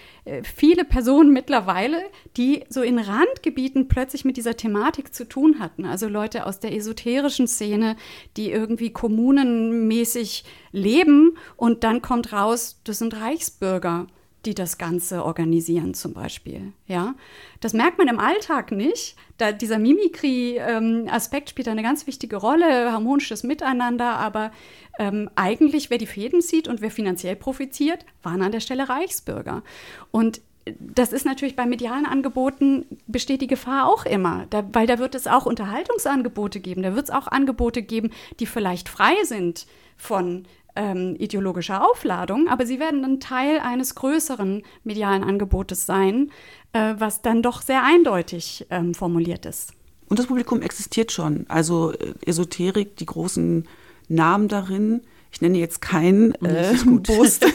viele 0.43 0.85
Personen 0.85 1.31
mittlerweile, 1.31 1.97
die 2.37 2.63
so 2.69 2.81
in 2.81 2.97
Randgebieten 2.97 3.87
plötzlich 3.87 4.25
mit 4.25 4.37
dieser 4.37 4.55
Thematik 4.55 5.13
zu 5.13 5.27
tun 5.27 5.59
hatten. 5.59 5.85
Also 5.85 6.07
Leute 6.07 6.45
aus 6.45 6.59
der 6.59 6.73
esoterischen 6.75 7.47
Szene, 7.47 7.95
die 8.37 8.51
irgendwie 8.51 8.91
kommunenmäßig 8.91 10.45
leben 10.71 11.37
und 11.57 11.83
dann 11.83 12.01
kommt 12.01 12.31
raus, 12.31 12.79
das 12.83 12.99
sind 12.99 13.19
Reichsbürger 13.19 14.07
die 14.45 14.55
das 14.55 14.77
Ganze 14.77 15.23
organisieren 15.23 15.93
zum 15.93 16.13
Beispiel. 16.13 16.73
Ja, 16.87 17.15
das 17.59 17.73
merkt 17.73 17.97
man 17.97 18.07
im 18.07 18.19
Alltag 18.19 18.71
nicht. 18.71 19.15
Da 19.37 19.51
dieser 19.51 19.77
Mimikry-Aspekt 19.77 21.49
ähm, 21.49 21.51
spielt 21.51 21.67
eine 21.67 21.83
ganz 21.83 22.07
wichtige 22.07 22.37
Rolle, 22.37 22.91
harmonisches 22.91 23.43
Miteinander. 23.43 24.17
Aber 24.17 24.51
ähm, 24.99 25.29
eigentlich, 25.35 25.89
wer 25.89 25.97
die 25.97 26.07
Fäden 26.07 26.41
zieht 26.41 26.67
und 26.67 26.81
wer 26.81 26.91
finanziell 26.91 27.35
profitiert, 27.35 28.05
waren 28.23 28.41
an 28.41 28.51
der 28.51 28.59
Stelle 28.59 28.89
Reichsbürger. 28.89 29.63
Und 30.09 30.41
das 30.79 31.11
ist 31.11 31.25
natürlich 31.25 31.55
bei 31.55 31.65
medialen 31.65 32.05
Angeboten 32.05 32.85
besteht 33.07 33.41
die 33.41 33.47
Gefahr 33.47 33.87
auch 33.87 34.05
immer, 34.05 34.45
da, 34.49 34.63
weil 34.73 34.85
da 34.87 34.99
wird 34.99 35.15
es 35.15 35.27
auch 35.27 35.45
Unterhaltungsangebote 35.45 36.59
geben, 36.59 36.83
da 36.83 36.95
wird 36.95 37.05
es 37.05 37.09
auch 37.09 37.27
Angebote 37.27 37.81
geben, 37.81 38.11
die 38.39 38.45
vielleicht 38.45 38.87
frei 38.89 39.15
sind 39.23 39.65
von 39.97 40.45
ähm, 40.75 41.15
ideologischer 41.17 41.87
Aufladung, 41.89 42.47
aber 42.47 42.65
sie 42.65 42.79
werden 42.79 43.01
dann 43.01 43.19
Teil 43.19 43.59
eines 43.59 43.95
größeren 43.95 44.63
medialen 44.83 45.23
Angebotes 45.23 45.85
sein, 45.85 46.31
äh, 46.73 46.95
was 46.97 47.21
dann 47.21 47.41
doch 47.41 47.61
sehr 47.61 47.83
eindeutig 47.83 48.67
ähm, 48.69 48.93
formuliert 48.93 49.45
ist. 49.45 49.73
Und 50.07 50.19
das 50.19 50.27
Publikum 50.27 50.61
existiert 50.61 51.11
schon. 51.11 51.45
Also 51.47 51.93
äh, 51.93 52.13
Esoterik, 52.25 52.97
die 52.97 53.05
großen 53.05 53.67
Namen 54.09 54.47
darin. 54.49 55.01
Ich 55.31 55.41
nenne 55.41 55.57
jetzt 55.57 55.81
keinen 55.81 56.33
äh, 56.43 56.73
Post. 57.03 57.45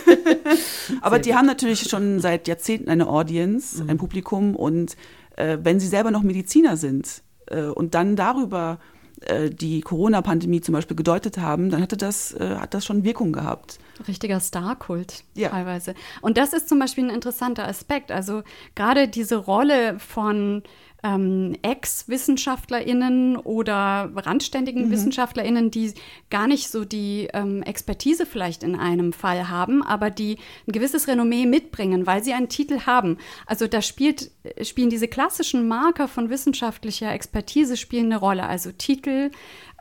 aber 1.02 1.18
die 1.18 1.34
haben 1.34 1.46
natürlich 1.46 1.80
schon 1.80 2.20
seit 2.20 2.48
Jahrzehnten 2.48 2.88
eine 2.88 3.08
Audience, 3.08 3.82
mhm. 3.82 3.90
ein 3.90 3.98
Publikum. 3.98 4.56
Und 4.56 4.96
äh, 5.36 5.58
wenn 5.62 5.80
sie 5.80 5.86
selber 5.86 6.10
noch 6.10 6.22
Mediziner 6.22 6.78
sind 6.78 7.22
äh, 7.46 7.64
und 7.64 7.94
dann 7.94 8.16
darüber 8.16 8.78
äh, 9.26 9.50
die 9.50 9.80
Corona-Pandemie 9.80 10.60
zum 10.60 10.72
Beispiel 10.72 10.96
gedeutet 10.96 11.38
haben, 11.38 11.70
dann 11.70 11.82
hatte 11.82 11.96
das, 11.96 12.32
äh, 12.32 12.56
hat 12.56 12.74
das 12.74 12.84
schon 12.84 13.04
Wirkung 13.04 13.32
gehabt. 13.32 13.78
Richtiger 14.06 14.40
Starkult 14.40 15.24
ja. 15.34 15.50
teilweise. 15.50 15.94
Und 16.20 16.38
das 16.38 16.52
ist 16.52 16.68
zum 16.68 16.78
Beispiel 16.78 17.04
ein 17.04 17.14
interessanter 17.14 17.66
Aspekt. 17.66 18.12
Also 18.12 18.42
gerade 18.74 19.08
diese 19.08 19.36
Rolle 19.36 19.98
von 19.98 20.62
ähm, 21.06 21.56
Ex-WissenschaftlerInnen 21.62 23.36
oder 23.36 24.10
randständigen 24.14 24.86
mhm. 24.86 24.90
WissenschaftlerInnen, 24.90 25.70
die 25.70 25.92
gar 26.30 26.48
nicht 26.48 26.68
so 26.68 26.84
die 26.84 27.28
ähm, 27.32 27.62
Expertise 27.62 28.26
vielleicht 28.26 28.62
in 28.62 28.74
einem 28.76 29.12
Fall 29.12 29.48
haben, 29.48 29.82
aber 29.82 30.10
die 30.10 30.38
ein 30.66 30.72
gewisses 30.72 31.06
Renommee 31.06 31.46
mitbringen, 31.46 32.06
weil 32.06 32.24
sie 32.24 32.32
einen 32.32 32.48
Titel 32.48 32.80
haben. 32.86 33.18
Also 33.46 33.66
da 33.66 33.82
spielt, 33.82 34.30
spielen 34.62 34.90
diese 34.90 35.08
klassischen 35.08 35.68
Marker 35.68 36.08
von 36.08 36.28
wissenschaftlicher 36.30 37.12
Expertise 37.12 37.76
spielen 37.76 38.06
eine 38.06 38.18
Rolle. 38.18 38.46
Also 38.46 38.72
Titel, 38.72 39.30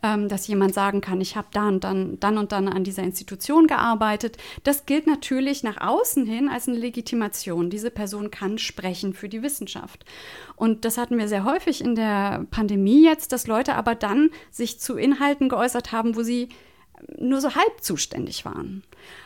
ähm, 0.04 0.30
dass 0.30 0.48
jemand 0.48 0.74
sagen 0.74 1.02
kann, 1.02 1.22
ich 1.22 1.36
habe 1.36 1.48
da 1.52 1.68
und 1.68 1.84
dann, 1.84 2.20
dann 2.20 2.38
und 2.38 2.52
dann 2.52 2.68
an 2.68 2.84
dieser 2.84 3.04
Institution 3.04 3.68
gearbeitet. 3.68 4.38
Das 4.64 4.86
gilt 4.86 5.08
natürlich 5.08 5.64
nach 5.64 5.82
außen 5.82 6.26
hin 6.26 6.50
als 6.50 6.68
eine 6.68 6.78
Legitimation. 6.78 7.70
Diese 7.70 7.92
Person 7.92 8.32
kann 8.32 8.58
sprechen 8.58 9.14
für 9.14 9.30
die 9.30 9.42
Wissenschaft. 9.42 10.06
Und 10.56 10.86
das 10.86 10.98
hatten 10.98 11.18
wir 11.18 11.28
sehr 11.28 11.44
häufig 11.44 11.82
in 11.82 11.96
der 11.96 12.46
Pandemie 12.52 13.04
jetzt, 13.04 13.32
dass 13.32 13.48
Leute 13.48 13.76
aber 13.76 13.96
dann 13.96 14.30
sich 14.52 14.80
zu 14.80 14.96
Inhalten 14.96 15.50
geäußert 15.50 15.92
haben, 15.92 16.16
wo 16.16 16.24
sie 16.24 16.50
nur 17.18 17.42
so 17.42 17.56
halb 17.56 17.82
zuständig 17.82 18.46
waren. 18.46 18.84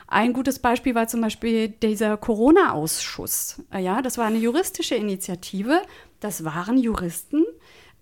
Ein 0.08 0.34
gutes 0.34 0.60
Beispiel 0.60 0.96
war 0.96 1.08
zum 1.08 1.22
Beispiel 1.22 1.70
dieser 1.70 2.18
Corona-Ausschuss. 2.18 3.62
Ja, 3.78 4.02
das 4.02 4.18
war 4.18 4.26
eine 4.26 4.40
juristische 4.40 4.96
Initiative. 4.96 5.82
Das 6.20 6.44
waren 6.44 6.78
Juristen, 6.78 7.46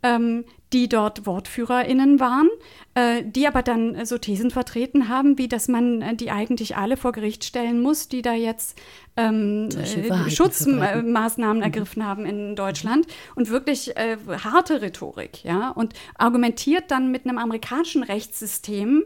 ähm, 0.04 0.46
die 0.74 0.90
dort 0.90 1.26
WortführerInnen 1.26 2.20
waren, 2.20 2.50
äh, 2.94 3.24
die 3.24 3.48
aber 3.48 3.64
dann 3.64 4.06
so 4.06 4.18
Thesen 4.18 4.52
vertreten 4.52 5.08
haben, 5.08 5.38
wie 5.38 5.48
dass 5.48 5.68
man 5.68 6.02
äh, 6.02 6.16
die 6.16 6.30
eigentlich 6.30 6.76
alle 6.76 6.98
vor 6.98 7.14
Gericht 7.14 7.46
stellen 7.46 7.82
muss, 7.82 8.10
die 8.10 8.22
da 8.22 8.34
jetzt 8.34 8.78
ähm, 9.16 9.70
äh, 9.70 10.30
Schutzmaßnahmen 10.30 11.58
mhm. 11.58 11.64
ergriffen 11.64 12.06
haben 12.06 12.26
in 12.26 12.56
Deutschland 12.56 13.08
und 13.36 13.50
wirklich 13.50 13.96
äh, 13.96 14.18
harte 14.44 14.82
Rhetorik, 14.82 15.44
ja, 15.44 15.70
und 15.70 15.94
argumentiert 16.18 16.92
dann 16.92 17.12
mit 17.12 17.26
einem 17.26 17.38
amerikanischen 17.38 18.04
Rechtssystem, 18.04 19.06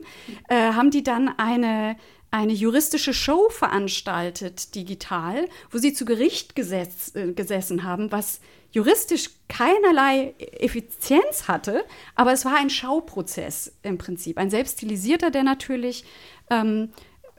äh, 0.50 0.74
haben 0.74 0.89
die 0.89 1.04
dann 1.04 1.30
eine 1.38 1.96
eine 2.32 2.53
juristische 2.53 3.13
Show 3.13 3.49
veranstaltet, 3.49 4.73
digital, 4.73 5.47
wo 5.69 5.77
sie 5.77 5.93
zu 5.93 6.05
Gericht 6.05 6.55
gesetz, 6.55 7.13
äh, 7.13 7.34
gesessen 7.34 7.84
haben, 7.84 8.11
was 8.11 8.39
juristisch 8.71 9.29
keinerlei 9.49 10.34
Effizienz 10.39 11.49
hatte, 11.49 11.84
aber 12.15 12.32
es 12.32 12.45
war 12.45 12.55
ein 12.55 12.69
Schauprozess 12.69 13.73
im 13.84 13.97
Prinzip, 13.97 14.38
ein 14.38 14.49
selbststilisierter, 14.49 15.29
der 15.29 15.43
natürlich 15.43 16.05
ähm, 16.49 16.89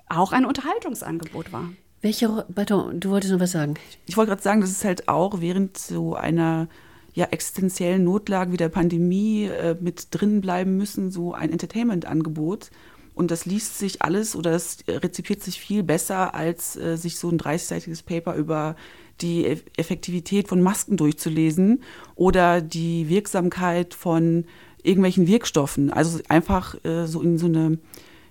auch 0.09 0.32
ein 0.32 0.45
Unterhaltungsangebot 0.45 1.53
war. 1.53 1.72
Welche, 2.03 2.45
Pardon, 2.55 3.01
du 3.01 3.11
wolltest 3.11 3.32
noch 3.32 3.40
was 3.40 3.53
sagen. 3.53 3.74
Ich 4.07 4.16
wollte 4.16 4.30
gerade 4.30 4.43
sagen, 4.43 4.61
das 4.61 4.70
ist 4.70 4.84
halt 4.84 5.09
auch 5.09 5.40
während 5.40 5.78
so 5.78 6.14
einer 6.14 6.68
ja, 7.14 7.26
existenziellen 7.26 8.05
Notlage 8.05 8.53
wie 8.53 8.57
der 8.57 8.68
Pandemie 8.68 9.45
äh, 9.45 9.76
mit 9.80 10.09
drin 10.11 10.40
bleiben 10.40 10.76
müssen, 10.76 11.11
so 11.11 11.32
ein 11.32 11.51
Entertainment-Angebot. 11.51 12.70
Und 13.15 13.31
das 13.31 13.45
liest 13.45 13.79
sich 13.79 14.03
alles 14.03 14.35
oder 14.35 14.53
es 14.53 14.79
rezipiert 14.89 15.43
sich 15.43 15.61
viel 15.61 15.83
besser, 15.83 16.35
als 16.35 16.77
äh, 16.77 16.97
sich 16.97 17.19
so 17.19 17.29
ein 17.29 17.39
30-seitiges 17.39 18.05
Paper 18.05 18.35
über 18.35 18.77
die 19.21 19.47
Effektivität 19.77 20.49
von 20.49 20.63
Masken 20.63 20.97
durchzulesen 20.97 21.83
oder 22.15 22.61
die 22.61 23.09
Wirksamkeit 23.09 23.95
von 23.95 24.47
irgendwelchen 24.83 25.27
Wirkstoffen. 25.27 25.93
Also 25.93 26.21
einfach 26.29 26.83
äh, 26.85 27.07
so 27.07 27.23
in 27.23 27.39
so 27.39 27.47
eine 27.47 27.79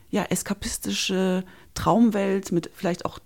ja, 0.09 0.23
eskapistische 0.23 1.43
Traumwelt 1.73 2.51
mit 2.51 2.69
vielleicht 2.73 3.05
auch 3.05 3.19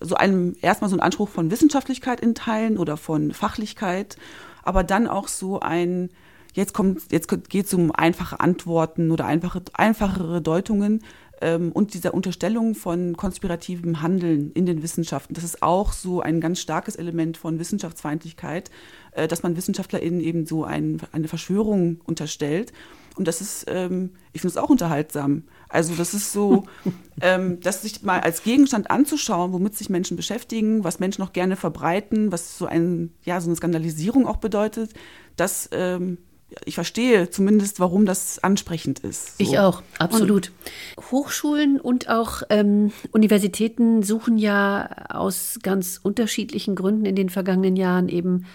so 0.00 0.14
einem 0.14 0.56
erstmal 0.62 0.88
so 0.88 0.96
ein 0.96 1.00
Anspruch 1.00 1.28
von 1.28 1.50
Wissenschaftlichkeit 1.50 2.20
in 2.20 2.34
Teilen 2.34 2.78
oder 2.78 2.96
von 2.96 3.32
Fachlichkeit, 3.32 4.16
aber 4.62 4.84
dann 4.84 5.06
auch 5.06 5.28
so 5.28 5.60
ein 5.60 6.10
jetzt 6.54 6.74
kommt, 6.74 7.10
jetzt 7.10 7.28
geht 7.48 7.66
es 7.66 7.74
um 7.74 7.92
einfache 7.92 8.40
Antworten 8.40 9.10
oder 9.10 9.26
einfache, 9.26 9.62
einfachere 9.74 10.40
Deutungen 10.40 11.02
ähm, 11.40 11.72
und 11.72 11.94
dieser 11.94 12.14
Unterstellung 12.14 12.74
von 12.74 13.16
konspirativem 13.16 14.02
Handeln 14.02 14.52
in 14.52 14.66
den 14.66 14.82
Wissenschaften. 14.82 15.34
Das 15.34 15.44
ist 15.44 15.62
auch 15.62 15.92
so 15.92 16.20
ein 16.20 16.40
ganz 16.40 16.60
starkes 16.60 16.96
Element 16.96 17.36
von 17.36 17.58
Wissenschaftsfeindlichkeit, 17.58 18.70
äh, 19.12 19.28
dass 19.28 19.42
man 19.42 19.56
WissenschaftlerInnen 19.56 20.20
eben 20.20 20.46
so 20.46 20.64
ein, 20.64 21.00
eine 21.12 21.28
Verschwörung 21.28 22.00
unterstellt. 22.04 22.72
Und 23.16 23.26
das 23.26 23.40
ist, 23.40 23.66
ähm, 23.68 24.10
ich 24.32 24.40
finde 24.42 24.52
es 24.52 24.56
auch 24.56 24.70
unterhaltsam. 24.70 25.42
Also 25.68 25.94
das 25.94 26.14
ist 26.14 26.32
so, 26.32 26.64
ähm, 27.20 27.60
das 27.60 27.82
sich 27.82 28.02
mal 28.02 28.20
als 28.20 28.42
Gegenstand 28.42 28.90
anzuschauen, 28.90 29.52
womit 29.52 29.76
sich 29.76 29.90
Menschen 29.90 30.16
beschäftigen, 30.16 30.84
was 30.84 31.00
Menschen 31.00 31.22
auch 31.22 31.32
gerne 31.32 31.56
verbreiten, 31.56 32.32
was 32.32 32.58
so 32.58 32.66
ein, 32.66 33.12
ja, 33.24 33.40
so 33.40 33.48
eine 33.48 33.56
Skandalisierung 33.56 34.26
auch 34.26 34.36
bedeutet, 34.36 34.92
das 35.36 35.68
ähm, 35.72 36.18
ich 36.64 36.74
verstehe 36.74 37.30
zumindest, 37.30 37.78
warum 37.78 38.06
das 38.06 38.42
ansprechend 38.42 39.00
ist. 39.00 39.38
So. 39.38 39.44
Ich 39.44 39.58
auch, 39.58 39.82
absolut. 39.98 40.50
Und 40.96 41.10
Hochschulen 41.10 41.80
und 41.80 42.08
auch 42.08 42.42
ähm, 42.48 42.92
Universitäten 43.12 44.02
suchen 44.02 44.38
ja 44.38 44.88
aus 45.10 45.58
ganz 45.62 46.00
unterschiedlichen 46.02 46.74
Gründen 46.74 47.04
in 47.04 47.16
den 47.16 47.28
vergangenen 47.28 47.76
Jahren 47.76 48.08
eben 48.08 48.46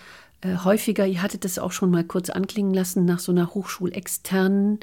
äh, 0.41 0.57
häufiger, 0.63 1.05
ihr 1.05 1.21
hattet 1.21 1.45
das 1.45 1.59
auch 1.59 1.71
schon 1.71 1.91
mal 1.91 2.03
kurz 2.03 2.29
anklingen 2.29 2.73
lassen, 2.73 3.05
nach 3.05 3.19
so 3.19 3.31
einer 3.31 3.53
hochschulexternen 3.53 4.79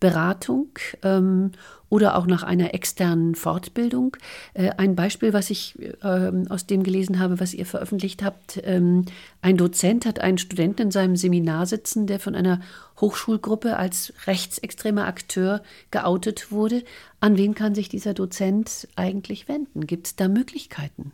Beratung 0.00 0.70
ähm, 1.02 1.52
oder 1.94 2.16
auch 2.16 2.26
nach 2.26 2.42
einer 2.42 2.74
externen 2.74 3.36
Fortbildung. 3.36 4.16
Äh, 4.52 4.70
ein 4.78 4.96
Beispiel, 4.96 5.32
was 5.32 5.48
ich 5.48 5.78
äh, 6.02 6.32
aus 6.48 6.66
dem 6.66 6.82
gelesen 6.82 7.20
habe, 7.20 7.38
was 7.38 7.54
ihr 7.54 7.66
veröffentlicht 7.66 8.24
habt, 8.24 8.60
ähm, 8.64 9.04
ein 9.42 9.56
Dozent 9.56 10.04
hat 10.04 10.18
einen 10.18 10.38
Studenten 10.38 10.82
in 10.82 10.90
seinem 10.90 11.14
Seminar 11.14 11.66
sitzen, 11.66 12.08
der 12.08 12.18
von 12.18 12.34
einer 12.34 12.60
Hochschulgruppe 13.00 13.76
als 13.76 14.12
rechtsextremer 14.26 15.06
Akteur 15.06 15.62
geoutet 15.92 16.50
wurde. 16.50 16.82
An 17.20 17.36
wen 17.36 17.54
kann 17.54 17.76
sich 17.76 17.88
dieser 17.88 18.12
Dozent 18.12 18.88
eigentlich 18.96 19.46
wenden? 19.46 19.86
Gibt 19.86 20.08
es 20.08 20.16
da 20.16 20.26
Möglichkeiten? 20.26 21.12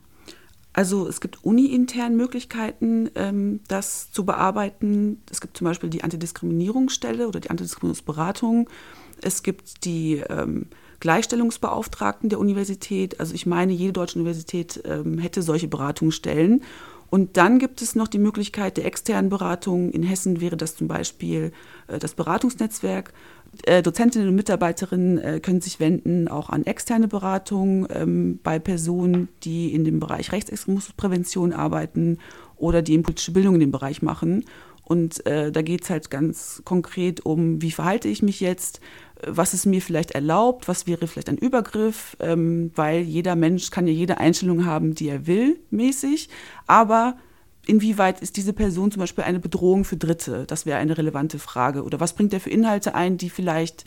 Also 0.72 1.06
es 1.06 1.20
gibt 1.20 1.44
uni-intern 1.44 2.16
Möglichkeiten, 2.16 3.10
ähm, 3.16 3.60
das 3.68 4.12
zu 4.12 4.24
bearbeiten. 4.24 5.20
Es 5.30 5.42
gibt 5.42 5.58
zum 5.58 5.66
Beispiel 5.66 5.90
die 5.90 6.04
Antidiskriminierungsstelle 6.04 7.28
oder 7.28 7.40
die 7.40 7.50
Antidiskriminierungsberatung. 7.50 8.70
Es 9.22 9.42
gibt 9.42 9.84
die 9.84 10.22
ähm, 10.28 10.66
Gleichstellungsbeauftragten 11.00 12.28
der 12.28 12.38
Universität. 12.38 13.20
Also 13.20 13.34
ich 13.34 13.46
meine, 13.46 13.72
jede 13.72 13.92
deutsche 13.92 14.18
Universität 14.18 14.82
ähm, 14.84 15.18
hätte 15.18 15.42
solche 15.42 15.68
Beratungsstellen. 15.68 16.62
Und 17.10 17.36
dann 17.36 17.58
gibt 17.58 17.82
es 17.82 17.96
noch 17.96 18.06
die 18.06 18.20
Möglichkeit 18.20 18.76
der 18.76 18.86
externen 18.86 19.30
Beratung. 19.30 19.90
In 19.90 20.04
Hessen 20.04 20.40
wäre 20.40 20.56
das 20.56 20.76
zum 20.76 20.86
Beispiel 20.86 21.52
äh, 21.88 21.98
das 21.98 22.14
Beratungsnetzwerk. 22.14 23.12
Äh, 23.64 23.82
Dozentinnen 23.82 24.28
und 24.28 24.36
Mitarbeiterinnen 24.36 25.18
äh, 25.18 25.40
können 25.40 25.60
sich 25.60 25.80
wenden 25.80 26.28
auch 26.28 26.50
an 26.50 26.64
externe 26.64 27.08
Beratung 27.08 27.88
ähm, 27.90 28.38
bei 28.44 28.60
Personen, 28.60 29.28
die 29.42 29.74
in 29.74 29.84
dem 29.84 29.98
Bereich 29.98 30.30
Rechtsextremismusprävention 30.30 31.52
arbeiten 31.52 32.18
oder 32.56 32.80
die 32.80 32.96
politische 32.98 33.32
Bildung 33.32 33.54
in 33.54 33.60
dem 33.60 33.72
Bereich 33.72 34.02
machen. 34.02 34.44
Und 34.84 35.24
äh, 35.26 35.50
da 35.50 35.62
geht 35.62 35.84
es 35.84 35.90
halt 35.90 36.10
ganz 36.10 36.62
konkret 36.64 37.24
um, 37.24 37.62
wie 37.62 37.70
verhalte 37.70 38.08
ich 38.08 38.22
mich 38.22 38.40
jetzt, 38.40 38.80
was 39.26 39.54
ist 39.54 39.66
mir 39.66 39.82
vielleicht 39.82 40.12
erlaubt, 40.12 40.68
was 40.68 40.86
wäre 40.86 41.06
vielleicht 41.06 41.28
ein 41.28 41.38
Übergriff, 41.38 42.16
ähm, 42.20 42.70
weil 42.74 43.02
jeder 43.02 43.36
Mensch 43.36 43.70
kann 43.70 43.86
ja 43.86 43.92
jede 43.92 44.18
Einstellung 44.18 44.64
haben, 44.66 44.94
die 44.94 45.08
er 45.08 45.26
will, 45.26 45.58
mäßig. 45.70 46.28
Aber 46.66 47.16
inwieweit 47.66 48.20
ist 48.20 48.36
diese 48.36 48.52
Person 48.52 48.90
zum 48.90 49.00
Beispiel 49.00 49.24
eine 49.24 49.40
Bedrohung 49.40 49.84
für 49.84 49.96
Dritte? 49.96 50.44
Das 50.46 50.66
wäre 50.66 50.78
eine 50.78 50.96
relevante 50.96 51.38
Frage. 51.38 51.84
Oder 51.84 52.00
was 52.00 52.14
bringt 52.14 52.32
er 52.32 52.40
für 52.40 52.50
Inhalte 52.50 52.94
ein, 52.94 53.18
die 53.18 53.30
vielleicht 53.30 53.84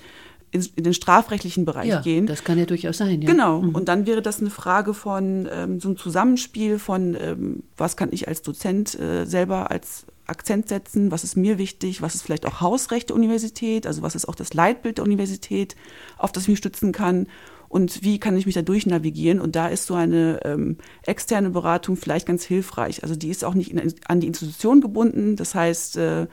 in, 0.51 0.65
in 0.75 0.83
den 0.83 0.93
strafrechtlichen 0.93 1.65
Bereich 1.65 1.87
ja, 1.87 2.01
gehen? 2.01 2.27
Das 2.27 2.43
kann 2.43 2.57
ja 2.57 2.65
durchaus 2.65 2.97
sein, 2.97 3.21
ja. 3.21 3.29
Genau. 3.29 3.61
Mhm. 3.61 3.75
Und 3.75 3.87
dann 3.87 4.05
wäre 4.05 4.21
das 4.21 4.39
eine 4.39 4.51
Frage 4.51 4.93
von 4.93 5.49
ähm, 5.51 5.79
so 5.79 5.89
einem 5.89 5.97
Zusammenspiel 5.97 6.79
von, 6.79 7.17
ähm, 7.19 7.63
was 7.75 7.97
kann 7.97 8.09
ich 8.11 8.27
als 8.27 8.41
Dozent 8.41 8.97
äh, 8.99 9.25
selber 9.25 9.71
als 9.71 10.05
Akzent 10.25 10.69
setzen, 10.69 11.11
was 11.11 11.23
ist 11.23 11.35
mir 11.35 11.57
wichtig, 11.57 12.01
was 12.01 12.15
ist 12.15 12.21
vielleicht 12.21 12.45
auch 12.45 12.61
Hausrecht 12.61 13.09
der 13.09 13.15
Universität, 13.15 13.85
also 13.85 14.01
was 14.01 14.15
ist 14.15 14.27
auch 14.27 14.35
das 14.35 14.53
Leitbild 14.53 14.97
der 14.97 15.05
Universität, 15.05 15.75
auf 16.17 16.31
das 16.31 16.43
ich 16.43 16.49
mich 16.49 16.57
stützen 16.59 16.91
kann 16.91 17.27
und 17.73 18.03
wie 18.03 18.19
kann 18.19 18.37
ich 18.37 18.45
mich 18.45 18.55
da 18.55 18.61
durchnavigieren. 18.61 19.41
Und 19.41 19.55
da 19.55 19.67
ist 19.67 19.87
so 19.87 19.95
eine 19.95 20.39
ähm, 20.45 20.77
externe 21.05 21.49
Beratung 21.49 21.97
vielleicht 21.97 22.27
ganz 22.27 22.43
hilfreich. 22.43 23.01
Also 23.01 23.15
die 23.15 23.29
ist 23.29 23.43
auch 23.43 23.55
nicht 23.55 23.71
in, 23.71 23.93
an 24.05 24.19
die 24.19 24.27
Institution 24.27 24.79
gebunden. 24.79 25.35
Das 25.35 25.55
heißt, 25.55 25.97
äh, 25.97 26.27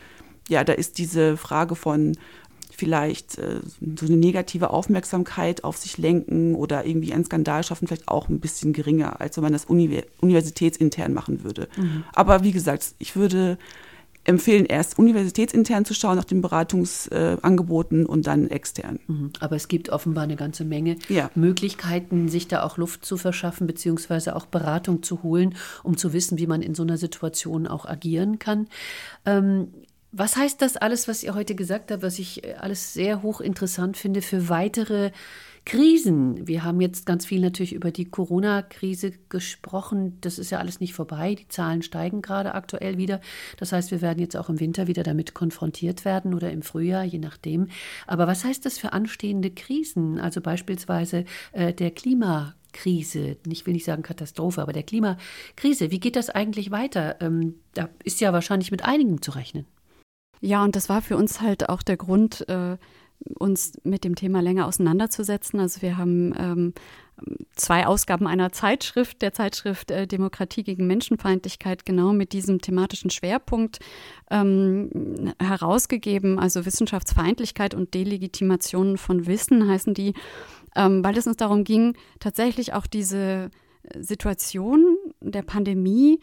ja, 0.50 0.64
da 0.64 0.74
ist 0.74 0.98
diese 0.98 1.36
Frage 1.36 1.76
von 1.76 2.16
vielleicht 2.80 3.36
äh, 3.36 3.60
so 3.98 4.06
eine 4.06 4.16
negative 4.16 4.70
Aufmerksamkeit 4.70 5.64
auf 5.64 5.76
sich 5.76 5.98
lenken 5.98 6.54
oder 6.54 6.86
irgendwie 6.86 7.12
einen 7.12 7.26
Skandal 7.26 7.62
schaffen, 7.62 7.86
vielleicht 7.86 8.08
auch 8.08 8.30
ein 8.30 8.40
bisschen 8.40 8.72
geringer, 8.72 9.20
als 9.20 9.36
wenn 9.36 9.44
man 9.44 9.52
das 9.52 9.66
uni 9.66 10.02
universitätsintern 10.22 11.12
machen 11.12 11.44
würde. 11.44 11.68
Mhm. 11.76 12.04
Aber 12.14 12.42
wie 12.42 12.52
gesagt, 12.52 12.94
ich 12.98 13.16
würde 13.16 13.58
empfehlen, 14.24 14.64
erst 14.64 14.98
universitätsintern 14.98 15.84
zu 15.84 15.92
schauen 15.92 16.16
nach 16.16 16.24
den 16.24 16.40
Beratungsangeboten 16.40 18.04
äh, 18.04 18.08
und 18.08 18.26
dann 18.26 18.48
extern. 18.48 18.98
Mhm. 19.06 19.32
Aber 19.40 19.56
es 19.56 19.68
gibt 19.68 19.90
offenbar 19.90 20.24
eine 20.24 20.36
ganze 20.36 20.64
Menge 20.64 20.96
ja. 21.08 21.30
Möglichkeiten, 21.34 22.28
sich 22.28 22.48
da 22.48 22.62
auch 22.62 22.78
Luft 22.78 23.04
zu 23.04 23.18
verschaffen, 23.18 23.66
beziehungsweise 23.66 24.36
auch 24.36 24.46
Beratung 24.46 25.02
zu 25.02 25.22
holen, 25.22 25.54
um 25.82 25.96
zu 25.98 26.12
wissen, 26.12 26.38
wie 26.38 26.46
man 26.46 26.62
in 26.62 26.74
so 26.74 26.82
einer 26.82 26.96
Situation 26.96 27.66
auch 27.66 27.84
agieren 27.84 28.38
kann. 28.38 28.68
Ähm, 29.26 29.68
was 30.12 30.36
heißt 30.36 30.60
das 30.60 30.76
alles, 30.76 31.06
was 31.06 31.22
ihr 31.22 31.34
heute 31.34 31.54
gesagt 31.54 31.90
habt, 31.90 32.02
was 32.02 32.18
ich 32.18 32.44
äh, 32.44 32.54
alles 32.54 32.92
sehr 32.92 33.22
hochinteressant 33.22 33.96
finde 33.96 34.22
für 34.22 34.48
weitere 34.48 35.12
Krisen? 35.64 36.48
Wir 36.48 36.64
haben 36.64 36.80
jetzt 36.80 37.06
ganz 37.06 37.26
viel 37.26 37.40
natürlich 37.40 37.72
über 37.72 37.92
die 37.92 38.06
Corona-Krise 38.06 39.12
gesprochen. 39.28 40.18
Das 40.20 40.38
ist 40.38 40.50
ja 40.50 40.58
alles 40.58 40.80
nicht 40.80 40.94
vorbei. 40.94 41.36
Die 41.36 41.48
Zahlen 41.48 41.82
steigen 41.82 42.22
gerade 42.22 42.54
aktuell 42.54 42.98
wieder. 42.98 43.20
Das 43.56 43.72
heißt, 43.72 43.92
wir 43.92 44.00
werden 44.00 44.18
jetzt 44.18 44.36
auch 44.36 44.48
im 44.48 44.58
Winter 44.58 44.88
wieder 44.88 45.04
damit 45.04 45.34
konfrontiert 45.34 46.04
werden 46.04 46.34
oder 46.34 46.50
im 46.50 46.62
Frühjahr, 46.62 47.04
je 47.04 47.18
nachdem. 47.18 47.68
Aber 48.08 48.26
was 48.26 48.44
heißt 48.44 48.66
das 48.66 48.78
für 48.78 48.92
anstehende 48.92 49.50
Krisen? 49.50 50.18
Also 50.18 50.40
beispielsweise 50.40 51.24
äh, 51.52 51.72
der 51.72 51.92
Klima 51.92 52.54
Krise, 52.72 53.36
ich 53.48 53.66
will 53.66 53.74
nicht 53.74 53.84
sagen 53.84 54.02
Katastrophe, 54.02 54.62
aber 54.62 54.72
der 54.72 54.84
Klimakrise. 54.84 55.90
Wie 55.90 56.00
geht 56.00 56.16
das 56.16 56.30
eigentlich 56.30 56.70
weiter? 56.70 57.16
Ähm, 57.20 57.56
da 57.74 57.88
ist 58.04 58.20
ja 58.20 58.32
wahrscheinlich 58.32 58.70
mit 58.70 58.84
einigem 58.84 59.22
zu 59.22 59.32
rechnen. 59.32 59.66
Ja, 60.40 60.64
und 60.64 60.76
das 60.76 60.88
war 60.88 61.02
für 61.02 61.16
uns 61.16 61.40
halt 61.40 61.68
auch 61.68 61.82
der 61.82 61.96
Grund, 61.96 62.48
äh, 62.48 62.76
uns 63.38 63.72
mit 63.84 64.04
dem 64.04 64.14
Thema 64.14 64.40
länger 64.40 64.66
auseinanderzusetzen. 64.66 65.60
Also 65.60 65.82
wir 65.82 65.98
haben 65.98 66.34
ähm, 66.38 66.74
zwei 67.54 67.86
Ausgaben 67.86 68.26
einer 68.26 68.50
Zeitschrift, 68.52 69.20
der 69.20 69.32
Zeitschrift 69.32 69.90
äh, 69.90 70.06
Demokratie 70.06 70.62
gegen 70.62 70.86
Menschenfeindlichkeit, 70.86 71.84
genau 71.84 72.12
mit 72.12 72.32
diesem 72.32 72.60
thematischen 72.60 73.10
Schwerpunkt 73.10 73.78
ähm, 74.30 75.34
herausgegeben. 75.38 76.38
Also 76.38 76.64
Wissenschaftsfeindlichkeit 76.64 77.74
und 77.74 77.92
Delegitimation 77.92 78.96
von 78.96 79.26
Wissen 79.26 79.68
heißen 79.68 79.92
die, 79.92 80.14
ähm, 80.74 81.04
weil 81.04 81.16
es 81.18 81.26
uns 81.26 81.36
darum 81.36 81.64
ging, 81.64 81.94
tatsächlich 82.20 82.72
auch 82.72 82.86
diese 82.86 83.50
Situation 83.98 84.96
der 85.20 85.42
Pandemie 85.42 86.20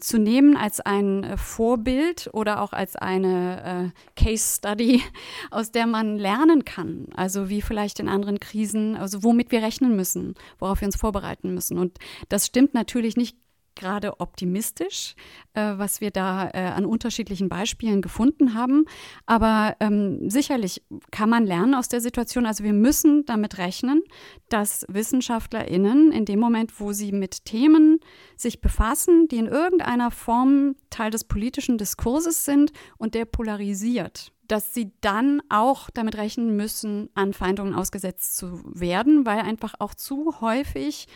zu 0.00 0.18
nehmen 0.18 0.56
als 0.56 0.80
ein 0.80 1.24
äh, 1.24 1.36
Vorbild 1.36 2.28
oder 2.32 2.60
auch 2.60 2.72
als 2.72 2.96
eine 2.96 3.92
äh, 3.94 4.20
Case 4.20 4.56
Study, 4.56 5.02
aus 5.50 5.70
der 5.70 5.86
man 5.86 6.18
lernen 6.18 6.64
kann. 6.64 7.06
Also 7.14 7.48
wie 7.48 7.62
vielleicht 7.62 8.00
in 8.00 8.08
anderen 8.08 8.40
Krisen, 8.40 8.96
also 8.96 9.22
womit 9.22 9.52
wir 9.52 9.62
rechnen 9.62 9.96
müssen, 9.96 10.34
worauf 10.58 10.80
wir 10.80 10.86
uns 10.86 10.96
vorbereiten 10.96 11.54
müssen. 11.54 11.78
Und 11.78 11.98
das 12.28 12.46
stimmt 12.46 12.74
natürlich 12.74 13.16
nicht 13.16 13.36
gerade 13.76 14.20
optimistisch, 14.20 15.14
äh, 15.54 15.74
was 15.76 16.00
wir 16.00 16.10
da 16.10 16.50
äh, 16.52 16.58
an 16.58 16.84
unterschiedlichen 16.84 17.48
Beispielen 17.48 18.02
gefunden 18.02 18.54
haben. 18.54 18.84
Aber 19.26 19.76
ähm, 19.80 20.28
sicherlich 20.28 20.82
kann 21.10 21.30
man 21.30 21.46
lernen 21.46 21.74
aus 21.74 21.88
der 21.88 22.00
Situation. 22.00 22.46
Also 22.46 22.64
wir 22.64 22.72
müssen 22.72 23.24
damit 23.26 23.58
rechnen, 23.58 24.02
dass 24.48 24.84
WissenschaftlerInnen 24.88 26.10
in 26.12 26.24
dem 26.24 26.40
Moment, 26.40 26.80
wo 26.80 26.92
sie 26.92 27.12
mit 27.12 27.44
Themen 27.44 28.00
sich 28.36 28.60
befassen, 28.60 29.28
die 29.28 29.36
in 29.36 29.46
irgendeiner 29.46 30.10
Form 30.10 30.74
Teil 30.90 31.10
des 31.10 31.24
politischen 31.24 31.78
Diskurses 31.78 32.44
sind 32.44 32.72
und 32.98 33.14
der 33.14 33.24
polarisiert, 33.26 34.32
dass 34.48 34.72
sie 34.72 34.92
dann 35.00 35.42
auch 35.48 35.90
damit 35.90 36.16
rechnen 36.16 36.56
müssen, 36.56 37.10
Anfeindungen 37.14 37.74
ausgesetzt 37.74 38.36
zu 38.36 38.62
werden, 38.64 39.26
weil 39.26 39.40
einfach 39.40 39.74
auch 39.78 39.94
zu 39.94 40.40
häufig 40.40 41.06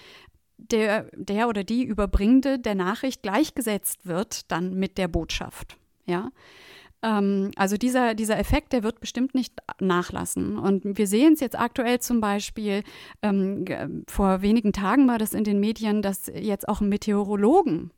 der, 0.71 1.07
der 1.15 1.49
oder 1.49 1.65
die 1.65 1.85
Überbringende 1.85 2.59
der 2.59 2.75
Nachricht 2.75 3.23
gleichgesetzt 3.23 4.07
wird 4.07 4.51
dann 4.51 4.75
mit 4.75 4.99
der 4.99 5.09
Botschaft. 5.09 5.77
Ja. 6.07 6.31
Ähm, 7.03 7.51
also 7.57 7.77
dieser, 7.77 8.15
dieser 8.15 8.39
Effekt, 8.39 8.73
der 8.73 8.83
wird 8.83 9.01
bestimmt 9.01 9.35
nicht 9.35 9.55
nachlassen. 9.81 10.59
Und 10.59 10.99
wir 10.99 11.07
sehen 11.07 11.35
es 11.35 11.41
jetzt 11.41 11.59
aktuell 11.59 12.01
zum 12.01 12.21
Beispiel, 12.21 12.83
ähm, 13.23 13.65
vor 14.09 14.43
wenigen 14.43 14.73
Tagen 14.73 15.09
war 15.09 15.19
das 15.19 15.33
in 15.33 15.45
den 15.45 15.61
Medien, 15.61 16.03
dass 16.03 16.27
jetzt 16.27 16.69
auch 16.69 16.81
Meteorologen 16.81 17.91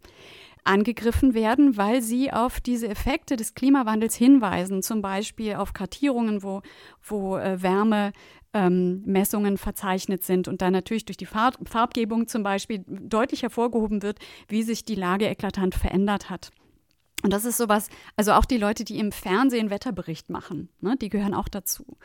angegriffen 0.64 1.34
werden, 1.34 1.76
weil 1.76 2.02
sie 2.02 2.32
auf 2.32 2.60
diese 2.60 2.88
Effekte 2.88 3.36
des 3.36 3.54
Klimawandels 3.54 4.14
hinweisen, 4.14 4.82
zum 4.82 5.02
Beispiel 5.02 5.54
auf 5.54 5.72
Kartierungen, 5.72 6.42
wo, 6.42 6.62
wo 7.02 7.36
äh, 7.36 7.62
Wärme 7.62 8.12
ähm, 8.54 9.02
Messungen 9.04 9.56
verzeichnet 9.56 10.22
sind 10.24 10.46
und 10.48 10.62
dann 10.62 10.72
natürlich 10.72 11.04
durch 11.04 11.16
die 11.16 11.26
Farb 11.26 11.56
Farbgebung 11.64 12.28
zum 12.28 12.42
Beispiel 12.42 12.84
deutlich 12.86 13.42
hervorgehoben 13.42 14.02
wird, 14.02 14.18
wie 14.48 14.62
sich 14.62 14.84
die 14.84 14.94
Lage 14.94 15.28
eklatant 15.28 15.74
verändert 15.74 16.30
hat. 16.30 16.50
Und 17.22 17.32
das 17.32 17.44
ist 17.44 17.56
sowas, 17.56 17.88
also 18.16 18.32
auch 18.32 18.44
die 18.44 18.58
Leute, 18.58 18.84
die 18.84 18.98
im 18.98 19.12
Fernsehen 19.12 19.70
Wetterbericht 19.70 20.28
machen, 20.28 20.68
ne, 20.80 20.96
die 20.96 21.08
gehören 21.08 21.34
auch 21.34 21.48
dazu. 21.48 21.96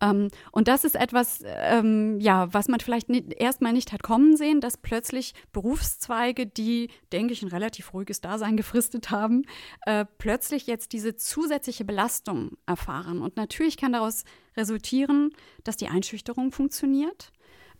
Ähm, 0.00 0.28
und 0.50 0.68
das 0.68 0.84
ist 0.84 0.96
etwas, 0.96 1.42
ähm, 1.44 2.18
ja, 2.20 2.52
was 2.52 2.68
man 2.68 2.80
vielleicht 2.80 3.08
nicht, 3.08 3.32
erstmal 3.34 3.72
nicht 3.72 3.92
hat 3.92 4.02
kommen 4.02 4.36
sehen, 4.36 4.60
dass 4.60 4.76
plötzlich 4.76 5.34
Berufszweige, 5.52 6.46
die, 6.46 6.90
denke 7.12 7.32
ich, 7.32 7.42
ein 7.42 7.48
relativ 7.48 7.94
ruhiges 7.94 8.20
Dasein 8.20 8.56
gefristet 8.56 9.10
haben, 9.10 9.44
äh, 9.82 10.04
plötzlich 10.18 10.66
jetzt 10.66 10.92
diese 10.92 11.16
zusätzliche 11.16 11.84
Belastung 11.84 12.56
erfahren. 12.66 13.22
Und 13.22 13.36
natürlich 13.36 13.76
kann 13.76 13.92
daraus 13.92 14.24
resultieren, 14.56 15.30
dass 15.64 15.76
die 15.76 15.88
Einschüchterung 15.88 16.50
funktioniert 16.50 17.32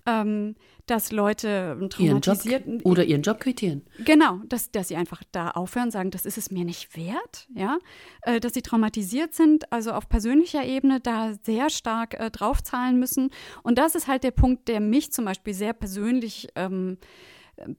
ähm, 0.07 0.55
dass 0.87 1.11
Leute 1.11 1.77
traumatisiert 1.91 2.65
ihren 2.67 2.79
Job 2.79 2.87
oder 2.87 3.05
ihren 3.05 3.23
Job 3.23 3.41
quittieren. 3.41 3.85
Genau, 4.05 4.39
dass, 4.47 4.71
dass 4.71 4.89
sie 4.89 4.97
einfach 4.97 5.23
da 5.33 5.51
aufhören, 5.51 5.91
sagen, 5.91 6.11
das 6.13 6.25
ist 6.25 6.39
es 6.39 6.51
mir 6.51 6.65
nicht 6.65 6.97
wert, 6.97 7.49
ja, 7.55 7.79
äh, 8.23 8.39
dass 8.39 8.55
sie 8.55 8.63
traumatisiert 8.63 9.35
sind, 9.35 9.73
also 9.73 9.93
auf 9.93 10.09
persönlicher 10.09 10.65
Ebene 10.65 11.01
da 11.01 11.35
sehr 11.43 11.71
stark 11.71 12.15
äh, 12.15 12.31
draufzahlen 12.31 12.99
müssen. 12.99 13.31
Und 13.65 13.79
das 13.79 13.95
ist 13.97 14.07
halt 14.07 14.23
der 14.23 14.31
Punkt, 14.31 14.69
der 14.69 14.81
mich 14.81 15.13
zum 15.13 15.25
Beispiel 15.25 15.55
sehr 15.55 15.73
persönlich 15.73 16.49
ähm, 16.55 16.99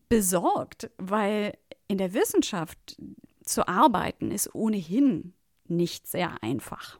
besorgt, 0.09 0.89
weil 0.97 1.53
in 1.87 1.97
der 1.97 2.13
Wissenschaft 2.13 2.97
zu 3.43 3.67
arbeiten 3.67 4.31
ist 4.31 4.53
ohnehin 4.53 5.33
nicht 5.67 6.07
sehr 6.07 6.43
einfach. 6.43 6.99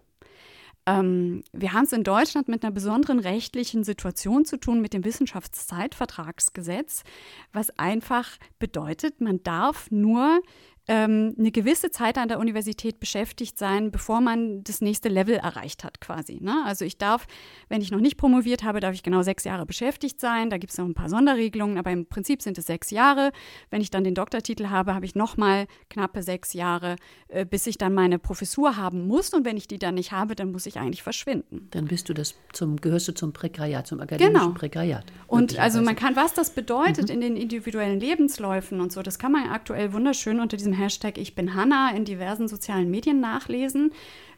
Ähm, 0.87 1.43
wir 1.51 1.73
haben 1.73 1.83
es 1.83 1.91
in 1.91 2.05
Deutschland 2.05 2.47
mit 2.47 2.63
einer 2.63 2.71
besonderen 2.71 3.19
rechtlichen 3.19 3.83
Situation 3.83 4.45
zu 4.45 4.57
tun, 4.57 4.81
mit 4.81 4.93
dem 4.93 5.03
Wissenschaftszeitvertragsgesetz, 5.03 7.03
was 7.51 7.77
einfach 7.77 8.37
bedeutet, 8.57 9.19
man 9.19 9.43
darf 9.43 9.91
nur 9.91 10.39
ähm, 10.87 11.35
eine 11.37 11.51
gewisse 11.51 11.91
Zeit 11.91 12.17
an 12.17 12.29
der 12.29 12.39
Universität 12.39 12.99
beschäftigt 12.99 13.57
sein, 13.57 13.91
bevor 13.91 14.21
man 14.21 14.63
das 14.63 14.79
nächste 14.79 15.09
Level 15.09 15.35
erreicht 15.35 15.83
hat, 15.83 15.99
quasi. 15.99 16.39
Ne? 16.41 16.63
Also 16.65 16.85
ich 16.85 16.97
darf, 16.97 17.27
wenn 17.67 17.81
ich 17.81 17.91
noch 17.91 17.99
nicht 17.99 18.15
promoviert 18.15 18.63
habe, 18.63 18.79
darf 18.79 18.93
ich 18.93 19.03
genau 19.03 19.21
sechs 19.21 19.43
Jahre 19.43 19.65
beschäftigt 19.65 20.21
sein. 20.21 20.49
Da 20.49 20.57
gibt 20.57 20.71
es 20.71 20.77
noch 20.77 20.85
ein 20.85 20.93
paar 20.93 21.09
Sonderregelungen, 21.09 21.77
aber 21.77 21.91
im 21.91 22.05
Prinzip 22.05 22.41
sind 22.41 22.57
es 22.57 22.67
sechs 22.67 22.89
Jahre. 22.89 23.31
Wenn 23.69 23.81
ich 23.81 23.89
dann 23.89 24.05
den 24.05 24.15
Doktortitel 24.15 24.69
habe, 24.69 24.93
habe 24.93 25.05
ich 25.05 25.13
nochmal 25.13 25.67
knappe 25.89 26.23
sechs 26.23 26.53
Jahre, 26.53 26.95
äh, 27.27 27.45
bis 27.45 27.67
ich 27.67 27.77
dann 27.77 27.93
meine 27.93 28.17
Professur 28.17 28.77
haben 28.77 29.07
muss. 29.07 29.33
Und 29.33 29.43
wenn 29.43 29.57
ich 29.57 29.67
die 29.67 29.79
dann 29.79 29.95
nicht 29.95 30.13
habe, 30.13 30.35
dann 30.35 30.53
muss 30.53 30.65
ich 30.65 30.77
eigentlich 30.77 31.03
verschwinden. 31.03 31.67
Dann 31.71 31.85
bist 31.85 32.07
du 32.07 32.13
das 32.13 32.35
zum, 32.53 32.77
gehörst 32.77 33.09
du 33.09 33.13
zum 33.13 33.33
Prekariat, 33.33 33.87
zum 33.87 33.99
akademischen 33.99 34.33
genau. 34.33 34.53
Prekariat. 34.53 35.05
Und 35.27 35.59
also 35.59 35.81
man 35.81 35.97
kann, 35.97 36.15
was 36.15 36.33
das 36.33 36.51
bedeutet 36.51 37.09
mhm. 37.09 37.15
in 37.15 37.21
den 37.21 37.35
individuellen 37.35 37.99
Lebensläufen 37.99 38.79
und 38.79 38.93
so, 38.93 39.01
das 39.01 39.19
kann 39.19 39.33
man 39.33 39.49
aktuell 39.49 39.91
wunderschön 39.91 40.39
unter 40.39 40.55
diesem 40.55 40.76
Hashtag 40.77 41.17
Ich 41.17 41.35
bin 41.35 41.55
Hanna 41.55 41.91
in 41.91 42.05
diversen 42.05 42.47
sozialen 42.47 42.89
Medien 42.89 43.19
nachlesen, 43.19 43.91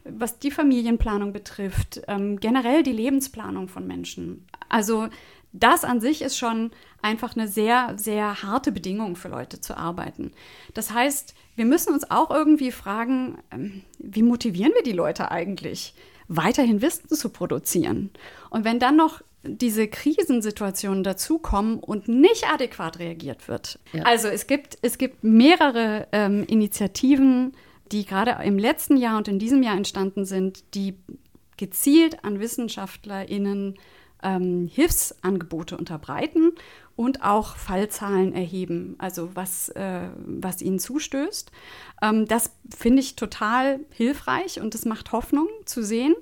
was 0.04 0.38
die 0.38 0.50
Familienplanung 0.50 1.32
betrifft, 1.32 2.02
ähm, 2.08 2.40
generell 2.40 2.82
die 2.82 2.92
Lebensplanung 2.92 3.68
von 3.68 3.86
Menschen. 3.86 4.46
Also 4.68 5.08
das 5.52 5.84
an 5.84 6.00
sich 6.00 6.22
ist 6.22 6.38
schon 6.38 6.70
einfach 7.02 7.36
eine 7.36 7.48
sehr, 7.48 7.94
sehr 7.96 8.42
harte 8.42 8.72
Bedingung 8.72 9.16
für 9.16 9.28
Leute 9.28 9.60
zu 9.60 9.76
arbeiten. 9.76 10.32
Das 10.74 10.92
heißt, 10.92 11.34
wir 11.56 11.64
müssen 11.64 11.92
uns 11.92 12.10
auch 12.10 12.30
irgendwie 12.30 12.72
fragen, 12.72 13.38
ähm, 13.50 13.82
wie 13.98 14.22
motivieren 14.22 14.72
wir 14.74 14.82
die 14.82 14.92
Leute 14.92 15.30
eigentlich, 15.30 15.94
weiterhin 16.28 16.80
Wissen 16.80 17.08
zu 17.08 17.28
produzieren? 17.30 18.10
Und 18.50 18.64
wenn 18.64 18.78
dann 18.78 18.96
noch 18.96 19.22
diese 19.42 19.88
Krisensituationen 19.88 21.02
dazukommen 21.02 21.78
und 21.78 22.08
nicht 22.08 22.46
adäquat 22.46 22.98
reagiert 22.98 23.48
wird. 23.48 23.78
Ja. 23.92 24.02
Also 24.02 24.28
es 24.28 24.46
gibt, 24.46 24.78
es 24.82 24.98
gibt 24.98 25.24
mehrere 25.24 26.08
ähm, 26.12 26.44
Initiativen, 26.46 27.52
die 27.90 28.04
gerade 28.04 28.36
im 28.44 28.58
letzten 28.58 28.96
Jahr 28.96 29.16
und 29.16 29.28
in 29.28 29.38
diesem 29.38 29.62
Jahr 29.62 29.76
entstanden 29.76 30.24
sind, 30.24 30.74
die 30.74 30.94
gezielt 31.56 32.24
an 32.24 32.40
WissenschaftlerInnen 32.40 33.76
ähm, 34.22 34.68
Hilfsangebote 34.72 35.76
unterbreiten 35.76 36.52
und 37.00 37.22
auch 37.22 37.56
Fallzahlen 37.56 38.34
erheben, 38.34 38.94
also 38.98 39.30
was, 39.34 39.70
äh, 39.70 40.08
was 40.26 40.60
ihnen 40.60 40.78
zustößt. 40.78 41.50
Ähm, 42.02 42.26
das 42.26 42.50
finde 42.76 43.00
ich 43.00 43.16
total 43.16 43.80
hilfreich 43.90 44.60
und 44.60 44.74
es 44.74 44.84
macht 44.84 45.12
Hoffnung 45.12 45.48
zu 45.64 45.82
sehen. 45.82 46.14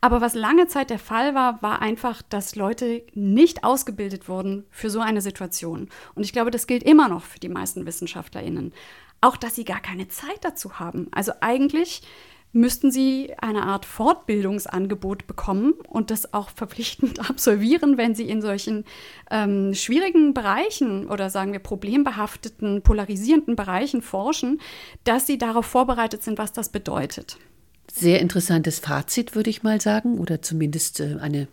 Aber 0.00 0.20
was 0.20 0.34
lange 0.34 0.66
Zeit 0.66 0.90
der 0.90 0.98
Fall 0.98 1.34
war, 1.36 1.62
war 1.62 1.80
einfach, 1.80 2.22
dass 2.22 2.56
Leute 2.56 3.02
nicht 3.14 3.62
ausgebildet 3.62 4.28
wurden 4.28 4.64
für 4.70 4.90
so 4.90 4.98
eine 4.98 5.20
Situation. 5.20 5.88
Und 6.16 6.24
ich 6.24 6.32
glaube, 6.32 6.50
das 6.50 6.66
gilt 6.66 6.82
immer 6.82 7.08
noch 7.08 7.22
für 7.22 7.38
die 7.38 7.48
meisten 7.48 7.86
WissenschaftlerInnen. 7.86 8.72
Auch, 9.20 9.36
dass 9.36 9.54
sie 9.54 9.64
gar 9.64 9.80
keine 9.80 10.08
Zeit 10.08 10.38
dazu 10.42 10.80
haben. 10.80 11.06
Also 11.12 11.32
eigentlich 11.40 12.02
müssten 12.52 12.90
sie 12.90 13.34
eine 13.38 13.62
Art 13.62 13.84
Fortbildungsangebot 13.84 15.26
bekommen 15.26 15.74
und 15.88 16.10
das 16.10 16.32
auch 16.32 16.50
verpflichtend 16.50 17.20
absolvieren, 17.30 17.98
wenn 17.98 18.14
sie 18.14 18.28
in 18.28 18.40
solchen 18.40 18.84
ähm, 19.30 19.74
schwierigen 19.74 20.34
Bereichen 20.34 21.08
oder 21.08 21.30
sagen 21.30 21.52
wir 21.52 21.60
problembehafteten, 21.60 22.82
polarisierenden 22.82 23.56
Bereichen 23.56 24.02
forschen, 24.02 24.60
dass 25.04 25.26
sie 25.26 25.38
darauf 25.38 25.66
vorbereitet 25.66 26.22
sind, 26.22 26.38
was 26.38 26.52
das 26.52 26.70
bedeutet 26.70 27.38
sehr 27.92 28.20
interessantes 28.20 28.78
Fazit, 28.78 29.34
würde 29.34 29.50
ich 29.50 29.62
mal 29.62 29.80
sagen, 29.80 30.18
oder 30.18 30.42
zumindest 30.42 31.00
äh, 31.00 31.16
eine 31.20 31.48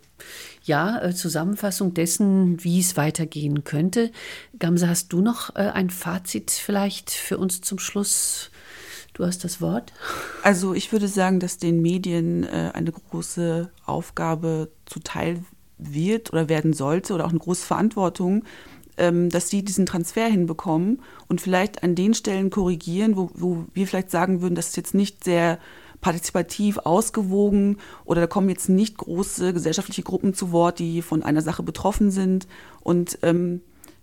ja, 0.62 1.02
äh, 1.02 1.14
Zusammenfassung 1.14 1.94
dessen, 1.94 2.62
wie 2.62 2.80
es 2.80 2.96
weitergehen 2.96 3.64
könnte. 3.64 4.10
Gamse, 4.58 4.88
hast 4.88 5.12
du 5.12 5.20
noch 5.20 5.56
äh, 5.56 5.70
ein 5.70 5.90
Fazit 5.90 6.50
vielleicht 6.50 7.10
für 7.10 7.38
uns 7.38 7.60
zum 7.60 7.78
Schluss? 7.78 8.50
Du 9.14 9.24
hast 9.24 9.44
das 9.44 9.60
Wort. 9.60 9.92
Also 10.42 10.74
ich 10.74 10.92
würde 10.92 11.08
sagen, 11.08 11.40
dass 11.40 11.58
den 11.58 11.80
Medien 11.80 12.44
eine 12.44 12.92
große 12.92 13.70
Aufgabe 13.86 14.70
zuteil 14.86 15.40
wird 15.78 16.32
oder 16.32 16.48
werden 16.48 16.72
sollte 16.72 17.14
oder 17.14 17.24
auch 17.24 17.30
eine 17.30 17.38
große 17.38 17.64
Verantwortung, 17.66 18.44
ähm, 18.96 19.28
dass 19.30 19.48
sie 19.48 19.64
diesen 19.64 19.86
Transfer 19.86 20.26
hinbekommen 20.26 21.02
und 21.28 21.40
vielleicht 21.40 21.82
an 21.82 21.94
den 21.94 22.14
Stellen 22.14 22.50
korrigieren, 22.50 23.16
wo, 23.16 23.30
wo 23.34 23.64
wir 23.72 23.86
vielleicht 23.86 24.10
sagen 24.10 24.40
würden, 24.40 24.54
dass 24.54 24.68
es 24.68 24.76
jetzt 24.76 24.94
nicht 24.94 25.24
sehr 25.24 25.58
partizipativ 26.00 26.78
ausgewogen 26.78 27.78
oder 28.04 28.20
da 28.20 28.26
kommen 28.26 28.50
jetzt 28.50 28.68
nicht 28.68 28.98
große 28.98 29.52
gesellschaftliche 29.52 30.02
Gruppen 30.02 30.34
zu 30.34 30.52
Wort, 30.52 30.78
die 30.78 31.02
von 31.02 31.22
einer 31.22 31.40
Sache 31.40 31.62
betroffen 31.62 32.10
sind. 32.10 32.46
Und 32.80 33.18
ähm, 33.22 33.62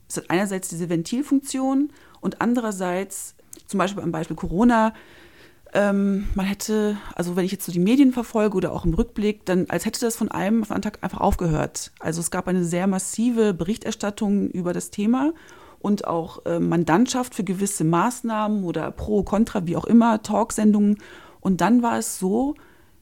es 0.09 0.18
hat 0.18 0.30
einerseits 0.30 0.68
diese 0.68 0.89
Ventilfunktion 0.89 1.93
und 2.20 2.41
andererseits, 2.41 3.36
zum 3.67 3.77
Beispiel 3.77 4.03
am 4.03 4.11
Beispiel 4.11 4.35
Corona, 4.35 4.93
ähm, 5.73 6.27
man 6.35 6.45
hätte, 6.45 6.97
also 7.15 7.35
wenn 7.35 7.45
ich 7.45 7.51
jetzt 7.51 7.65
so 7.65 7.71
die 7.71 7.79
Medien 7.79 8.11
verfolge 8.11 8.57
oder 8.57 8.73
auch 8.73 8.83
im 8.83 8.93
Rückblick, 8.93 9.45
dann 9.45 9.67
als 9.69 9.85
hätte 9.85 10.01
das 10.01 10.17
von 10.17 10.29
einem 10.29 10.63
auf 10.63 10.71
einen 10.71 10.81
Tag 10.81 10.99
einfach 11.01 11.21
aufgehört. 11.21 11.91
Also 11.99 12.19
es 12.19 12.29
gab 12.29 12.47
eine 12.47 12.65
sehr 12.65 12.87
massive 12.87 13.53
Berichterstattung 13.53 14.49
über 14.49 14.73
das 14.73 14.91
Thema 14.91 15.33
und 15.79 16.05
auch 16.05 16.45
äh, 16.45 16.59
Mandantschaft 16.59 17.33
für 17.33 17.43
gewisse 17.43 17.85
Maßnahmen 17.85 18.63
oder 18.65 18.91
Pro, 18.91 19.23
Contra, 19.23 19.65
wie 19.65 19.77
auch 19.77 19.85
immer, 19.85 20.21
Talksendungen. 20.21 20.97
Und 21.39 21.61
dann 21.61 21.81
war 21.81 21.97
es 21.97 22.19
so, 22.19 22.55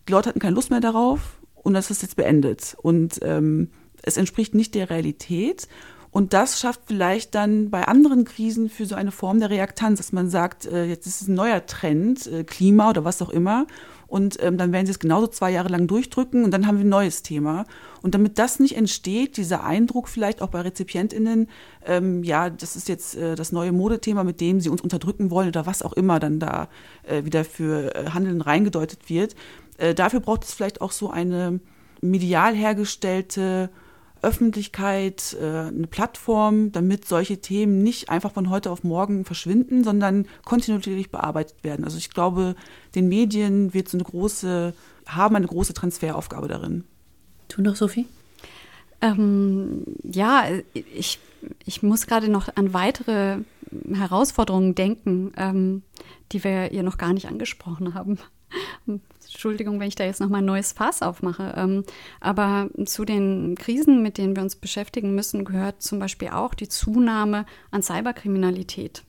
die 0.07 0.11
Leute 0.11 0.29
hatten 0.29 0.39
keine 0.39 0.55
Lust 0.55 0.69
mehr 0.69 0.79
darauf 0.79 1.39
und 1.55 1.73
das 1.73 1.89
ist 1.89 2.03
jetzt 2.03 2.15
beendet. 2.15 2.77
Und 2.81 3.19
ähm, 3.23 3.69
es 4.03 4.15
entspricht 4.15 4.53
nicht 4.53 4.75
der 4.75 4.89
Realität. 4.89 5.67
Und 6.11 6.33
das 6.33 6.59
schafft 6.59 6.81
vielleicht 6.87 7.35
dann 7.35 7.69
bei 7.69 7.87
anderen 7.87 8.25
Krisen 8.25 8.69
für 8.69 8.85
so 8.85 8.95
eine 8.95 9.11
Form 9.11 9.39
der 9.39 9.51
Reaktanz, 9.51 9.99
dass 9.99 10.11
man 10.11 10.29
sagt, 10.29 10.65
äh, 10.65 10.85
jetzt 10.85 11.05
ist 11.05 11.21
es 11.21 11.27
ein 11.27 11.35
neuer 11.35 11.65
Trend, 11.65 12.25
äh, 12.27 12.43
Klima 12.43 12.89
oder 12.89 13.05
was 13.05 13.21
auch 13.21 13.29
immer. 13.29 13.67
Und 14.07 14.41
ähm, 14.41 14.57
dann 14.57 14.71
werden 14.71 14.87
sie 14.87 14.91
es 14.91 14.97
genauso 14.97 15.27
zwei 15.27 15.51
Jahre 15.51 15.69
lang 15.69 15.85
durchdrücken 15.85 16.43
und 16.43 16.49
dann 16.49 16.65
haben 16.65 16.79
wir 16.79 16.85
ein 16.85 16.89
neues 16.89 17.21
Thema. 17.21 17.65
Und 18.01 18.15
damit 18.15 18.39
das 18.39 18.59
nicht 18.59 18.75
entsteht, 18.75 19.37
dieser 19.37 19.63
Eindruck 19.63 20.09
vielleicht 20.09 20.41
auch 20.41 20.47
bei 20.47 20.61
RezipientInnen, 20.61 21.47
ähm, 21.85 22.23
ja, 22.23 22.49
das 22.49 22.75
ist 22.75 22.89
jetzt 22.89 23.15
äh, 23.15 23.35
das 23.35 23.51
neue 23.51 23.71
Modethema, 23.71 24.23
mit 24.23 24.41
dem 24.41 24.61
sie 24.61 24.69
uns 24.69 24.81
unterdrücken 24.81 25.29
wollen 25.29 25.49
oder 25.49 25.67
was 25.67 25.83
auch 25.83 25.93
immer 25.93 26.19
dann 26.19 26.39
da 26.39 26.69
wieder 27.23 27.43
für 27.43 27.91
Handeln 28.13 28.41
reingedeutet 28.41 29.09
wird. 29.09 29.35
Dafür 29.95 30.19
braucht 30.19 30.43
es 30.43 30.53
vielleicht 30.53 30.79
auch 30.79 30.91
so 30.91 31.09
eine 31.09 31.59
medial 32.01 32.53
hergestellte 32.53 33.71
Öffentlichkeit, 34.21 35.35
äh, 35.39 35.45
eine 35.45 35.87
Plattform, 35.87 36.71
damit 36.71 37.05
solche 37.05 37.39
Themen 37.39 37.83
nicht 37.83 38.09
einfach 38.09 38.31
von 38.31 38.49
heute 38.49 38.71
auf 38.71 38.83
morgen 38.83 39.25
verschwinden, 39.25 39.83
sondern 39.83 40.27
kontinuierlich 40.45 41.11
bearbeitet 41.11 41.63
werden. 41.63 41.83
Also 41.85 41.97
ich 41.97 42.09
glaube, 42.09 42.55
den 42.95 43.07
Medien 43.07 43.73
wird 43.73 43.89
so 43.89 43.97
eine 43.97 44.03
große, 44.03 44.73
haben 45.07 45.35
eine 45.35 45.47
große 45.47 45.73
Transferaufgabe 45.73 46.47
darin. 46.47 46.83
Du 47.47 47.61
noch, 47.61 47.75
Sophie? 47.75 48.05
Ähm, 49.01 49.83
ja, 50.03 50.45
ich, 50.73 51.19
ich 51.65 51.83
muss 51.83 52.05
gerade 52.05 52.29
noch 52.29 52.49
an 52.55 52.73
weitere 52.73 53.39
Herausforderungen 53.93 54.75
denken, 54.75 55.31
ähm, 55.37 55.83
die 56.31 56.43
wir 56.43 56.63
hier 56.65 56.83
noch 56.83 56.97
gar 56.97 57.13
nicht 57.13 57.27
angesprochen 57.27 57.93
haben. 57.93 58.19
Entschuldigung, 59.39 59.79
wenn 59.79 59.87
ich 59.87 59.95
da 59.95 60.03
jetzt 60.03 60.19
nochmal 60.19 60.41
ein 60.41 60.45
neues 60.45 60.73
Fass 60.73 61.01
aufmache. 61.01 61.53
Ähm, 61.55 61.85
aber 62.19 62.69
zu 62.83 63.05
den 63.05 63.55
Krisen, 63.55 64.03
mit 64.03 64.17
denen 64.17 64.35
wir 64.35 64.43
uns 64.43 64.57
beschäftigen 64.57 65.15
müssen, 65.15 65.45
gehört 65.45 65.81
zum 65.81 65.97
Beispiel 65.97 66.27
auch 66.27 66.53
die 66.53 66.67
Zunahme 66.67 67.45
an 67.71 67.81
Cyberkriminalität. 67.81 69.05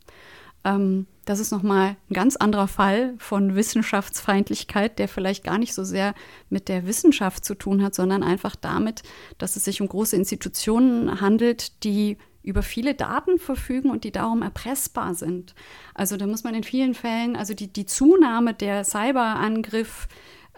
Ähm, 0.63 1.09
das 1.25 1.41
ist 1.41 1.51
nochmal 1.51 1.97
ein 2.09 2.15
ganz 2.15 2.37
anderer 2.37 2.69
Fall 2.69 3.15
von 3.19 3.57
Wissenschaftsfeindlichkeit, 3.57 5.01
der 5.01 5.09
vielleicht 5.09 5.43
gar 5.43 5.59
nicht 5.59 5.75
so 5.75 5.83
sehr 5.83 6.15
mit 6.49 6.69
der 6.69 6.87
Wissenschaft 6.87 7.45
zu 7.45 7.57
tun 7.57 7.83
hat, 7.83 7.97
sondern 7.97 8.23
einfach 8.23 8.55
damit, 8.55 9.03
dass 9.37 9.57
es 9.57 9.65
sich 9.65 9.81
um 9.81 9.89
große 9.89 10.15
Institutionen 10.15 11.21
handelt, 11.21 11.83
die 11.83 12.19
über 12.43 12.63
viele 12.63 12.95
Daten 12.95 13.39
verfügen 13.39 13.91
und 13.91 14.05
die 14.05 14.13
darum 14.13 14.43
erpressbar 14.43 15.15
sind. 15.15 15.55
Also 15.95 16.17
da 16.17 16.27
muss 16.27 16.45
man 16.45 16.55
in 16.55 16.65
vielen 16.65 16.95
Fällen, 16.95 17.37
also 17.37 17.55
die, 17.55 17.69
die 17.69 17.87
Zunahme 17.87 18.55
der 18.55 18.85
Cyberangriff, 18.85 20.09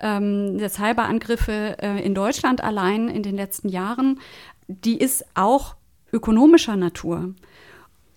ähm, 0.01 0.59
der 0.59 0.69
Cyberangriffe 0.69 1.77
äh, 1.81 2.05
in 2.05 2.15
Deutschland 2.15 2.63
allein 2.63 3.09
in 3.09 3.23
den 3.23 3.37
letzten 3.37 3.69
Jahren, 3.69 4.21
die 4.69 4.99
ist 4.99 5.25
auch 5.35 5.77
ökonomischer 6.13 6.77
Natur, 6.77 7.35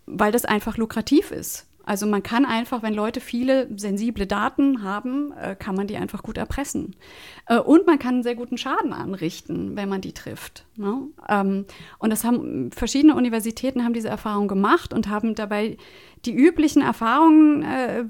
weil 0.05 0.31
das 0.31 0.45
einfach 0.45 0.77
lukrativ 0.77 1.31
ist. 1.31 1.67
Also 1.85 2.07
man 2.07 2.23
kann 2.23 2.45
einfach, 2.45 2.81
wenn 2.81 2.95
Leute 2.95 3.21
viele 3.21 3.67
sensible 3.77 4.25
Daten 4.25 4.81
haben, 4.81 5.31
äh, 5.33 5.55
kann 5.55 5.75
man 5.75 5.85
die 5.85 5.97
einfach 5.97 6.23
gut 6.23 6.37
erpressen. 6.37 6.95
Äh, 7.47 7.59
und 7.59 7.85
man 7.85 7.99
kann 7.99 8.15
einen 8.15 8.23
sehr 8.23 8.35
guten 8.35 8.57
Schaden 8.57 8.93
anrichten, 8.93 9.75
wenn 9.75 9.89
man 9.89 10.01
die 10.01 10.13
trifft. 10.13 10.65
Ne? 10.75 11.07
Ähm, 11.29 11.65
und 11.99 12.09
das 12.09 12.23
haben 12.23 12.71
verschiedene 12.71 13.15
Universitäten 13.15 13.83
haben 13.83 13.93
diese 13.93 14.09
Erfahrung 14.09 14.47
gemacht 14.47 14.93
und 14.93 15.09
haben 15.09 15.35
dabei 15.35 15.77
die 16.25 16.33
üblichen 16.33 16.81
Erfahrungen 16.81 17.61
äh, 17.63 18.05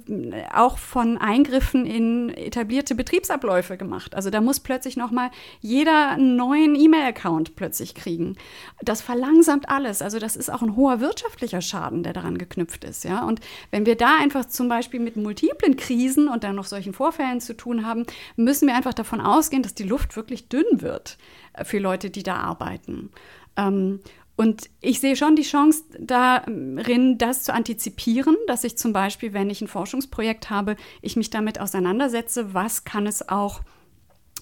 auch 0.53 0.77
von 0.77 1.17
Eingriffen 1.17 1.85
in 1.85 2.29
etablierte 2.29 2.95
Betriebsabläufe 2.95 3.77
gemacht. 3.77 4.15
Also 4.15 4.29
da 4.29 4.41
muss 4.41 4.59
plötzlich 4.59 4.95
noch 4.95 5.11
mal 5.11 5.31
jeder 5.59 6.11
einen 6.11 6.35
neuen 6.35 6.75
E-Mail-Account 6.75 7.55
plötzlich 7.55 7.93
kriegen. 7.93 8.37
Das 8.81 9.01
verlangsamt 9.01 9.69
alles. 9.69 10.01
Also 10.01 10.19
das 10.19 10.35
ist 10.35 10.49
auch 10.49 10.61
ein 10.61 10.75
hoher 10.75 11.01
wirtschaftlicher 11.01 11.61
Schaden, 11.61 12.03
der 12.03 12.13
daran 12.13 12.37
geknüpft 12.37 12.83
ist. 12.83 13.03
Ja? 13.03 13.25
Und 13.25 13.41
wenn 13.71 13.85
wir 13.85 13.95
da 13.95 14.17
einfach 14.17 14.45
zum 14.45 14.69
Beispiel 14.69 14.99
mit 14.99 15.17
multiplen 15.17 15.75
Krisen 15.75 16.27
und 16.27 16.43
dann 16.43 16.55
noch 16.55 16.65
solchen 16.65 16.93
Vorfällen 16.93 17.41
zu 17.41 17.55
tun 17.55 17.85
haben, 17.85 18.05
müssen 18.37 18.67
wir 18.67 18.75
einfach 18.75 18.93
davon 18.93 19.19
ausgehen, 19.25 19.63
dass 19.63 19.73
die 19.73 19.83
Luft 19.83 20.15
wirklich 20.15 20.49
dünn 20.49 20.81
wird 20.81 21.17
äh, 21.53 21.65
für 21.65 21.79
Leute, 21.79 22.09
die 22.09 22.23
da 22.23 22.37
arbeiten. 22.37 23.11
Ähm, 23.57 23.99
und 24.37 24.69
ich 24.81 24.99
sehe 24.99 25.15
schon 25.15 25.35
die 25.37 25.43
Chance 25.43 25.83
darin, 25.97 27.17
das 27.17 27.43
zu 27.43 27.53
antizipieren, 27.53 28.35
dass 28.47 28.65
ich 28.65 28.77
zum 28.77 28.91
Beispiel, 28.91 29.31
wenn 29.31 29.49
ich 29.49 29.61
ein 29.61 29.67
Forschungsprojekt 29.67 30.49
habe, 30.49 30.75
ich 31.01 31.15
mich 31.15 31.29
damit 31.29 31.59
auseinandersetze, 31.59 32.53
was 32.53 32.83
kann 32.83 33.07
es 33.07 33.29
auch 33.29 33.61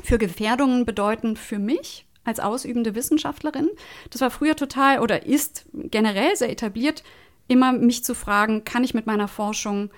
für 0.03 0.17
Gefährdungen 0.17 0.85
bedeuten 0.85 1.35
für 1.35 1.59
mich 1.59 2.07
als 2.23 2.39
ausübende 2.39 2.95
Wissenschaftlerin. 2.95 3.69
Das 4.09 4.21
war 4.21 4.31
früher 4.31 4.55
total 4.55 4.99
oder 4.99 5.25
ist 5.27 5.65
generell 5.73 6.35
sehr 6.35 6.49
etabliert, 6.49 7.03
immer 7.47 7.73
mich 7.73 8.03
zu 8.03 8.15
fragen, 8.15 8.63
kann 8.63 8.83
ich 8.83 8.93
mit 8.93 9.05
meiner 9.05 9.27
Forschung 9.27 9.91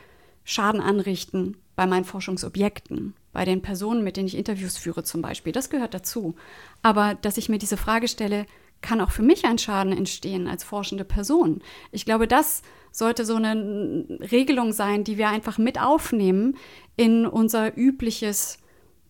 Schaden 0.44 0.82
anrichten 0.82 1.58
bei 1.76 1.88
meinen 1.88 2.06
Forschungsobjekten, 2.06 3.16
bei 3.36 3.46
den 3.46 3.62
Personen, 3.62 4.04
mit 4.04 4.18
denen 4.18 4.28
ich 4.28 4.38
Interviews 4.38 4.78
führe 4.78 5.04
zum 5.04 5.22
Beispiel. 5.22 5.52
Das 5.54 5.70
gehört 5.70 5.94
dazu. 5.94 6.36
Aber 6.82 7.16
dass 7.16 7.38
ich 7.38 7.50
mir 7.50 7.60
diese 7.60 7.78
Frage 7.78 8.08
stelle, 8.08 8.48
kann 8.82 9.02
auch 9.02 9.12
für 9.12 9.24
mich 9.24 9.46
ein 9.46 9.58
Schaden 9.58 9.92
entstehen 9.92 10.48
als 10.48 10.64
forschende 10.64 11.04
Person. 11.04 11.62
Ich 11.92 12.06
glaube, 12.06 12.28
das 12.28 12.62
sollte 12.92 13.26
so 13.26 13.36
eine 13.36 14.06
Regelung 14.32 14.72
sein, 14.72 15.04
die 15.04 15.18
wir 15.18 15.28
einfach 15.28 15.58
mit 15.58 15.82
aufnehmen 15.82 16.56
in 16.96 17.28
unser 17.28 17.78
übliches 17.78 18.58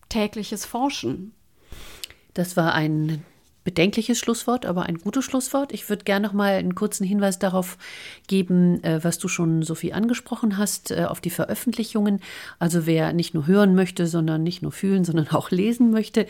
tägliches 0.08 0.66
Forschen. 0.66 1.32
Das 2.34 2.56
war 2.56 2.74
ein 2.74 3.24
bedenkliches 3.66 4.18
Schlusswort, 4.18 4.64
aber 4.64 4.84
ein 4.84 4.98
gutes 4.98 5.24
Schlusswort. 5.24 5.74
Ich 5.74 5.90
würde 5.90 6.04
gerne 6.04 6.28
noch 6.28 6.32
mal 6.32 6.52
einen 6.52 6.76
kurzen 6.76 7.04
Hinweis 7.04 7.40
darauf 7.40 7.76
geben, 8.28 8.82
äh, 8.84 9.02
was 9.02 9.18
du 9.18 9.26
schon, 9.26 9.62
Sophie, 9.62 9.92
angesprochen 9.92 10.56
hast, 10.56 10.92
äh, 10.92 11.04
auf 11.06 11.20
die 11.20 11.30
Veröffentlichungen. 11.30 12.20
Also 12.60 12.86
wer 12.86 13.12
nicht 13.12 13.34
nur 13.34 13.48
hören 13.48 13.74
möchte, 13.74 14.06
sondern 14.06 14.44
nicht 14.44 14.62
nur 14.62 14.70
fühlen, 14.70 15.04
sondern 15.04 15.28
auch 15.28 15.50
lesen 15.50 15.90
möchte, 15.90 16.26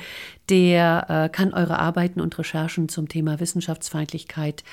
der 0.49 1.07
äh, 1.09 1.29
kann 1.29 1.53
eure 1.53 1.79
Arbeiten 1.79 2.23
und 2.23 2.37
Recherchen 2.39 2.89
zum 2.89 3.07
Thema 3.09 3.39
Wissenschaftsfeindlichkeit 3.39 4.65
ähm, 4.65 4.67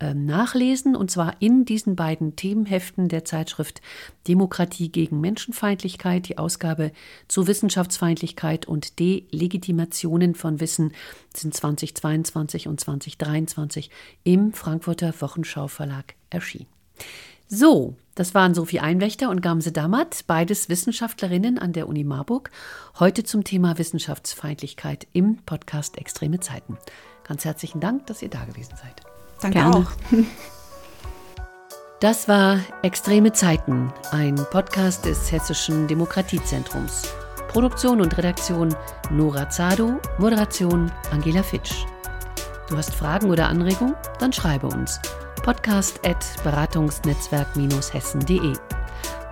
nachlesen, 0.00 0.96
und 0.96 1.10
zwar 1.10 1.36
in 1.40 1.64
diesen 1.64 1.96
beiden 1.96 2.36
Themenheften 2.36 3.08
der 3.08 3.24
Zeitschrift 3.24 3.80
Demokratie 4.26 4.90
gegen 4.90 5.20
Menschenfeindlichkeit, 5.20 6.28
die 6.28 6.38
Ausgabe 6.38 6.92
zu 7.28 7.46
Wissenschaftsfeindlichkeit 7.46 8.66
und 8.66 8.98
Delegitimationen 8.98 10.34
von 10.34 10.60
Wissen 10.60 10.92
sind 11.34 11.54
2022 11.54 12.68
und 12.68 12.80
2023 12.80 13.90
im 14.24 14.52
Frankfurter 14.52 15.12
Wochenschau 15.20 15.68
Verlag 15.68 16.14
erschienen. 16.30 16.66
So, 17.52 17.96
das 18.14 18.32
waren 18.32 18.54
Sophie 18.54 18.78
Einwächter 18.78 19.28
und 19.28 19.42
Gamse 19.42 19.72
Dammert, 19.72 20.26
beides 20.28 20.68
Wissenschaftlerinnen 20.68 21.58
an 21.58 21.72
der 21.72 21.88
Uni 21.88 22.04
Marburg, 22.04 22.50
heute 23.00 23.24
zum 23.24 23.42
Thema 23.42 23.76
Wissenschaftsfeindlichkeit 23.76 25.08
im 25.12 25.38
Podcast 25.38 25.98
Extreme 25.98 26.38
Zeiten. 26.38 26.78
Ganz 27.24 27.44
herzlichen 27.44 27.80
Dank, 27.80 28.06
dass 28.06 28.22
ihr 28.22 28.30
da 28.30 28.44
gewesen 28.44 28.76
seid. 28.76 29.09
Danke 29.40 29.58
Gerne. 29.58 29.76
auch. 29.76 29.86
Das 32.00 32.28
war 32.28 32.58
Extreme 32.82 33.32
Zeiten, 33.32 33.92
ein 34.10 34.36
Podcast 34.50 35.04
des 35.04 35.30
Hessischen 35.30 35.86
Demokratiezentrums. 35.86 37.12
Produktion 37.48 38.00
und 38.00 38.16
Redaktion 38.16 38.74
Nora 39.10 39.50
Zado, 39.50 40.00
Moderation 40.16 40.90
Angela 41.10 41.42
Fitsch. 41.42 41.84
Du 42.68 42.78
hast 42.78 42.94
Fragen 42.94 43.28
oder 43.28 43.48
Anregungen? 43.48 43.94
Dann 44.18 44.32
schreibe 44.32 44.68
uns. 44.68 44.98
Podcast 45.42 46.00
at 46.06 46.24
beratungsnetzwerk-hessen.de. 46.44 48.54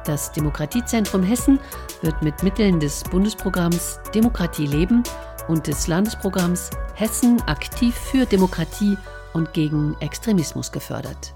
Das 0.04 0.32
Demokratiezentrum 0.32 1.22
Hessen 1.22 1.59
wird 2.02 2.20
mit 2.22 2.42
Mitteln 2.42 2.80
des 2.80 3.02
Bundesprogramms 3.04 4.00
Demokratie 4.14 4.66
leben 4.66 5.02
und 5.48 5.66
des 5.66 5.86
Landesprogramms 5.86 6.70
Hessen 6.94 7.40
aktiv 7.46 7.94
für 7.94 8.26
Demokratie 8.26 8.98
und 9.39 9.55
gegen 9.55 9.97
Extremismus 10.01 10.72
gefördert. 10.72 11.32